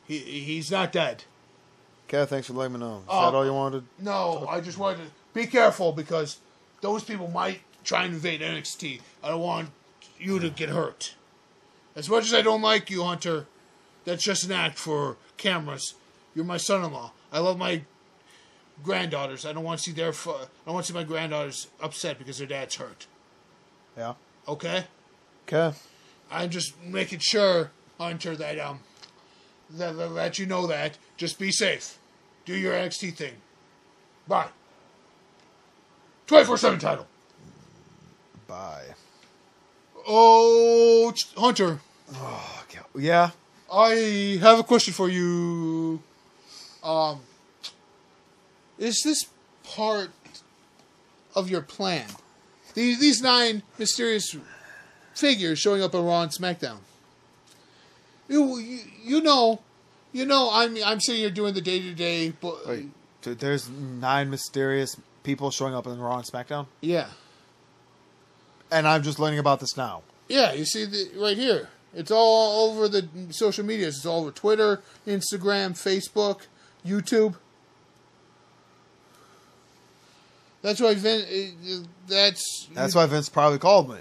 [0.06, 1.24] He he's not dead.
[2.08, 2.24] Okay.
[2.24, 2.96] Thanks for letting me know.
[2.98, 3.24] Is Oh.
[3.30, 3.84] that all you wanted?
[3.98, 6.38] No, I just wanted to be careful because
[6.80, 9.00] those people might try and invade NXT.
[9.22, 9.70] I don't want
[10.18, 11.14] you to get hurt.
[11.94, 13.46] As much as I don't like you, Hunter,
[14.06, 15.94] that's just an act for cameras.
[16.34, 17.12] You're my son-in-law.
[17.34, 17.82] I love my
[18.84, 19.44] granddaughters.
[19.44, 20.12] I don't want to see their.
[20.12, 23.06] Fu- I don't want to see my granddaughters upset because their dad's hurt.
[23.96, 24.14] Yeah.
[24.48, 24.84] Okay.
[25.46, 25.76] Okay.
[26.30, 28.80] I'm just making sure, Hunter, that um,
[29.70, 30.96] that, that, that you know that.
[31.16, 31.98] Just be safe.
[32.44, 33.34] Do your NXT thing.
[34.28, 34.48] Bye.
[36.28, 37.06] Twenty-four seven title.
[38.46, 38.94] Bye.
[40.06, 41.80] Oh, Hunter,
[42.10, 42.80] Okay.
[42.96, 43.30] Yeah.
[43.72, 46.00] I have a question for you.
[46.84, 47.20] Um,
[48.78, 49.24] is this
[49.64, 50.10] part
[51.34, 52.06] of your plan?
[52.74, 54.36] these these nine mysterious
[55.14, 56.78] figures showing up on Raw and SmackDown.
[58.28, 59.60] You you, you know,
[60.12, 60.50] you know.
[60.52, 62.88] I'm I'm sitting here doing the day to day, but Wait,
[63.22, 67.06] dude, there's nine mysterious people showing up in Raw and SmackDown, yeah,
[68.70, 70.02] and I'm just learning about this now.
[70.28, 70.52] yeah.
[70.52, 71.68] You see the right here.
[71.96, 73.96] It's all over the social medias.
[73.98, 76.46] It's all over Twitter, Instagram, Facebook,
[76.86, 77.34] YouTube.
[80.62, 81.26] That's why Vince.
[81.30, 81.78] eh,
[82.08, 83.98] That's That's why Vince probably called me.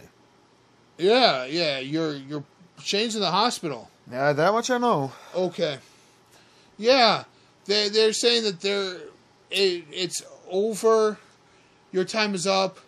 [0.97, 1.79] Yeah, yeah.
[1.79, 2.43] You're you're
[2.81, 3.89] Shane's in the hospital.
[4.09, 5.11] Yeah, that much I know.
[5.35, 5.77] Okay.
[6.77, 7.23] Yeah,
[7.65, 8.97] they they're saying that they're
[9.51, 11.17] it, it's over.
[11.91, 12.79] Your time is up.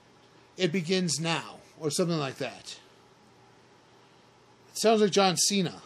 [0.57, 2.77] It begins now, or something like that.
[4.71, 5.81] It sounds like John Cena,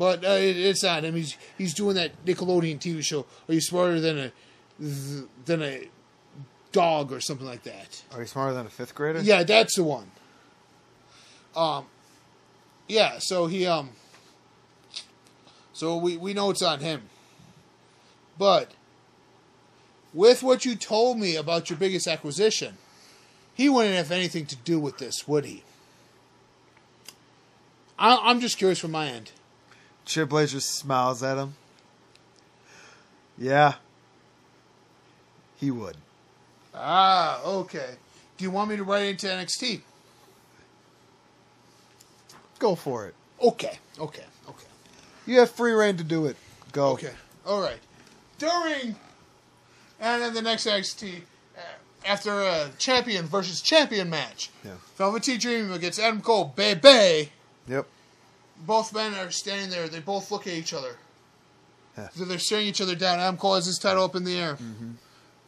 [0.00, 1.14] but uh, it, it's not him.
[1.14, 3.26] He's he's doing that Nickelodeon TV show.
[3.46, 4.32] Are you smarter than a
[5.44, 5.90] than a
[6.72, 8.02] dog or something like that?
[8.14, 9.20] Are you smarter than a fifth grader?
[9.20, 10.10] Yeah, that's the one.
[11.54, 11.84] Um,
[12.88, 13.18] yeah.
[13.18, 13.90] So he um.
[15.74, 17.02] So we we know it's on him.
[18.38, 18.70] But
[20.14, 22.78] with what you told me about your biggest acquisition,
[23.52, 25.62] he wouldn't have anything to do with this, would he?
[27.98, 29.32] I, I'm just curious from my end.
[30.06, 31.54] H just smiles at him.
[33.38, 33.74] Yeah,
[35.56, 35.96] he would.
[36.74, 37.94] Ah, okay.
[38.36, 39.80] Do you want me to write into NXT?
[42.58, 43.14] Go for it.
[43.42, 44.66] Okay, okay, okay.
[45.26, 46.36] You have free reign to do it.
[46.72, 46.88] Go.
[46.90, 47.12] Okay.
[47.46, 47.78] All right.
[48.38, 48.96] During
[49.98, 51.20] and then the next NXT
[51.56, 51.60] uh,
[52.06, 54.72] after a champion versus champion match, Yeah.
[54.96, 57.30] Velveteen Dream against Adam Cole, baby.
[57.68, 57.86] Yep.
[58.66, 59.88] Both men are standing there.
[59.88, 60.96] They both look at each other.
[61.96, 62.08] Yeah.
[62.14, 63.18] So they're staring each other down.
[63.18, 64.54] Adam Cole has his title up in the air.
[64.54, 64.92] Mm-hmm.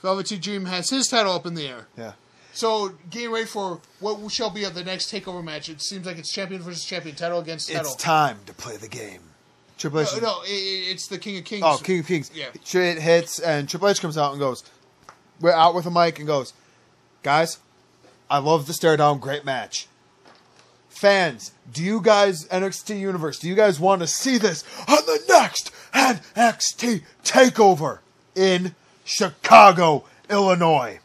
[0.01, 1.87] Velveteen Dream has his title up in the air.
[1.97, 2.13] Yeah.
[2.53, 5.69] So getting ready for what shall be the next takeover match.
[5.69, 7.93] It seems like it's champion versus champion, title against title.
[7.93, 9.21] It's time to play the game.
[9.79, 10.09] Triple H.
[10.15, 11.65] no, no, it, it's the King of Kings.
[11.67, 12.31] Oh, King of Kings.
[12.35, 12.49] Yeah.
[12.63, 14.63] Shit hits, and Triple H comes out and goes,
[15.41, 16.53] "We're out with a mic," and goes,
[17.23, 17.59] "Guys,
[18.31, 19.19] I love the stare down.
[19.19, 19.89] Great match.
[21.03, 23.41] Fans, do you guys NXT Universe?
[23.41, 27.99] Do you guys want to see this on the next NXT Takeover
[28.37, 31.01] in Chicago, Illinois?"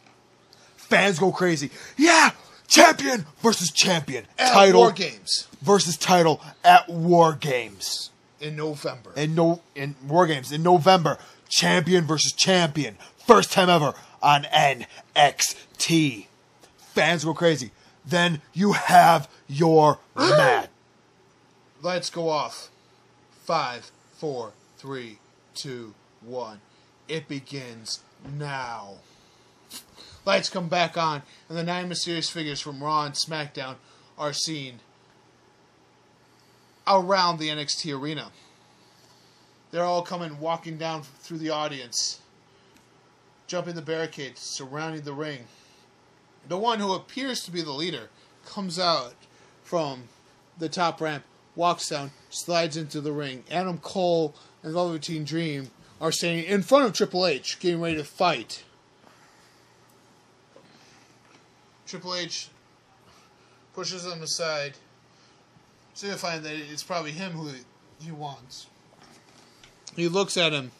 [0.76, 1.72] Fans go crazy.
[1.96, 2.30] Yeah,
[2.68, 8.10] champion versus champion, At title War Games versus title at War Games
[8.40, 9.10] in November.
[9.16, 11.18] in no in War Games in November.
[11.48, 16.28] Champion versus champion, first time ever on NXT.
[16.94, 17.72] Fans go crazy.
[18.08, 20.70] Then you have your match.
[21.82, 22.70] Lights go off.
[23.44, 25.18] Five, four, three,
[25.54, 26.60] two, one.
[27.06, 28.00] It begins
[28.38, 28.94] now.
[30.24, 33.76] Lights come back on, and the nine mysterious figures from Raw and SmackDown
[34.18, 34.80] are seen
[36.86, 38.30] around the NXT arena.
[39.70, 42.20] They're all coming walking down through the audience,
[43.46, 45.40] jumping the barricades surrounding the ring.
[46.48, 48.08] The one who appears to be the leader
[48.46, 49.14] comes out
[49.62, 50.04] from
[50.58, 53.44] the top ramp, walks down, slides into the ring.
[53.50, 55.70] Adam Cole and Velveteen Dream
[56.00, 58.64] are standing in front of Triple H, getting ready to fight.
[61.86, 62.48] Triple H
[63.74, 64.74] pushes them aside,
[65.92, 67.50] signifying that it's probably him who
[68.00, 68.68] he wants.
[69.94, 70.70] He looks at him.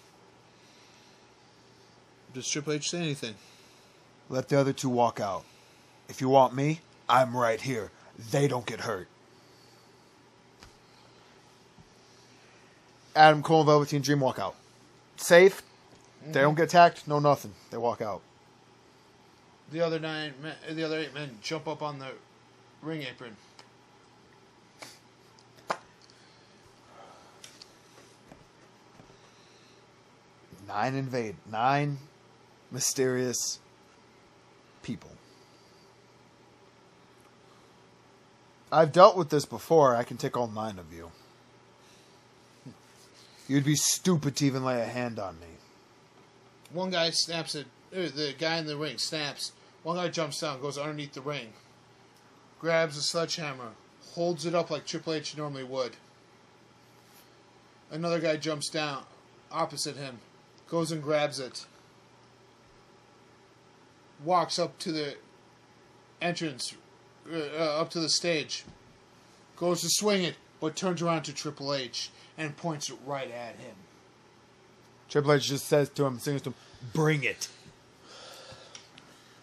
[2.32, 3.35] Does Triple H say anything?
[4.28, 5.45] Let the other two walk out.
[6.09, 7.91] If you want me, I'm right here.
[8.31, 9.09] They don't get hurt.
[13.15, 14.55] Adam Cole and Velveteen Dream walk out.
[15.17, 15.63] Safe.
[16.25, 16.59] They don't mm-hmm.
[16.59, 17.09] get attacked.
[17.09, 17.53] No nothing.
[17.71, 18.23] They walk out.
[19.71, 22.09] The other nine, men, the other eight men jump up on the
[22.81, 23.37] ring apron.
[30.67, 31.37] Nine invade.
[31.51, 31.99] Nine
[32.71, 33.59] mysterious
[34.83, 35.11] people.
[38.70, 39.97] I've dealt with this before.
[39.97, 41.11] I can take all nine of you.
[43.47, 45.47] You'd be stupid to even lay a hand on me.
[46.73, 47.66] One guy snaps it.
[47.97, 49.53] uh, The guy in the ring snaps.
[49.82, 51.53] One guy jumps down, goes underneath the ring,
[52.61, 53.70] grabs a sledgehammer,
[54.12, 55.93] holds it up like Triple H normally would.
[57.90, 59.05] Another guy jumps down,
[59.51, 60.19] opposite him,
[60.69, 61.65] goes and grabs it.
[64.23, 65.15] Walks up to the
[66.20, 66.74] entrance,
[67.33, 68.65] uh, uh, up to the stage.
[69.57, 73.57] Goes to swing it, but turns around to Triple H and points it right at
[73.57, 73.75] him.
[75.09, 76.55] Triple H just says to him, sings to him,
[76.93, 77.49] "Bring it."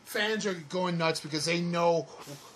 [0.03, 2.07] fans are going nuts because they know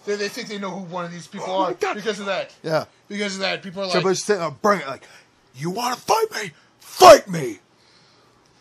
[0.06, 1.95] they, they think they know who one of these people are Oh God.
[1.95, 2.53] because of that.
[2.64, 2.85] Yeah.
[3.10, 4.88] Because of that, people are like, Triple H is sitting there, bring it.
[4.88, 5.03] Like,
[5.56, 6.51] you want to fight me?
[6.80, 7.60] Fight me.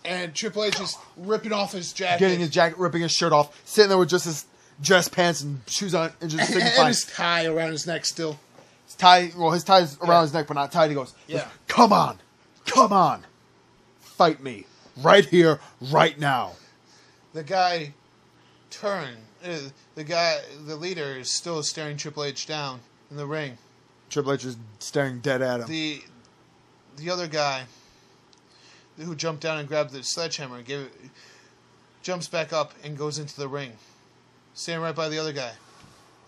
[0.04, 3.60] and Triple H is ripping off his jacket, Getting his jacket, ripping his shirt off,
[3.64, 4.46] sitting there with just his
[4.82, 8.38] dress pants and shoes on, and just and, his tie around his neck still.
[8.86, 10.22] His tie, well, his tie's around Yeah.
[10.22, 10.88] his neck, but not tied.
[10.90, 11.48] He goes, Yeah.
[11.66, 12.18] come on,
[12.66, 13.24] come on,
[14.00, 16.52] fight me right here, right now.
[17.32, 17.92] The guy
[18.70, 19.16] turn.
[19.44, 19.58] Uh,
[19.94, 22.80] the guy, the leader, is still staring Triple H down
[23.10, 23.56] in the ring.
[24.10, 25.68] Triple H is staring dead at him.
[25.68, 26.02] the
[26.96, 27.64] the other guy
[28.96, 30.92] who jumped down and grabbed the sledgehammer and gave it,
[32.02, 33.72] jumps back up and goes into the ring,
[34.58, 35.52] standing right by the other guy,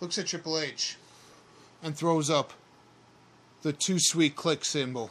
[0.01, 0.97] looks at Triple H,
[1.83, 2.53] and throws up
[3.63, 5.11] the too sweet click symbol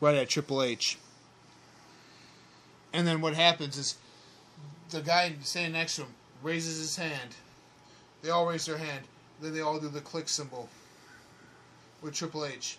[0.00, 0.96] right at Triple H.
[2.92, 3.96] And then what happens is
[4.90, 7.34] the guy standing next to him raises his hand.
[8.22, 9.04] They all raise their hand.
[9.42, 10.68] Then they all do the click symbol
[12.00, 12.78] with Triple H.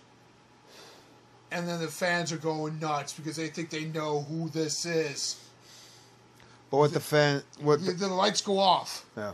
[1.51, 5.44] And then the fans are going nuts because they think they know who this is.
[6.71, 9.33] But what the fan, what The, the, lights go off, yeah,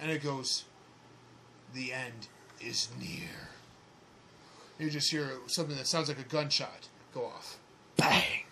[0.00, 0.64] and it goes,
[1.74, 2.28] The end
[2.60, 3.28] is near.
[4.78, 7.58] You just hear something that sounds like a gunshot go off.
[7.96, 8.44] bang.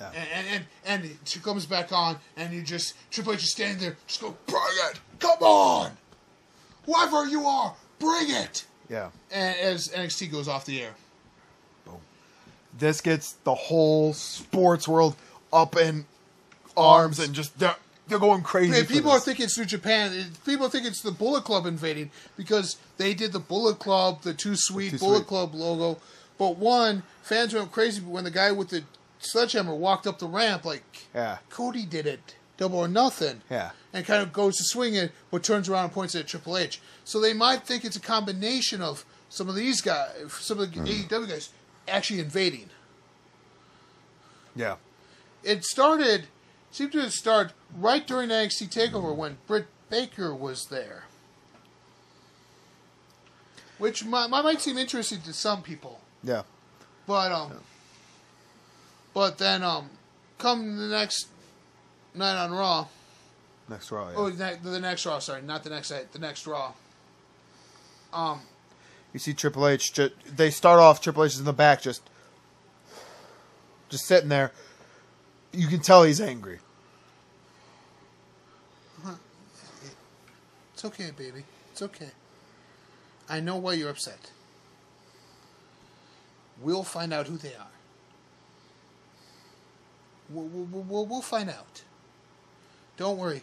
[0.00, 3.78] And, and, and, and it comes back on, and you just, Triple H is standing
[3.78, 5.00] there, just go, Bring it!
[5.18, 5.90] Come on!
[6.86, 8.64] Whoever you are, bring it!
[8.88, 9.10] Yeah.
[9.32, 10.94] And as NXT goes off the air.
[11.84, 11.96] Boom.
[12.78, 15.16] This gets the whole sports world
[15.52, 16.06] up in
[16.78, 17.76] arms and just they're,
[18.06, 18.84] they're going crazy.
[18.86, 20.12] People are thinking it's New Japan.
[20.46, 24.54] People think it's the Bullet Club invading because they did the Bullet Club, the Too
[24.56, 25.26] Sweet Too Bullet Sweet.
[25.26, 26.00] Club logo.
[26.38, 28.84] But one, fans went crazy when the guy with the
[29.18, 30.84] sledgehammer walked up the ramp, like
[31.14, 31.38] Yeah.
[31.50, 33.42] Cody did it, double or nothing.
[33.50, 33.70] Yeah.
[33.92, 36.80] And kind of goes to swing it, but turns around and points at Triple H.
[37.04, 40.10] So they might think it's a combination of some of these guys,
[40.40, 40.86] some of the Mm.
[41.08, 41.48] AEW guys,
[41.88, 42.70] actually invading.
[44.56, 44.76] Yeah.
[45.44, 46.26] it started
[46.70, 51.04] seemed to have start right during NXT Takeover when Britt Baker was there,
[53.78, 56.42] which might, might seem interesting to some people, Yeah.
[57.06, 57.52] but um,
[59.14, 59.90] but then um,
[60.38, 61.28] come the next
[62.14, 62.86] night on Raw,
[63.68, 64.08] Next Raw.
[64.10, 64.14] Yeah.
[64.16, 66.72] oh the, the next Raw, sorry, not the next night, the next Raw.
[68.12, 68.40] Um,
[69.12, 69.92] You see Triple H.
[69.92, 71.00] Just, they start off.
[71.02, 72.02] Triple H is in the back, just
[73.90, 74.52] just sitting there.
[75.52, 76.58] You can tell he's angry.
[80.74, 82.10] it's okay, baby, it's okay.
[83.28, 84.30] I know why you're upset.
[86.60, 87.66] We'll find out who they are.
[90.30, 91.82] We'll, we'll, we'll, we'll find out.
[92.96, 93.42] Don't worry.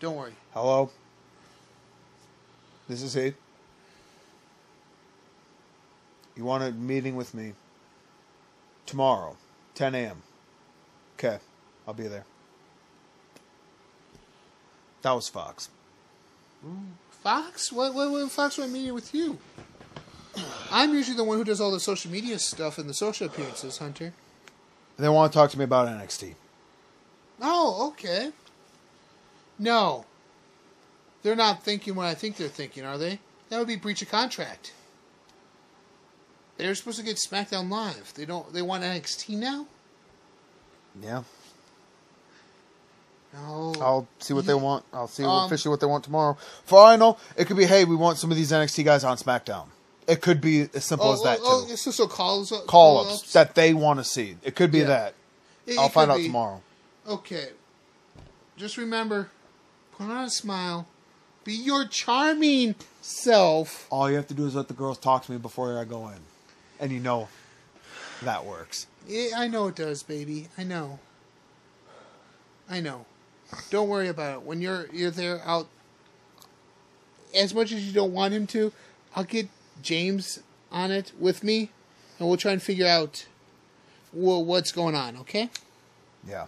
[0.00, 0.34] Don't worry.
[0.52, 0.90] Hello.
[2.88, 3.34] This is he.
[6.36, 7.54] You want a meeting with me
[8.84, 9.36] tomorrow,
[9.74, 10.22] 10 a.m.
[11.16, 11.38] Okay,
[11.88, 12.26] I'll be there.
[15.00, 15.70] That was Fox.
[17.22, 17.72] Fox?
[17.72, 19.38] What, what, what Fox went meeting with you?
[20.70, 23.78] I'm usually the one who does all the social media stuff and the social appearances,
[23.78, 24.12] Hunter.
[24.98, 26.34] They want to talk to me about NXT.
[27.40, 28.30] Oh, okay.
[29.58, 30.04] No.
[31.22, 33.20] They're not thinking what I think they're thinking, are they?
[33.48, 34.74] That would be breach of contract.
[36.58, 38.12] They're supposed to get SmackDown Live.
[38.14, 38.52] They don't.
[38.52, 39.66] They want NXT now.
[41.02, 41.22] Yeah,
[43.34, 43.74] No.
[43.80, 44.84] I'll see what they want.
[44.92, 46.36] I'll see Um, officially what they want tomorrow.
[46.64, 49.04] For all I know, it could be, hey, we want some of these NXT guys
[49.04, 49.66] on SmackDown.
[50.06, 51.72] It could be as simple Oh, as that oh, too.
[51.72, 54.36] oh, so, so calls, Call call ups, that they want to see.
[54.42, 54.84] It could be Yeah.
[54.86, 55.14] that.
[55.66, 56.26] It- I'll it find out be.
[56.26, 56.62] tomorrow.
[57.06, 57.50] Okay.
[58.56, 59.30] Just remember,
[59.98, 60.86] put on a smile.
[61.44, 63.86] Be your charming self.
[63.90, 66.08] All you have to do is let the girls talk to me before I go
[66.08, 66.18] in,
[66.80, 67.28] and you know
[68.22, 68.86] that works.
[69.06, 70.48] Yeah, I know it does, baby.
[70.58, 70.98] I know.
[72.68, 73.06] I know.
[73.70, 74.42] Don't worry about it.
[74.42, 75.68] When you're you're there out
[77.34, 78.72] as much as you don't want him to,
[79.14, 79.48] I'll get
[79.82, 80.40] James
[80.72, 81.70] on it with me
[82.18, 83.26] and we'll try and figure out
[84.12, 85.50] wha- what's going on, okay?
[86.26, 86.46] Yeah.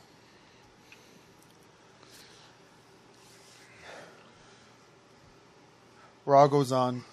[6.27, 7.05] Raw goes on.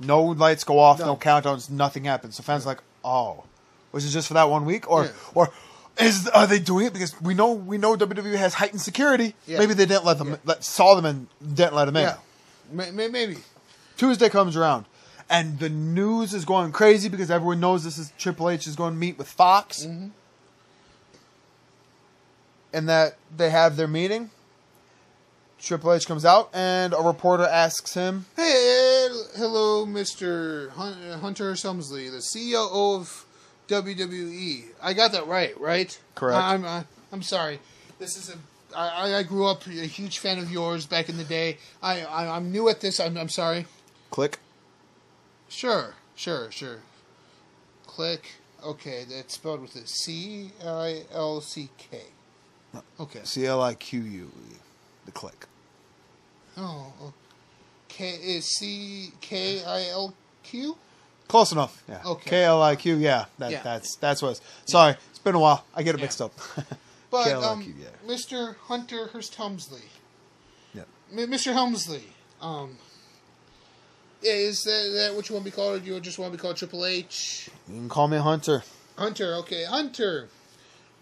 [0.00, 1.16] No lights go off, no, No.
[1.16, 2.36] countdowns, nothing happens.
[2.36, 3.44] So fans are like, oh,
[3.94, 5.10] was it just for that one week, or Yeah.
[5.34, 5.50] or
[5.98, 9.34] is are they doing it because we know we know WWE has heightened security?
[9.46, 9.58] Yeah.
[9.58, 10.36] Maybe they didn't let them Yeah.
[10.44, 12.02] let, saw them and didn't let them in.
[12.02, 12.16] Yeah.
[12.70, 13.38] May- may- Maybe.
[13.96, 14.86] Tuesday comes around,
[15.30, 18.94] and the news is going crazy because everyone knows this is Triple H is going
[18.94, 20.08] to meet with Fox, Mm-hmm.
[22.72, 24.30] and that they have their meeting,
[25.60, 30.70] Triple H comes out, and a reporter asks him, Hey, hello, Mr.
[30.70, 33.23] Hunter Sumsley, the CEO of
[33.68, 34.64] WWE.
[34.82, 35.98] I got that right, right?
[36.14, 36.42] Correct.
[36.42, 37.60] I'm I, I'm sorry.
[37.98, 38.38] This is a
[38.76, 41.58] I, I grew up a huge fan of yours back in the day.
[41.82, 43.00] I, I I'm new at this.
[43.00, 43.66] I'm I'm sorry.
[44.10, 44.38] "Click."
[45.48, 46.78] Sure, sure, sure.
[47.86, 48.32] Click.
[48.64, 52.00] Okay, that's spelled with a C I L C K.
[52.98, 53.20] Okay.
[53.22, 54.56] C L I Q U E.
[55.06, 55.46] The click.
[56.56, 57.12] Oh, oh.
[57.88, 60.76] K is C K I L Q.
[61.28, 61.82] Close enough.
[61.88, 62.02] Yeah.
[62.04, 62.30] Okay.
[62.30, 62.96] K L I Q.
[62.96, 63.26] Yeah.
[63.38, 63.62] That, Yeah.
[63.62, 64.30] That's that's what.
[64.32, 65.64] It's, sorry, it's been a while.
[65.74, 66.04] I get it Yeah.
[66.04, 66.32] mixed up.
[67.10, 68.12] But KLIQ, um, yeah.
[68.12, 68.56] Mr.
[68.62, 69.82] Hunter Hearst Helmsley,
[70.74, 70.88] Yep.
[71.12, 71.52] M- Mr.
[71.52, 72.02] Helmsley,
[72.40, 72.76] um,
[74.20, 76.32] yeah, is that, that what you want to be called, or do you just want
[76.32, 77.48] to be called Triple H?
[77.68, 78.64] You can call me Hunter.
[78.98, 80.28] Hunter, okay, Hunter.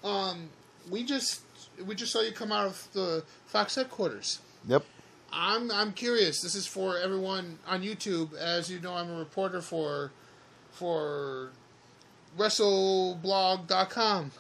[0.05, 0.51] Um,
[0.91, 1.41] we just
[1.87, 4.41] we just saw you come out of the Fox headquarters.
[4.69, 4.85] Yep.
[5.33, 6.43] I'm I'm curious.
[6.43, 8.35] This is for everyone on YouTube.
[8.37, 10.11] As you know, I'm a reporter for
[10.73, 11.51] for
[12.39, 14.33] WrestleBlog.com.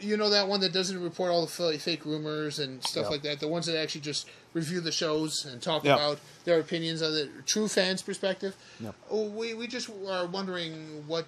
[0.00, 3.10] You know that one that doesn't report all the fake rumors and stuff Yep.
[3.10, 3.40] like that.
[3.40, 5.96] The ones that actually just review the shows and talk Yep.
[5.96, 8.54] about their opinions of the true fans' perspective.
[8.80, 8.94] Yep.
[9.10, 11.26] Oh, We we just are wondering what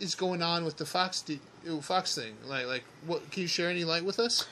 [0.00, 1.22] is going on with the Fox
[1.82, 2.34] Fox thing.
[2.46, 3.30] Like like what?
[3.30, 4.46] Can you share any light with us?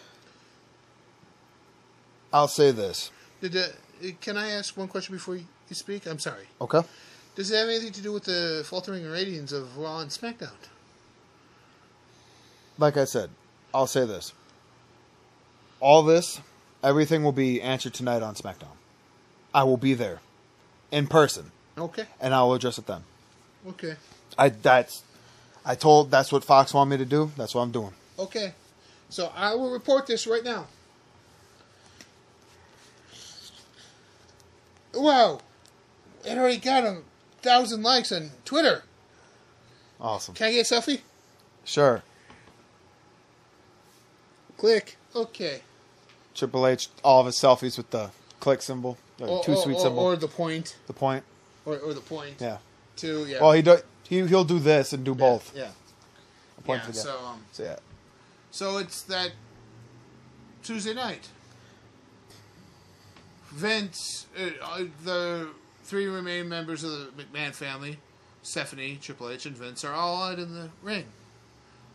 [2.32, 3.10] I'll say this.
[3.43, 3.66] Did uh,
[4.20, 6.06] can I ask one question before you you speak?
[6.06, 6.44] I'm sorry.
[6.60, 6.82] Okay.
[7.35, 10.52] Does it have anything to do with the faltering ratings of Raw and SmackDown?
[12.78, 13.31] Like I said,
[13.74, 14.32] I'll say this.
[15.81, 16.40] All this,
[16.85, 18.77] everything will be answered tonight on SmackDown.
[19.55, 20.20] I will be there,
[20.90, 22.05] in person, Okay.
[22.20, 23.02] and I will address it then.
[23.70, 23.94] Okay.
[24.39, 25.02] I that's,
[25.64, 27.32] I told that's what Fox wanted me to do.
[27.36, 27.93] That's what I'm doing.
[28.19, 28.52] Okay.
[29.09, 30.66] So I will report this right now.
[34.94, 35.40] Wow.
[36.24, 36.98] It already got a
[37.40, 38.82] thousand likes on Twitter.
[40.01, 40.35] Awesome.
[40.35, 41.01] Can I get a selfie?
[41.64, 42.02] Sure.
[44.56, 44.97] Click.
[45.14, 45.62] Okay.
[46.35, 48.10] Triple H, all of his selfies with the
[48.40, 50.77] click symbol, the two sweet or, symbol, Or the point.
[50.86, 51.24] the point.
[51.64, 52.36] Or, or the point.
[52.40, 52.59] Yeah.
[52.97, 53.40] Two, yeah.
[53.40, 53.78] Well, he do,
[54.09, 55.52] he he'll do this and do Yeah, both.
[55.55, 55.70] Yeah.
[56.59, 57.77] A point yeah, for so, um, so yeah.
[58.51, 59.32] So it's that
[60.62, 61.28] Tuesday night.
[63.52, 65.48] Vince, uh, uh, the
[65.84, 67.98] three remaining members of the McMahon family,
[68.42, 71.04] Stephanie, Triple H, and Vince, are all out in the ring.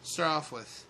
[0.03, 0.85] Start off with.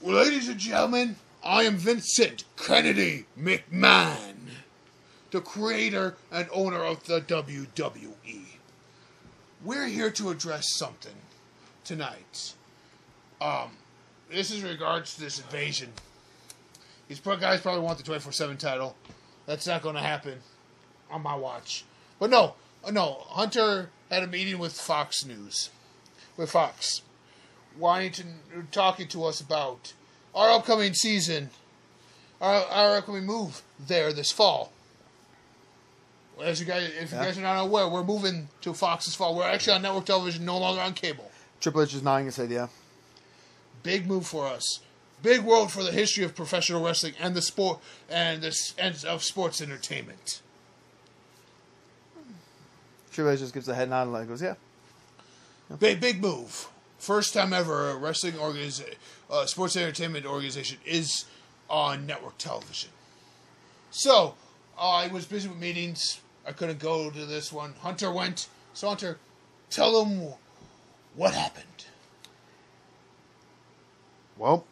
[0.00, 4.36] Well, Ladies and gentlemen, I am Vincent Kennedy McMahon,
[5.30, 8.44] the creator and owner of the WWE.
[9.64, 11.16] We're here to address something
[11.84, 12.54] tonight.
[13.40, 13.70] Um,
[14.30, 15.92] this is regards to this invasion.
[17.10, 18.94] These guys probably want the 24 7 title.
[19.44, 20.38] That's not going to happen
[21.10, 21.84] on my watch.
[22.20, 22.54] But no,
[22.88, 23.24] no.
[23.30, 25.70] Hunter had a meeting with Fox News,
[26.36, 27.02] with Fox,
[27.76, 28.22] wanting to
[28.70, 29.92] talking to us about
[30.36, 31.50] our upcoming season,
[32.40, 34.70] our, our upcoming move there this fall.
[36.40, 39.34] As you guys, if you guys are not aware, we're moving to Fox this fall.
[39.34, 41.28] We're actually on network television, no longer on cable.
[41.60, 42.52] Triple H is nodding his head.
[42.52, 42.68] Yeah.
[43.82, 44.78] big move for us.
[45.22, 49.22] Big world for the history of professional wrestling and the sport and this and of
[49.22, 50.40] sports entertainment.
[53.12, 54.54] Triple H just gives a head nod and goes, yeah.
[55.78, 56.68] Big big move.
[56.98, 58.94] First time ever a wrestling organization,
[59.30, 61.24] uh, sports entertainment organization is
[61.68, 62.90] on network television.
[63.90, 64.34] So
[64.78, 66.20] I was busy with meetings.
[66.46, 67.74] I couldn't go to this one.
[67.80, 68.48] Hunter went.
[68.74, 69.18] So Hunter,
[69.68, 70.34] tell them
[71.14, 71.66] what happened.
[74.36, 74.64] Well,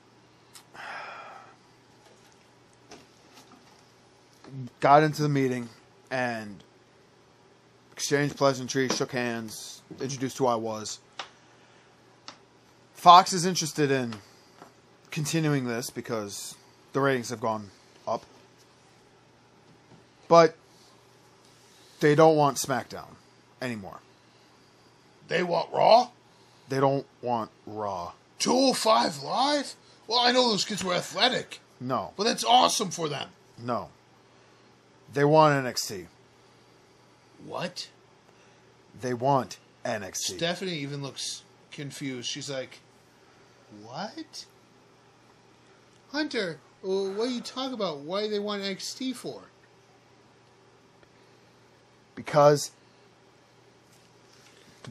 [4.80, 5.68] got into the meeting
[6.10, 6.62] and
[7.92, 11.00] exchanged pleasantries, shook hands, introduced who I was.
[12.94, 14.14] Fox is interested in
[15.10, 16.54] continuing this because
[16.92, 17.70] the ratings have gone
[18.06, 18.24] up.
[20.28, 20.56] But
[22.00, 23.14] they don't want SmackDown
[23.62, 24.00] anymore.
[25.28, 26.08] They want Raw.
[26.68, 28.12] They don't want Raw.
[28.38, 29.74] 205 Live?
[30.06, 32.12] Well, I know those kids were athletic, No.
[32.16, 33.28] but that's awesome for them.
[33.58, 33.90] No.
[35.12, 36.06] They want NXT.
[37.44, 37.88] What?
[39.00, 40.36] They want NXT.
[40.36, 42.28] Stephanie even looks confused.
[42.28, 42.80] She's like,
[43.82, 44.44] "What?
[46.12, 47.98] Hunter, uh, what are you talking about?
[47.98, 49.42] Why do they want NXT for?"
[52.18, 52.72] because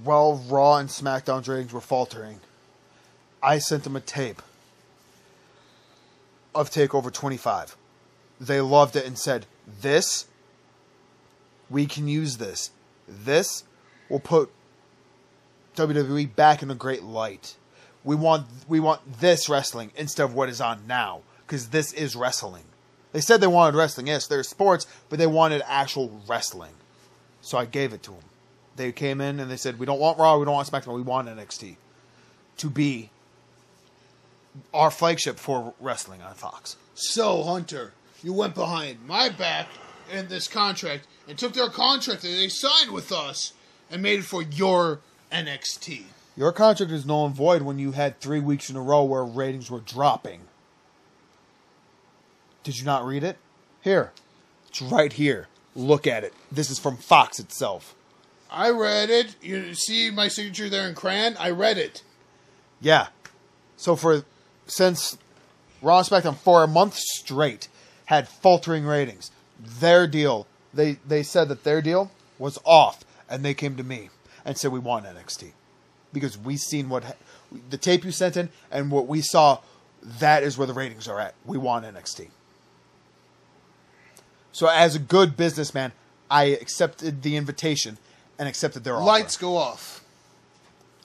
[0.01, 2.39] while Raw and SmackDown's ratings were faltering,
[3.43, 4.41] I sent them a tape
[6.55, 7.75] of Takeover 25.
[8.39, 10.25] they loved it and said, "This,
[11.69, 12.71] we can use this.
[13.07, 13.63] This
[14.09, 14.49] will put
[15.75, 17.55] WWE back in a great light.
[18.03, 22.15] We want we want this wrestling instead of what is on now because this is
[22.15, 22.63] wrestling."
[23.13, 24.07] They said they wanted wrestling.
[24.07, 26.73] Yes, they're sports, but they wanted actual wrestling.
[27.41, 28.23] So I gave it to them.
[28.75, 31.01] They came in and they said, "We don't want Raw, we don't want SmackDown, we
[31.01, 31.77] want NXT
[32.57, 33.09] to be
[34.73, 39.67] our flagship for wrestling on Fox." So, Hunter, you went behind my back
[40.11, 43.53] in this contract and took their contract that they signed with us
[43.89, 44.99] and made it for your
[45.31, 46.03] NXT.
[46.35, 49.23] Your contract is null and void when you had three weeks in a row where
[49.23, 50.41] ratings were dropping.
[52.63, 53.37] Did you not read it?
[53.81, 54.11] Here.
[54.67, 55.47] It's right here.
[55.75, 56.33] Look at it.
[56.51, 57.95] This is from Fox itself.
[58.51, 59.35] I read it.
[59.41, 61.35] You see my signature there in crayon?
[61.37, 62.03] I read it.
[62.79, 63.07] Yeah.
[63.75, 64.23] So for
[64.65, 65.17] since
[65.81, 67.67] Raw SmackDown for a month straight
[68.07, 73.53] had faltering ratings, their deal they they said that their deal was off, and they
[73.53, 74.09] came to me
[74.45, 75.51] and said we want NXT
[76.13, 77.13] because we seen what ha-
[77.69, 79.59] the tape you sent in and what we saw.
[80.19, 81.33] That is where the ratings are at.
[81.45, 82.29] We want NXT.
[84.51, 85.91] So as a good businessman,
[86.29, 87.97] I accepted the invitation
[88.39, 89.05] and accepted their offer.
[89.05, 90.03] Lights go off.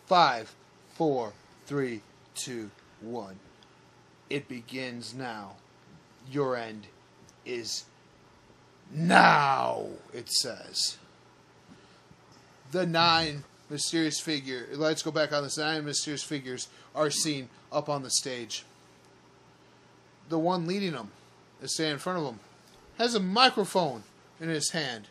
[0.07, 0.55] Five,
[0.95, 1.33] four,
[1.67, 2.03] three,
[2.35, 2.71] two,
[3.01, 3.37] one.
[4.31, 5.53] It begins now.
[6.31, 6.87] Your end
[7.45, 7.85] is
[8.93, 10.99] now, it says.
[12.71, 17.89] The nine mysterious figure lights go back on this nine mysterious figures are seen up
[17.89, 18.65] on the stage.
[20.29, 21.11] The one leading them
[21.63, 22.41] is standing in front of them.
[22.99, 24.05] Has a microphone
[24.41, 25.09] in his hand.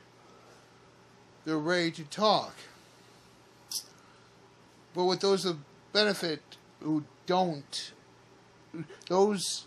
[1.46, 2.56] They're ready to talk.
[4.94, 5.60] But with those of
[5.94, 6.42] benefit
[6.82, 7.92] who don't,
[9.08, 9.66] those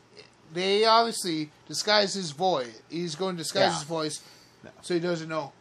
[0.54, 2.80] they obviously disguise his voice.
[2.88, 3.74] He's going to disguise Yeah.
[3.74, 4.22] his voice,
[4.62, 4.70] No.
[4.82, 5.52] so he doesn't know.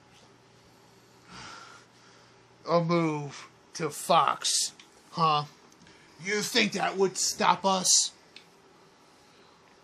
[2.69, 4.71] A move to Fox,
[5.11, 5.45] huh?
[6.23, 8.11] You think that would stop us?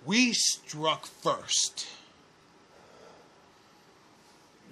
[0.06, 1.88] We struck first.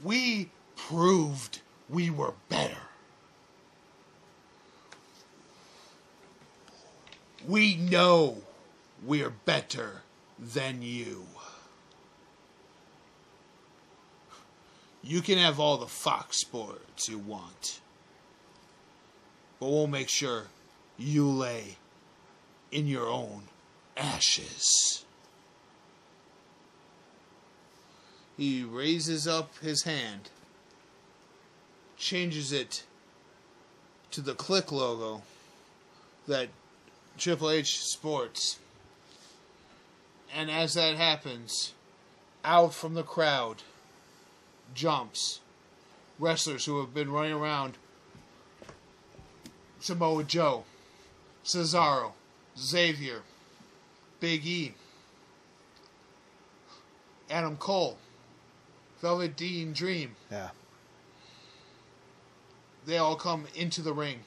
[0.03, 2.77] We proved we were better.
[7.45, 8.43] We know
[9.03, 10.01] we're better
[10.39, 11.25] than you.
[15.03, 17.79] You can have all the Fox sports you want,
[19.59, 20.47] but we'll make sure
[20.97, 21.77] you lay
[22.71, 23.43] in your own
[23.95, 25.05] ashes.
[28.35, 30.29] He raises up his hand,
[31.97, 32.83] changes it
[34.11, 35.23] to the click logo
[36.27, 36.49] that
[37.17, 38.59] Triple H sports.
[40.33, 41.73] And as that happens,
[42.43, 43.63] out from the crowd
[44.73, 45.39] jumps
[46.19, 47.75] wrestlers who have been running around
[49.79, 50.63] Samoa Joe,
[51.43, 52.13] Cesaro,
[52.57, 53.21] Xavier,
[54.19, 54.73] Big E,
[57.29, 57.97] Adam Cole,
[59.01, 60.15] Velveteen Dream.
[60.31, 60.49] Yeah.
[62.85, 64.21] They all come into the ring.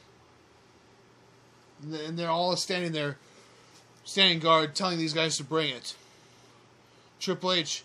[1.83, 3.17] And they're all standing there,
[4.05, 5.95] standing guard, telling these guys to bring it.
[7.19, 7.85] Triple H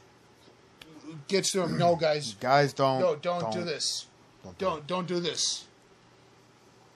[1.27, 1.77] gets to him.
[1.77, 4.07] No, guys, Guys don't no, don't, do this.
[4.43, 5.65] Don't do Don't don't do this.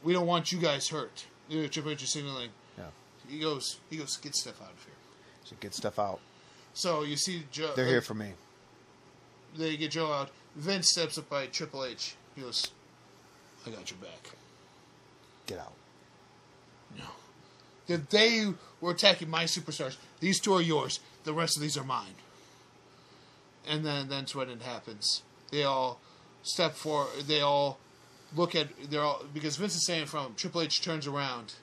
[0.03, 1.25] We don't want you guys hurt.
[1.49, 2.49] You know, Triple H is signaling.
[2.77, 2.85] Yeah.
[3.27, 3.77] He goes.
[3.89, 4.17] He goes.
[4.17, 4.93] Get stuff out of here.
[5.43, 6.19] So get stuff out.
[6.73, 7.73] So you see, Joe.
[7.75, 8.31] They're uh, here for me.
[9.57, 10.29] They get Joe out.
[10.55, 12.15] Vince steps up by Triple H.
[12.35, 12.71] He goes,
[13.65, 14.31] "I got your back."
[15.45, 15.73] Get out.
[16.97, 17.05] No.
[17.87, 19.97] That they were attacking my superstars.
[20.19, 20.99] These two are yours.
[21.23, 22.15] The rest of these are mine.
[23.67, 25.21] And then that's when it happens.
[25.51, 25.99] They all
[26.43, 27.09] step forward.
[27.27, 27.79] They all
[28.35, 28.67] look at.
[28.89, 31.55] They're all because Vince is saying from Triple H turns around,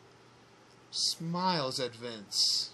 [0.91, 2.71] smiles at Vince.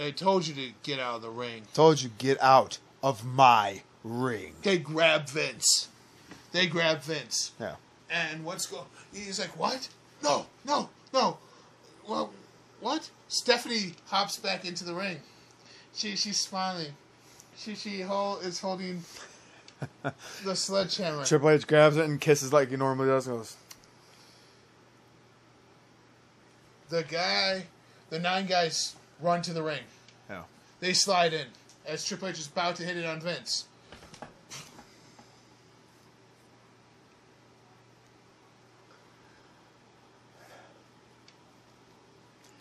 [0.00, 1.62] I told you to get out of the ring.
[1.72, 4.54] Told you get out of my ring.
[4.62, 5.88] They grab Vince.
[6.52, 7.52] They grab Vince.
[7.60, 7.76] Yeah.
[8.10, 8.84] And what's going?
[9.12, 9.88] He's like, "What?
[10.22, 11.38] No, no, no.
[12.08, 12.32] Well,
[12.80, 15.18] what?" Stephanie hops back into the ring.
[15.94, 16.92] She she's smiling.
[17.56, 19.02] She she hold, is holding
[20.44, 21.24] the sledgehammer.
[21.24, 23.26] Triple H grabs it and kisses like he normally does.
[23.26, 23.56] Goes,
[26.88, 27.64] The guy,
[28.10, 29.82] the nine guys run to the ring.
[30.28, 30.42] yeah.
[30.80, 31.46] They slide in
[31.86, 33.66] as Triple H is about to hit it on Vince.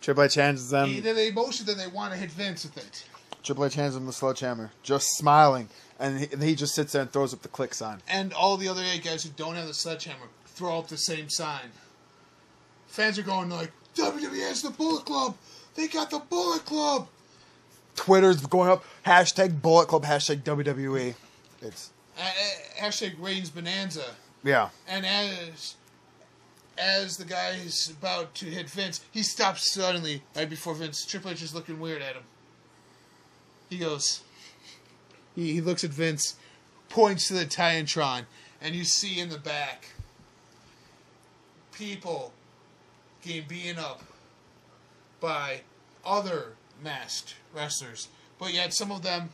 [0.04, 0.90] Triple H hands them.
[0.90, 3.06] Either they motion that they want to hit Vince with it.
[3.42, 5.70] Triple H hands him the sledgehammer, just smiling,
[6.00, 8.02] and he, and he just sits there and throws up the click sign.
[8.10, 11.30] And all the other eight guys who don't have the sledgehammer throw up the same
[11.30, 11.72] sign.
[12.88, 15.36] Fans are going like, WWE has the Bullet Club.
[15.76, 17.08] They got the Bullet Club.
[17.96, 18.84] Twitter's going up.
[19.06, 20.04] Hashtag Bullet Club.
[20.04, 21.16] Hashtag WWE.
[21.62, 24.04] It's Uh, uh, hashtag Reigns Bonanza.
[24.44, 24.70] yeah.
[24.88, 25.76] And as
[26.78, 31.06] as the guy is about to hit Vince, he stops suddenly right before Vince.
[31.06, 32.24] Triple H is looking weird at him.
[33.70, 34.22] He goes.
[35.36, 36.36] He, he looks at Vince,
[36.90, 38.26] points to the Titantron,
[38.62, 39.88] and you see in the back
[41.72, 42.32] people
[43.24, 44.04] getting beaten up
[45.20, 45.62] by
[46.06, 49.30] other masked wrestlers, but yet some of them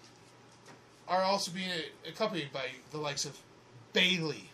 [1.08, 1.70] are also being
[2.08, 3.38] accompanied by the likes of
[3.92, 4.52] Bayley,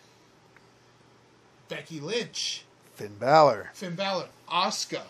[1.68, 2.64] Becky Lynch,
[2.96, 3.70] Finn Balor.
[3.74, 5.02] Finn Balor, Asuka,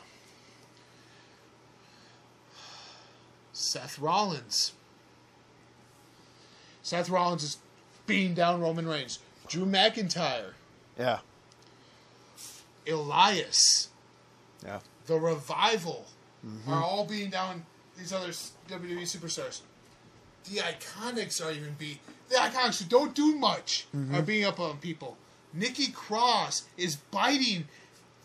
[3.52, 4.72] Seth Rollins.
[6.82, 7.58] Seth Rollins is
[8.06, 9.20] beating down Roman Reigns.
[9.48, 10.52] Drew McIntyre,
[10.98, 11.20] Yeah.
[12.88, 13.88] Elias,
[14.64, 14.80] Yeah.
[15.06, 16.06] The Revival
[16.44, 16.72] mm-hmm.
[16.72, 17.64] are all beating down
[17.96, 19.60] these other WWE superstars.
[20.50, 22.00] The Iconics are even beat.
[22.28, 24.14] The Iconics who don't do much mm-hmm.
[24.14, 25.16] are beating up on people.
[25.52, 27.66] Nikki Cross is biting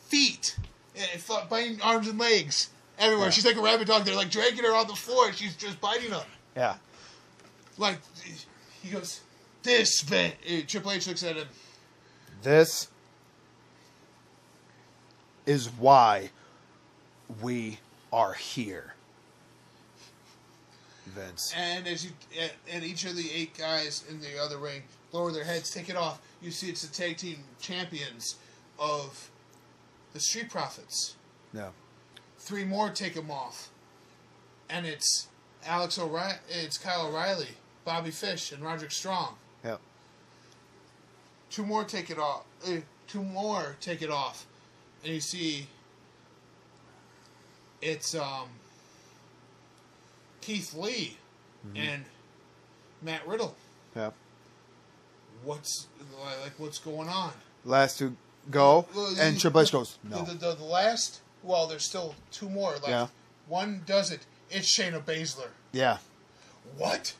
[0.08, 0.58] feet,
[0.96, 1.18] eh,
[1.50, 2.70] biting arms and legs
[3.00, 3.28] everywhere.
[3.28, 3.32] Yeah.
[3.32, 4.06] She's like a rabbit dog.
[4.06, 5.28] They're like dragging her on the floor.
[5.28, 6.26] and She's just biting them.
[6.56, 6.76] Yeah.
[7.78, 8.00] Like
[8.84, 9.22] he goes,
[9.64, 10.34] this man.
[10.46, 11.48] eh, Triple H looks at him.
[12.44, 12.88] This
[15.46, 16.30] is why
[17.42, 17.80] we
[18.12, 18.94] are here.
[21.56, 22.12] And as you
[22.70, 25.96] and- each of the eight guys in the other ring lower their heads, take it
[25.96, 26.20] off.
[26.42, 28.36] You see it's the tag team champions
[28.80, 29.30] of
[30.14, 31.16] the Street Profits.
[31.54, 31.70] Yeah.
[32.40, 33.70] Three more take them off,
[34.70, 35.28] and it's
[35.66, 37.50] Alex O'Reilly, it's Kyle O'Reilly,
[37.86, 39.36] Bobby Fish, and Roderick Strong.
[39.64, 39.78] Yeah.
[41.52, 42.46] Two more take it off.
[42.66, 42.78] Uh,
[43.08, 44.46] two more take it off,
[45.04, 45.68] and you see
[47.82, 48.48] it's um
[50.42, 51.18] Keith Lee
[51.66, 51.78] mm-hmm.
[51.78, 52.06] and
[53.02, 53.56] Matt Riddle.
[53.96, 54.12] Yeah.
[55.44, 55.88] What's
[56.44, 57.32] like what's going on?
[57.66, 58.16] Last two
[58.50, 60.24] go, Well, and Triple H goes, no.
[60.24, 62.88] the, the, the last, well, there's still two more left.
[62.88, 63.08] Yeah.
[63.48, 64.26] One does it.
[64.50, 65.50] It's Shayna Baszler.
[65.72, 65.98] Yeah.
[66.78, 67.14] What?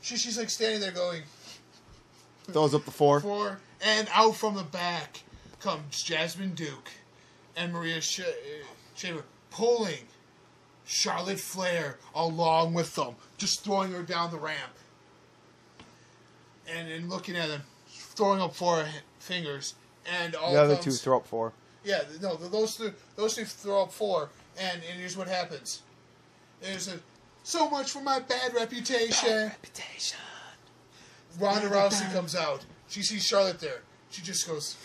[0.00, 1.22] She, she's like standing there going,
[2.44, 3.20] Throws up the four.
[3.20, 5.22] four, and out from the back
[5.60, 6.90] comes Jessamyn Duke
[7.56, 8.20] and Maria Sh-
[8.96, 10.06] Shafir pulling
[10.86, 14.72] Charlotte Flair along with them, just throwing her down the ramp.
[16.68, 18.84] And then looking at them, throwing up four
[19.18, 19.74] fingers,
[20.20, 21.52] and all The other comes, two throw up four.
[21.84, 25.82] Yeah, no, those two, those two throw up four, and, and here's what happens.
[26.60, 26.98] There's a
[27.42, 29.28] so much for my bad reputation.
[29.28, 30.18] Bad Reputation.
[31.38, 32.64] Ronda Rousey comes out.
[32.88, 33.82] She sees Charlotte there.
[34.10, 34.76] She just goes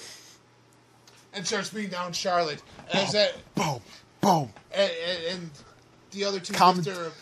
[1.33, 2.61] and starts beating down Charlotte.
[2.93, 3.81] As that Boom.
[4.19, 4.53] Boom.
[4.73, 5.51] and, and, and
[6.11, 7.13] the other two Comment- lift her up.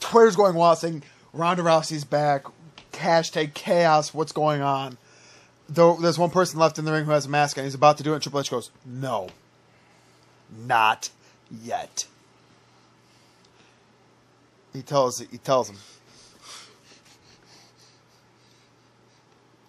[0.00, 1.02] Twitter's going wild saying
[1.32, 2.44] Ronda Rousey's back.
[2.92, 4.12] Hashtag chaos.
[4.12, 4.98] What's going on?
[5.68, 7.96] Though there's one person left in the ring who has a mask and he's about
[7.98, 8.14] to do it.
[8.14, 9.28] And Triple H goes, "No,
[10.66, 11.10] not
[11.50, 12.06] yet."
[14.72, 15.78] He tells he tells him,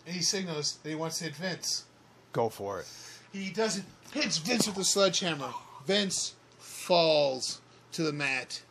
[0.05, 1.85] and he signals that he wants to hit Vince.
[2.33, 2.87] "Go for it."
[3.31, 5.53] He doesn't hits Vince with the sledgehammer.
[5.85, 7.60] Vince falls
[7.93, 8.61] to the mat.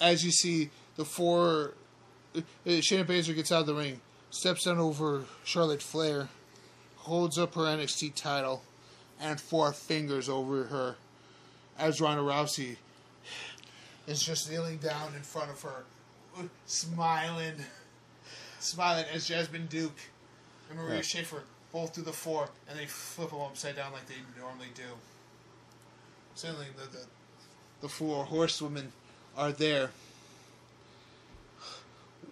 [0.00, 1.74] As you see, the four
[2.36, 4.00] uh, Shayna Baszler gets out of the ring,
[4.30, 6.28] steps down over Charlotte Flair,
[6.96, 8.62] holds up her NXT title,
[9.20, 10.96] and four fingers over her.
[11.78, 12.76] As Ronda Rousey
[14.06, 15.84] is just kneeling down in front of her,
[16.38, 17.54] uh, smiling,
[18.60, 19.98] smiling as Jessamyn Duke
[20.70, 21.00] and Maria Yeah.
[21.00, 21.42] Shafir
[21.72, 24.82] both do the four, and they flip them upside down like they normally do.
[26.34, 27.06] Suddenly, the the,
[27.82, 28.92] the four horsewomen
[29.36, 29.90] are there.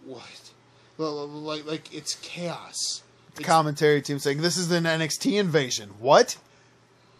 [0.06, 0.22] What?
[0.96, 3.02] Like like it's chaos.
[3.34, 5.90] The commentary team saying this is an NXT invasion.
[5.98, 6.38] What?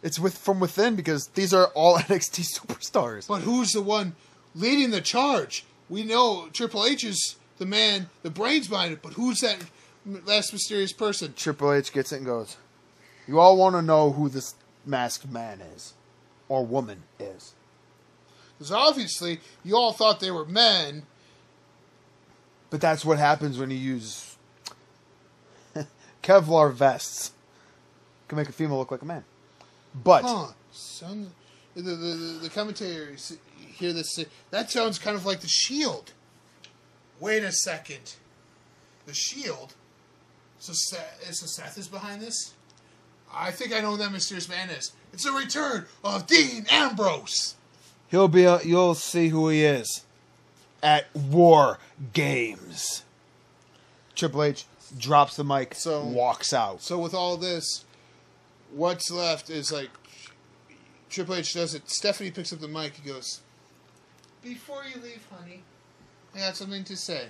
[0.03, 3.29] It's with from within because these are all NXT superstars.
[3.29, 4.15] But who's the one
[4.55, 5.65] leading the charge?
[5.89, 9.59] We know Triple H is the man, the brains behind it, but who's that
[10.25, 11.35] last mysterious person?
[11.35, 12.57] Triple H gets it and goes,
[13.27, 14.55] You all want to know who this
[14.87, 15.95] masked man is
[16.49, 17.55] or woman is.
[18.61, 21.05] Because obviously, you all thought they were men.
[22.69, 24.37] But that's what happens when you use
[26.23, 27.33] Kevlar vests.
[28.29, 29.25] Can make a female look like a man.
[29.95, 30.49] But Huh.
[30.73, 31.31] Son,
[31.75, 34.23] the, the, the, the commentators hear this.
[34.51, 36.13] That sounds kind of like the Shield.
[37.19, 38.15] wait a second.
[39.07, 39.73] The Shield.
[40.59, 42.53] So so Seth is behind this.
[43.33, 44.93] I think I know who that mysterious man is.
[45.15, 47.55] It's the return of Dean Ambrose.
[48.11, 48.45] He'll be.
[48.45, 50.05] A, you'll see who he is
[50.83, 51.79] at War
[52.13, 53.05] Games.
[54.15, 54.65] Triple H
[54.99, 56.83] drops the mic, So- walks out.
[56.83, 57.85] So with all this,
[58.73, 59.91] what's left is like
[61.09, 61.89] Triple H does it.
[61.89, 62.95] Stephanie picks up the mic.
[62.95, 63.41] He goes,
[64.43, 65.63] "Before you leave, honey,
[66.35, 67.29] I got something to say.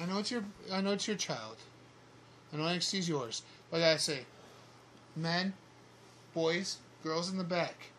[0.00, 1.56] I know it's your, I know it's your child.
[2.52, 4.24] I know NXT's yours, but I gotta say,
[5.16, 5.54] men,
[6.34, 7.90] boys, girls in the back,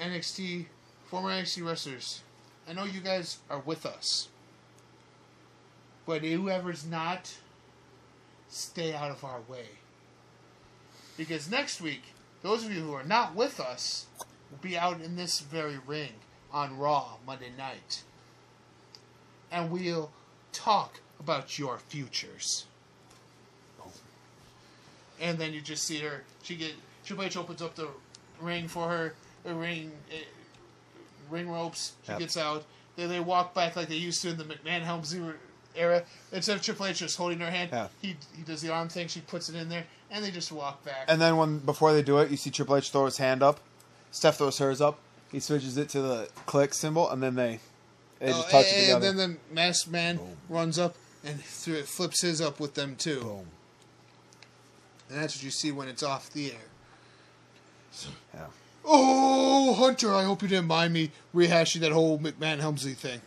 [0.00, 0.66] NXT,
[1.06, 2.22] former NXT wrestlers.
[2.68, 4.28] I know you guys are with us,
[6.06, 7.34] but whoever's not."
[8.48, 9.66] stay out of our way.
[11.16, 12.02] Because next week,
[12.42, 14.06] those of you who are not with us
[14.50, 16.12] will be out in this very ring
[16.52, 18.02] on Raw Monday night.
[19.50, 20.10] And we'll
[20.52, 22.66] talk about your futures.
[25.20, 26.22] And then you just see her.
[26.42, 26.72] She get
[27.04, 27.88] Triple H opens up the
[28.40, 29.14] ring for her.
[29.48, 30.16] The ring, eh,
[31.30, 31.92] ring ropes.
[32.04, 32.18] She Yep.
[32.18, 32.64] gets out.
[32.96, 35.22] Then they walk back like they used to in the McMahon Helmsley
[35.74, 36.04] era.
[36.32, 37.88] Instead of Triple H just holding her hand, Yeah.
[38.02, 39.08] he he does the arm thing.
[39.08, 41.06] She puts it in there, and they just walk back.
[41.08, 43.60] And then when before they do it, you see Triple H throw his hand up.
[44.10, 44.98] Steph throws hers up.
[45.32, 47.60] He switches it to the click symbol, and then they
[48.18, 49.06] they just Oh, touch and, it together.
[49.08, 50.94] and then the masked man runs up
[51.24, 53.20] and th- flips his up with them too.
[53.20, 53.46] Boom.
[55.08, 56.58] And that's what you see when it's off the air.
[58.34, 58.46] Yeah.
[58.90, 60.14] Oh, Hunter!
[60.14, 63.20] I hope you didn't mind me rehashing that whole McMahon Helmsley thing.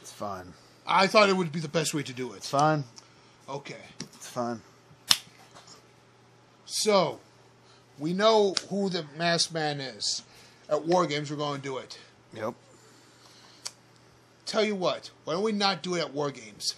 [0.00, 0.52] It's fine.
[0.86, 2.38] I thought it would be the best way to do it.
[2.38, 2.82] It's fine.
[3.48, 4.60] Okay, It's fine.
[6.66, 7.20] so
[7.98, 10.22] we know who the masked man is.
[10.68, 11.98] At War Games, we're going to do it.
[12.34, 12.54] Yep.
[14.46, 16.74] Tell you what, why don't we not do it at War Games?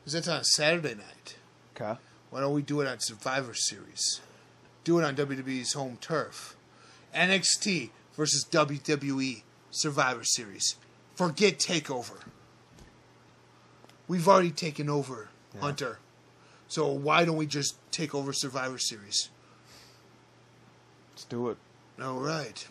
[0.00, 1.36] Because that's on a Saturday night.
[1.76, 1.98] Okay.
[2.30, 4.20] Why don't we do it on Survivor Series?
[4.84, 6.56] Do it on WWE's home turf.
[7.14, 10.76] NXT versus WWE Survivor Series.
[11.14, 12.20] Forget Takeover.
[14.08, 15.28] We've already taken over
[15.60, 15.98] Hunter.
[16.68, 19.28] So why don't we just take over Survivor Series?
[21.12, 21.58] Let's do it.
[22.02, 22.66] All right.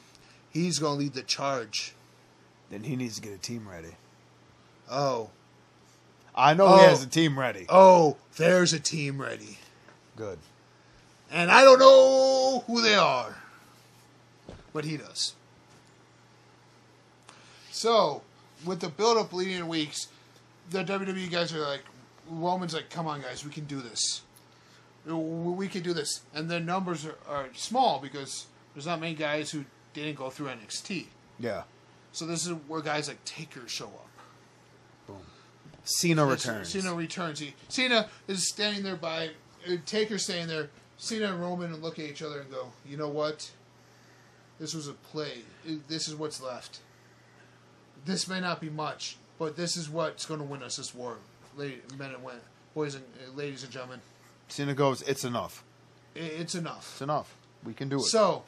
[0.49, 1.93] He's going to lead the charge.
[2.69, 3.95] Then he needs to get a team ready.
[4.89, 5.29] Oh.
[6.35, 6.77] I know Oh.
[6.77, 7.07] he has oh.
[7.07, 7.65] a team ready.
[7.69, 9.59] Oh, there's a team ready.
[10.15, 10.39] Good.
[11.29, 13.35] And I don't know who they are.
[14.73, 15.33] But he does.
[17.71, 18.21] So,
[18.65, 20.07] with the build up leading in weeks,
[20.69, 21.81] the WWE guys are like,
[22.29, 24.21] Roman's like, come on, guys, we can do this.
[25.05, 26.21] We can do this.
[26.33, 30.47] And their numbers are, are small because there's not many guys who didn't go through
[30.47, 31.07] NXT.
[31.39, 31.63] Yeah.
[32.11, 34.09] So, this is where guys like Taker show up.
[35.07, 35.17] Boom.
[35.83, 36.69] Cena returns.
[36.69, 37.39] Cena returns.
[37.39, 39.31] He, Cena is standing there by
[39.67, 40.69] uh, Taker standing there.
[40.97, 43.49] Cena and Roman look at each other and go, "You know what?
[44.61, 45.39] This was a play.
[45.87, 46.81] This is what's left.
[48.05, 51.17] This may not be much, but this is what's going to win us this war,
[51.57, 52.41] lady, men and women,
[52.75, 54.01] boys and uh, ladies and gentlemen.
[54.49, 55.63] Cena goes, it's enough.
[56.13, 57.35] It's enough." It's enough.
[57.63, 58.03] We can do it.
[58.03, 58.43] So,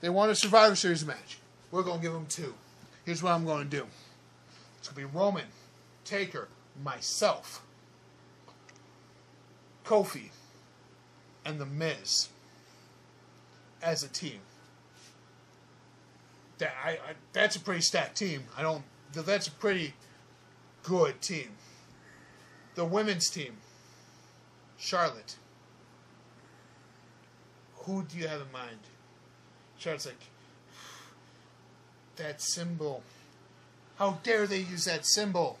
[0.00, 1.38] they want a Survivor Series match.
[1.70, 2.54] We're going to give them two.
[3.04, 3.86] Here's what I'm going to do.
[4.78, 5.44] It's going to be Roman,
[6.06, 6.48] Taker,
[6.82, 7.62] myself,
[9.84, 10.30] Kofi,
[11.44, 12.30] and The Miz
[13.82, 14.40] as a team.
[16.60, 18.44] That I, I that's a pretty stacked team.
[18.56, 18.84] I don't.
[19.12, 19.94] That's a pretty
[20.82, 21.48] good team.
[22.74, 23.56] The women's team.
[24.78, 25.36] Charlotte.
[27.84, 28.78] Who do you have in mind?
[29.78, 30.26] Charlotte's like,
[32.16, 33.02] that symbol.
[33.98, 35.58] How dare they use that symbol?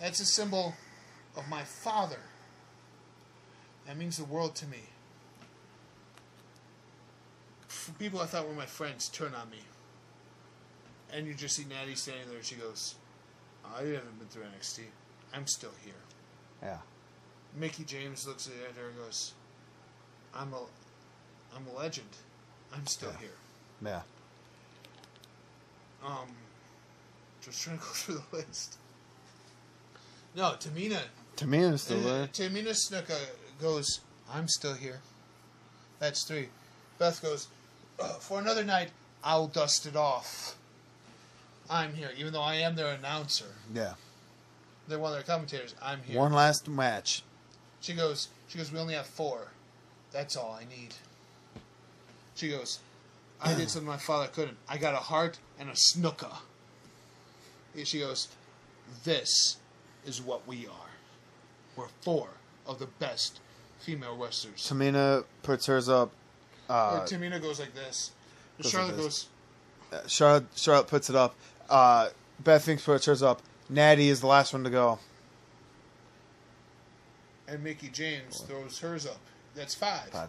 [0.00, 0.74] That's a symbol
[1.36, 2.20] of my father.
[3.86, 4.84] That means the world to me.
[7.98, 9.58] People I thought were my friends turn on me.
[11.12, 12.94] And you just see Natty standing there and she goes,
[13.64, 14.80] I haven't been through NXT.
[15.34, 15.94] I'm still here.
[16.62, 16.78] yeah.
[17.56, 19.32] Mickie James looks at her and goes,
[20.34, 20.60] I'm a,
[21.56, 22.08] I'm a legend.
[22.74, 23.18] I'm still Yeah.
[23.20, 23.30] here.
[26.02, 26.06] Yeah.
[26.06, 26.28] Um,
[27.42, 28.76] just trying to go through the list.
[30.36, 31.00] No, Tamina.
[31.36, 32.26] Tamina's still uh, there.
[32.28, 33.16] Tamina Snuka
[33.60, 34.00] goes,
[34.32, 35.00] I'm still here.
[35.98, 36.48] That's three.
[36.98, 37.48] Beth goes,
[37.98, 38.90] "Uh, for another night,
[39.24, 40.54] I'll dust it off.
[41.70, 43.46] I'm here, even though I am their announcer.
[43.74, 43.94] Yeah.
[44.86, 45.74] They're one of their commentators.
[45.82, 46.18] I'm here.
[46.18, 47.22] One last match.
[47.80, 49.48] She goes, she goes, we only have four.
[50.12, 50.94] That's all I need.
[52.34, 52.80] She goes,
[53.40, 54.56] I did something my father couldn't.
[54.68, 56.38] I got a Hart and a Snuka.
[57.76, 58.28] And she goes,
[59.04, 59.58] this
[60.06, 60.90] is what we are.
[61.76, 62.28] We're four
[62.66, 63.40] of the best
[63.78, 64.66] female wrestlers.
[64.68, 66.10] Tamina puts hers up.
[66.68, 68.12] Uh, Tamina goes like this.
[68.56, 69.28] Goes like Charlotte this.
[69.90, 70.12] goes.
[70.12, 71.34] Charlotte, Charlotte puts it up.
[71.68, 72.08] Uh,
[72.42, 73.42] Beth Phoenix puts hers up.
[73.68, 74.98] Natty is the last one to go.
[77.46, 79.18] and Mickie James throws hers up.
[79.54, 80.08] That's five.
[80.10, 80.28] Five.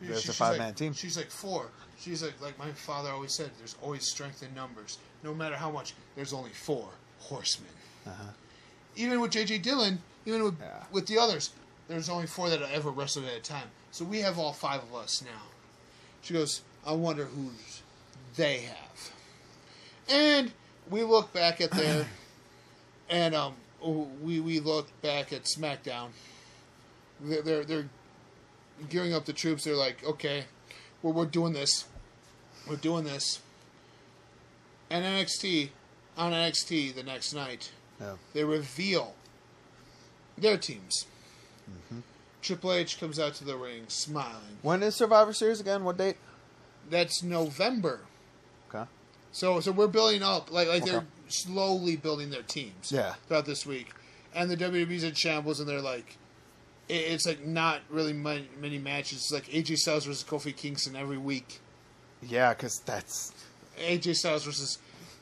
[0.00, 0.92] She- There's a five-man like- team.
[0.92, 1.68] She's like four.
[2.00, 3.50] She's like like my father always said.
[3.58, 4.98] There's always strength in numbers.
[5.22, 6.88] No matter how much, there's only four
[7.20, 7.70] horsemen.
[8.96, 10.70] Even with JJ Dillon, even with Uh-huh.
[10.80, 10.84] Yeah.
[10.92, 11.50] with the others,
[11.88, 13.70] there's only four that ever wrestled at a time.
[13.92, 15.42] So we have all five of us now.
[16.22, 17.82] She goes, I wonder who's
[18.36, 19.12] they have.
[20.08, 20.52] And
[20.90, 22.06] we look back at there,
[23.10, 23.54] and um,
[24.22, 26.08] we we look back at SmackDown.
[27.20, 27.88] They're they're, they're
[28.88, 29.64] gearing up the troops.
[29.64, 30.44] They're like, okay,
[31.02, 31.84] well, we're doing this.
[32.68, 33.40] We're doing this.
[34.90, 35.70] And NXT,
[36.16, 37.70] on NXT the next night,
[38.00, 38.14] Yeah.
[38.32, 39.14] they reveal
[40.36, 41.06] their teams.
[42.40, 44.58] Triple H comes out to the ring smiling.
[44.62, 45.82] When is Survivor Series again?
[45.84, 46.16] What date?
[46.88, 48.00] That's November.
[48.72, 48.88] Okay.
[49.38, 52.90] So so we're building up like like they're slowly building their teams.
[52.90, 53.14] Yeah.
[53.28, 53.92] Throughout this week,
[54.34, 56.16] and the WWE's in shambles, and they're like,
[56.88, 59.18] it- it's like not really many, many matches.
[59.18, 61.60] It's like AJ Styles versus Kofi Kingston every week.
[62.20, 63.32] Yeah, because that's
[63.78, 64.78] AJ Styles versus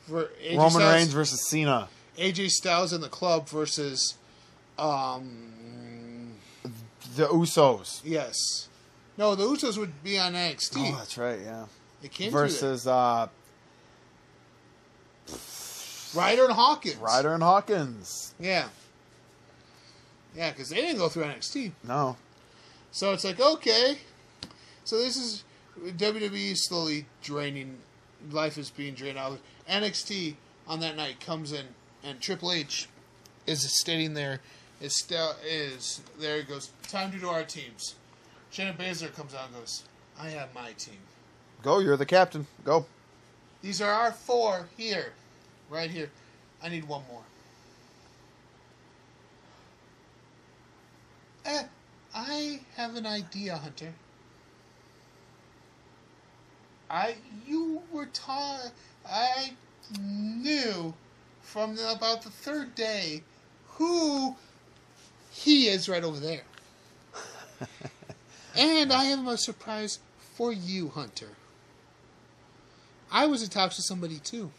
[0.09, 1.87] AJ Roman Styles, Reigns versus Cena.
[2.17, 4.15] AJ Styles in the club versus,
[4.79, 6.31] um,
[7.15, 8.01] The Usos.
[8.03, 8.67] yes,
[9.15, 10.91] no, the Usos would be on NXT.
[10.91, 11.39] Oh, that's right.
[11.39, 11.65] Yeah.
[12.01, 13.27] It came Versus uh.
[16.17, 16.95] Ryder and Hawkins.
[16.97, 18.33] Ryder and Hawkins.
[18.39, 18.67] Yeah.
[20.35, 21.71] Yeah, because they didn't go through NXT.
[21.83, 22.17] No.
[22.91, 23.97] So it's like, okay.
[24.83, 25.43] So this is
[25.83, 27.77] WWE slowly draining.
[28.31, 29.39] Life is being drained out.
[29.69, 30.35] NXT
[30.67, 31.65] on that night comes in,
[32.03, 32.87] and Triple H
[33.45, 34.41] is standing there.
[34.79, 36.37] Is still is there?
[36.37, 37.95] He goes, time to do our teams.
[38.51, 39.83] Shannon Baszler comes out and goes,
[40.19, 40.97] I have my team.
[41.63, 41.79] Go.
[41.79, 42.45] You're the captain.
[42.63, 42.85] Go.
[43.61, 45.13] These are our four here,
[45.69, 46.09] right here.
[46.61, 47.21] I need one more.
[51.45, 51.63] Eh,
[52.13, 53.93] I have an idea, Hunter.
[56.89, 57.15] I
[57.45, 58.71] you were taught.
[59.09, 59.53] I
[59.99, 60.93] knew
[61.41, 63.23] from the, about the third day
[63.75, 64.35] who
[65.31, 66.43] he is right over there.
[68.55, 69.99] and I have a surprise
[70.35, 71.29] for you, Hunter.
[73.11, 74.51] I was in talks with somebody too.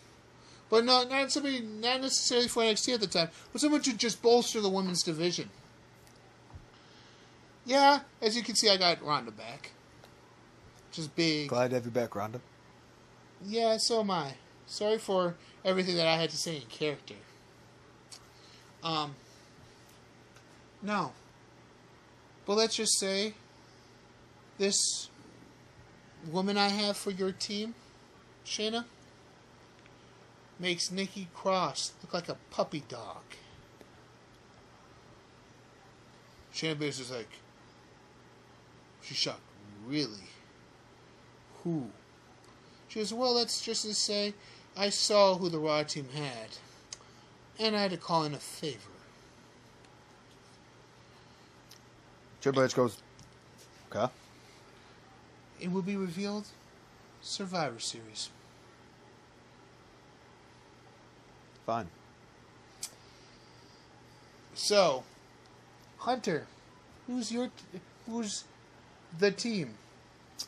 [0.70, 4.20] But not not somebody not necessarily for NXT at the time, but someone to just
[4.20, 5.50] bolster the women's division.
[7.64, 9.72] Yeah, as you can see I got Ronda back.
[10.92, 11.48] Just big.
[11.48, 12.40] Glad to have you back, Ronda.
[13.44, 14.34] Yeah, so am I.
[14.66, 17.14] Sorry for everything that I had to say in character.
[18.82, 19.14] Um
[20.82, 21.12] No.
[22.46, 23.34] But let's just say
[24.58, 25.08] this
[26.30, 27.74] woman I have for your team,
[28.44, 28.84] Shayna,
[30.58, 33.22] makes Nikki Cross look like a puppy dog.
[36.54, 37.28] Shayna is like,
[39.02, 39.40] she's shocked.
[39.86, 40.28] Really?
[41.62, 41.88] Who?
[42.88, 44.34] She goes, well, that's just to say,
[44.76, 46.56] I saw who the Raw team had,
[47.58, 48.78] and I had to call in a favor.
[52.40, 53.02] Triple H goes.
[53.90, 54.12] Okay.
[55.60, 56.46] It will be revealed
[57.20, 58.30] Survivor Series.
[61.68, 61.88] Fine.
[64.54, 65.04] So,
[65.98, 66.46] Hunter,
[67.06, 67.50] who's your,
[68.06, 68.44] who's
[69.18, 69.74] the team?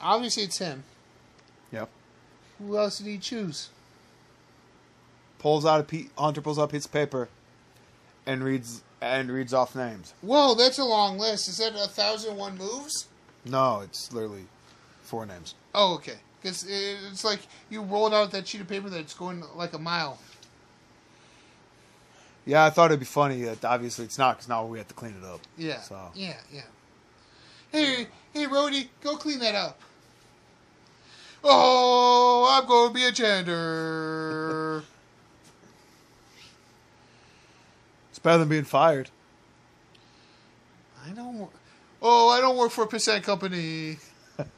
[0.01, 0.83] Obviously, it's him.
[1.73, 1.91] Yep.
[2.59, 3.69] Who else did he choose?
[5.39, 7.29] Pulls out a pe- Hunter pulls out a piece of paper,
[8.25, 10.15] and reads and reads off names.
[10.23, 11.51] Whoa, that's a long list.
[11.51, 13.09] Is that a thousand one moves?
[13.45, 14.47] No, it's literally
[15.03, 15.55] four names.
[15.75, 16.17] Oh, okay.
[16.41, 20.19] Because it's like you rolled out that sheet of paper that's going like a mile.
[22.47, 23.43] Yeah, I thought it'd be funny.
[23.43, 25.41] That obviously it's not because now we have to clean it up.
[25.59, 25.81] Yeah.
[25.83, 26.63] So Yeah, yeah.
[27.73, 29.79] Hey, hey, Rhodey, go clean that up.
[31.45, 34.79] Oh, I'm going to be a janitor.
[38.11, 39.11] it's better than being fired.
[41.07, 41.39] I don't.
[41.39, 41.49] wor-
[42.03, 43.99] Oh, I don't work for a percent company.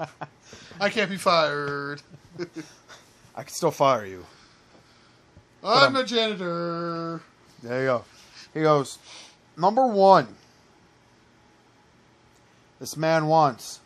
[0.80, 2.00] I can't be fired.
[3.34, 4.24] I can still fire you.
[5.64, 7.20] I'm I'm- a janitor.
[7.62, 8.04] There you go.
[8.54, 8.98] He goes,
[9.56, 10.28] number one.
[12.80, 13.78] This man wants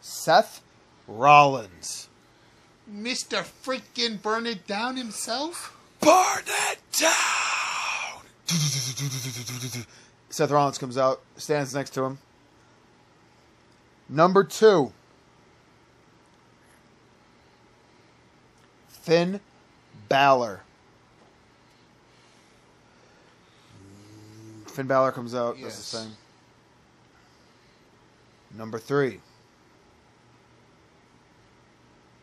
[0.00, 0.62] Seth
[1.08, 2.08] Rollins.
[2.90, 3.44] Mr.
[3.44, 5.76] Freaking Burn It Down himself?
[6.00, 7.08] burn it down.
[10.30, 12.18] Seth Rollins comes out, stands next to him.
[14.08, 14.92] Number two.
[18.88, 19.40] Finn
[20.08, 20.60] Balor.
[24.66, 25.76] Finn Balor comes out, does Yes.
[25.76, 26.16] his thing.
[28.56, 29.20] Number 3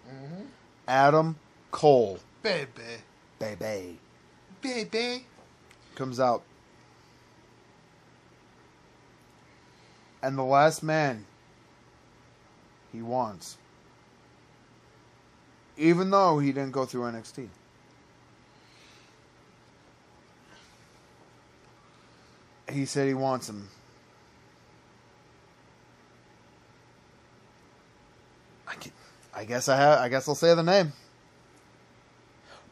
[0.10, 0.44] mm-hmm.
[0.88, 1.36] Adam
[1.72, 2.70] Cole, Baby.
[3.40, 4.00] baby,
[4.62, 5.26] Baby.
[5.96, 6.44] comes out.
[10.24, 11.26] And the last man
[12.92, 13.58] he wants.
[15.78, 17.50] Even though he didn't go through NXT.
[22.72, 23.70] He said he wants him.
[28.68, 28.92] I, can,
[29.36, 30.00] I guess I have.
[30.00, 30.94] I guess I'll say the name.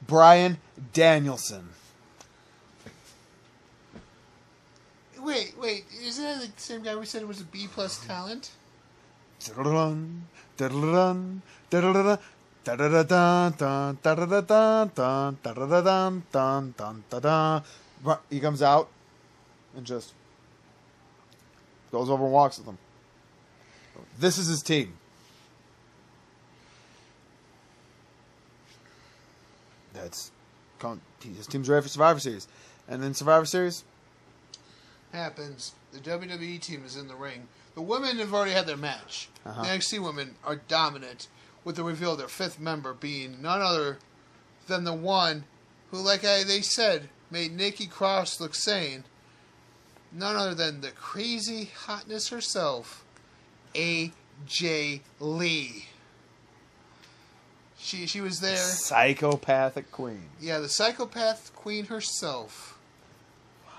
[0.05, 0.57] Bryan
[0.91, 1.69] Danielson.
[5.19, 5.85] Wait, wait.
[6.03, 8.51] Isn't that the same guy we said was a B plus talent?
[9.55, 10.23] Dun,
[10.57, 17.61] dun, dun, da-da-da-dun, dun, da-da-da-dun, dun, da-da-da-dun, dun, dun, da-da.
[18.03, 18.89] Ru- He comes out
[19.75, 20.13] and just
[21.91, 22.77] goes over and walks with them.
[24.19, 24.93] This is his team.
[29.93, 30.31] That's
[31.21, 32.47] his team's ready for Survivor Series,
[32.87, 33.83] and then Survivor Series.
[35.13, 35.73] Happens.
[35.93, 37.47] The WWE team is in the ring.
[37.75, 39.29] The women have already had their match.
[39.45, 39.61] Uh-huh.
[39.61, 41.27] The NXT women are dominant,
[41.63, 43.99] with the reveal of their fifth member being none other
[44.67, 45.45] than the one
[45.91, 49.03] who, like I, they said, made Nikki Cross look sane.
[50.14, 53.03] None other than the crazy hotness herself,
[53.73, 55.88] AJ Lee.
[57.77, 58.56] She she was there.
[58.56, 60.23] Psychopathic Queen.
[60.40, 62.80] Yeah, the psychopath queen herself.
[63.65, 63.72] Wow.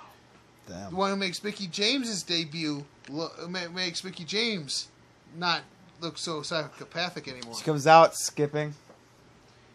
[0.68, 0.90] Damn.
[0.90, 3.30] The one who makes Mickie James's debut lo-
[3.72, 4.88] makes Mickie James
[5.38, 5.62] not
[6.00, 7.54] look so psychopathic anymore.
[7.56, 8.74] She comes out skipping.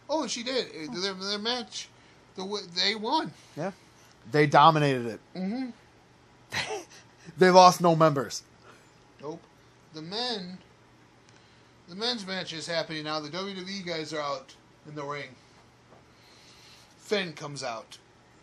[0.10, 0.68] Oh, she did.
[0.94, 1.88] Their, their match,
[2.36, 3.31] the they won.
[3.56, 3.72] Yeah.
[4.31, 5.19] They dominated it.
[5.36, 5.69] Mm-hmm.
[7.39, 8.43] They lost no members.
[9.21, 9.41] Nope.
[9.93, 10.57] The men,
[11.88, 13.21] the men's match is happening now.
[13.21, 14.53] The WWE guys are out
[14.88, 15.30] in the ring.
[16.97, 17.97] Finn comes out.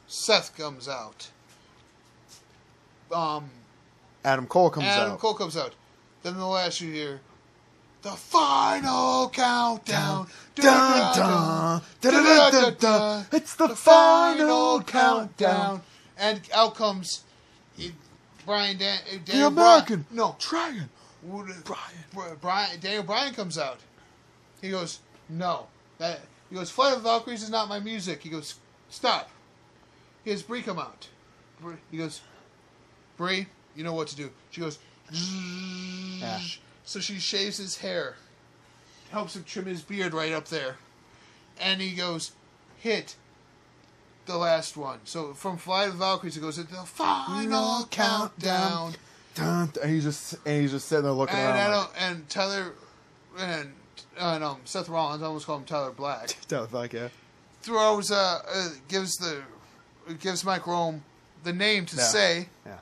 [0.06, 1.28] Seth comes out.
[3.12, 3.50] Um,
[4.24, 5.06] Adam Cole comes Adam out.
[5.06, 5.74] Adam Cole comes out.
[6.22, 7.20] Then the last you hear,
[8.02, 10.26] the final countdown.
[10.54, 13.26] Dun, dun, dun, dun, dun.
[13.30, 15.82] It's the final countdown.
[16.18, 17.24] And out comes
[18.44, 20.16] Bryan Dan, eh, The American Bryan.
[20.16, 20.88] No, Dragon.
[21.64, 22.36] Bryan.
[22.40, 22.80] Bryan.
[22.80, 23.80] Daniel Bryan comes out.
[24.60, 25.66] He goes, no.
[25.98, 28.22] That he goes, Flight of the Valkyries is not my music.
[28.22, 28.54] He goes,
[28.88, 29.30] stop.
[30.24, 31.08] He has Brie come out.
[31.90, 32.20] He goes,
[33.16, 34.30] Brie, you know what to do.
[34.50, 34.78] She goes,
[35.10, 36.38] Yeah.
[36.84, 38.16] so she shaves his hair,
[39.10, 40.76] helps him trim his beard right up there,
[41.60, 42.32] and he goes,
[42.78, 43.16] hit
[44.26, 44.98] the last one.
[45.04, 48.94] So from Flight of the Valkyries, it goes into the final countdown.
[49.34, 49.70] Dun.
[49.82, 51.70] And he's just and he's just sitting there looking And, around.
[51.72, 52.72] Like, and Tyler
[53.38, 53.72] and
[54.18, 57.08] and um, Seth Rollins, I almost call him Tyler Black, the fuck, yeah.
[57.62, 59.42] throws uh, uh gives the
[60.20, 61.02] gives Mike Rome
[61.44, 62.02] the name to Yeah.
[62.02, 62.78] say Yeah.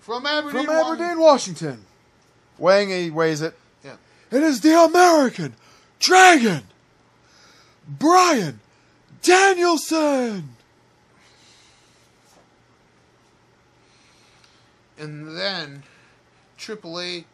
[0.00, 0.66] from Aberdeen.
[0.66, 1.84] From Aberdeen, Washington.
[2.58, 3.56] Weighing he weighs it.
[3.84, 3.96] Yeah.
[4.30, 5.54] It is the American
[6.00, 6.64] Dragon,
[7.88, 8.60] Bryan
[9.22, 10.50] Danielson.
[14.98, 15.84] And then
[16.56, 17.24] Triple H,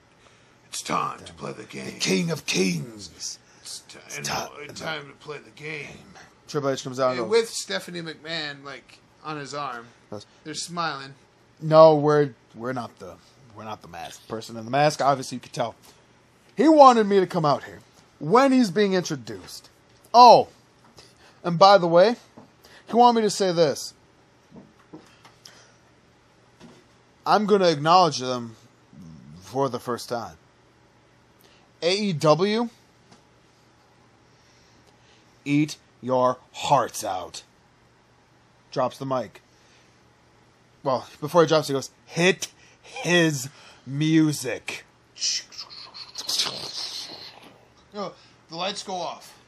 [0.68, 1.86] it's time to play the game.
[1.86, 3.10] The King of Kings.
[3.14, 5.88] It's, time- it's time to play the game.
[6.46, 9.86] Triple H comes out And with Stephanie McMahon like on his arm,
[10.44, 11.14] they're smiling.
[11.60, 13.14] No, we're we're not the
[13.56, 15.00] we're not the mask person in the mask.
[15.00, 15.74] Obviously, you could tell.
[16.56, 17.78] He wanted me to come out here
[18.18, 19.70] when he's being introduced.
[20.12, 20.48] Oh,
[21.44, 22.16] and by the way,
[22.88, 23.94] he wanted me to say this.
[27.26, 28.56] I'm going to acknowledge them
[29.40, 30.36] for the first time.
[31.80, 32.70] AEW,
[35.44, 37.44] eat your hearts out.
[38.72, 39.40] Drops the mic
[40.84, 42.48] well, before he drops, he goes, hit
[42.82, 43.48] his
[43.86, 44.84] music.
[47.94, 48.12] No,
[48.50, 49.40] the lights go off.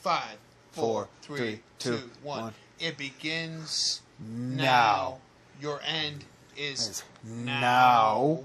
[0.00, 0.38] Five,
[0.76, 2.52] four, three, two, one.
[2.78, 4.54] It begins now.
[4.54, 5.18] Now.
[5.60, 6.24] Your end
[6.56, 8.40] is Is now.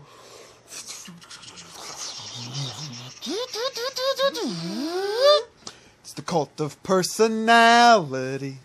[6.02, 8.58] It's the cult of personality.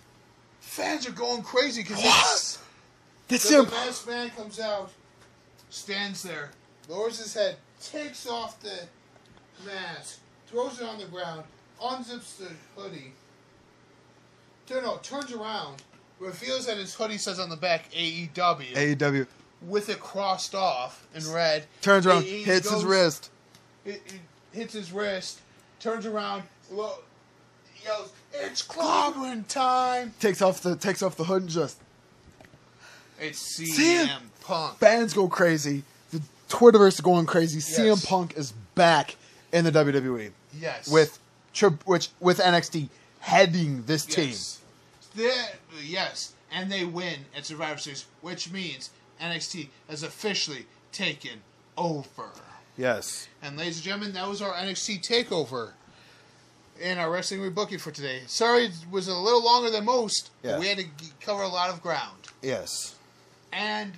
[0.60, 2.58] Fans are going crazy because.
[3.28, 4.92] That's So the masked man comes out,
[5.70, 6.52] stands there,
[6.88, 8.86] lowers his head, takes off the
[9.64, 11.42] mask, throws it on the ground,
[11.82, 13.12] unzips the hoodie.
[14.70, 15.82] No, no, turns around,
[16.18, 19.26] reveals that his hoodie says on the back AEW AEW
[19.62, 21.66] with it crossed off in red.
[21.82, 23.30] turns around, He- he hits his wrist.
[23.84, 24.20] It, it
[24.52, 25.40] hits his wrist,
[25.80, 26.98] turns around, lo-
[27.84, 31.78] yells, "It's clobbering time!" Takes off the takes off the hood and just
[33.20, 34.78] It's CM CM Punk.
[34.78, 35.84] fans go crazy.
[36.10, 37.58] The Twitterverse is going crazy.
[37.58, 37.78] Yes.
[37.78, 39.16] CM Punk is back
[39.52, 40.88] in the WWE Yes.
[40.88, 41.18] with
[41.86, 42.88] which with NXT
[43.26, 44.28] heading this team.
[44.28, 44.60] Yes.
[45.16, 45.44] They-
[45.82, 48.90] yes, and they win at Survivor Series, which means
[49.20, 51.42] NXT has officially taken
[51.76, 52.30] over.
[52.78, 53.26] Yes.
[53.42, 55.72] And ladies and gentlemen, that was our NXT takeover
[56.80, 58.22] in our wrestling rebooking for today.
[58.28, 60.58] Sorry, it was a little longer than most, Yeah.
[60.60, 60.86] we had to
[61.20, 62.28] cover a lot of ground.
[62.42, 62.94] Yes.
[63.52, 63.94] And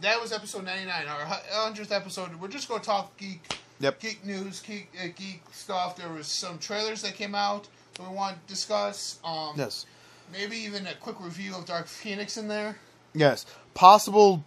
[0.00, 2.34] that was episode 99, our 100th episode.
[2.40, 4.00] We're just going to talk geek Yep.
[4.00, 5.96] geek news, geek, uh, geek stuff.
[5.96, 7.66] There was some trailers that came out
[7.98, 9.18] we want to discuss.
[9.24, 9.86] Um, Yes.
[10.32, 12.76] Maybe even a quick review of Dark Phoenix in there.
[13.12, 13.44] Yes.
[13.74, 14.42] Possible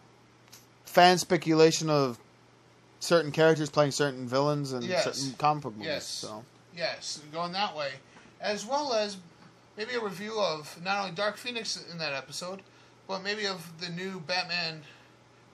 [0.85, 2.17] fan speculation of
[2.99, 5.03] certain characters playing certain villains and Yes.
[5.03, 5.87] certain comic book movies.
[5.87, 6.05] Yes.
[6.05, 6.43] So
[6.75, 7.93] Yes, going that way.
[8.41, 9.17] As well as
[9.77, 12.61] maybe a review of not only Dark Phoenix in that episode,
[13.07, 14.83] but maybe of the new Batman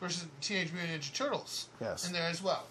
[0.01, 2.05] versus Teenage Mutant Ninja Turtles Yes.
[2.07, 2.65] in there as well.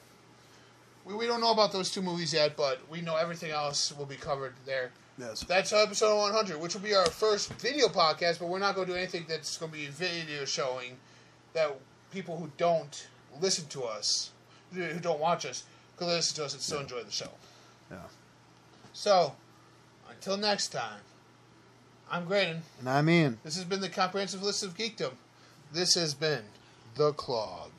[1.05, 4.07] We, we don't know about those two movies yet, but we know everything else will
[4.07, 4.91] be covered there.
[5.19, 5.45] Yes.
[5.45, 8.93] That's episode 100, which will be our first video podcast, but we're not going to
[8.95, 10.97] do anything that's going to be video showing
[11.53, 11.75] that
[12.13, 13.09] people who don't
[13.41, 14.31] listen to us,
[14.73, 15.65] who don't watch us,
[15.97, 17.31] could listen to us and still enjoy the show.
[17.91, 17.99] Yeah.
[18.93, 19.35] So,
[20.11, 21.01] until next time,
[22.11, 22.63] I'm Graydon.
[22.81, 25.13] And I'm Ian This has been the comprehensive list of geekdom.
[25.73, 26.43] This has been
[26.97, 27.71] The Clog.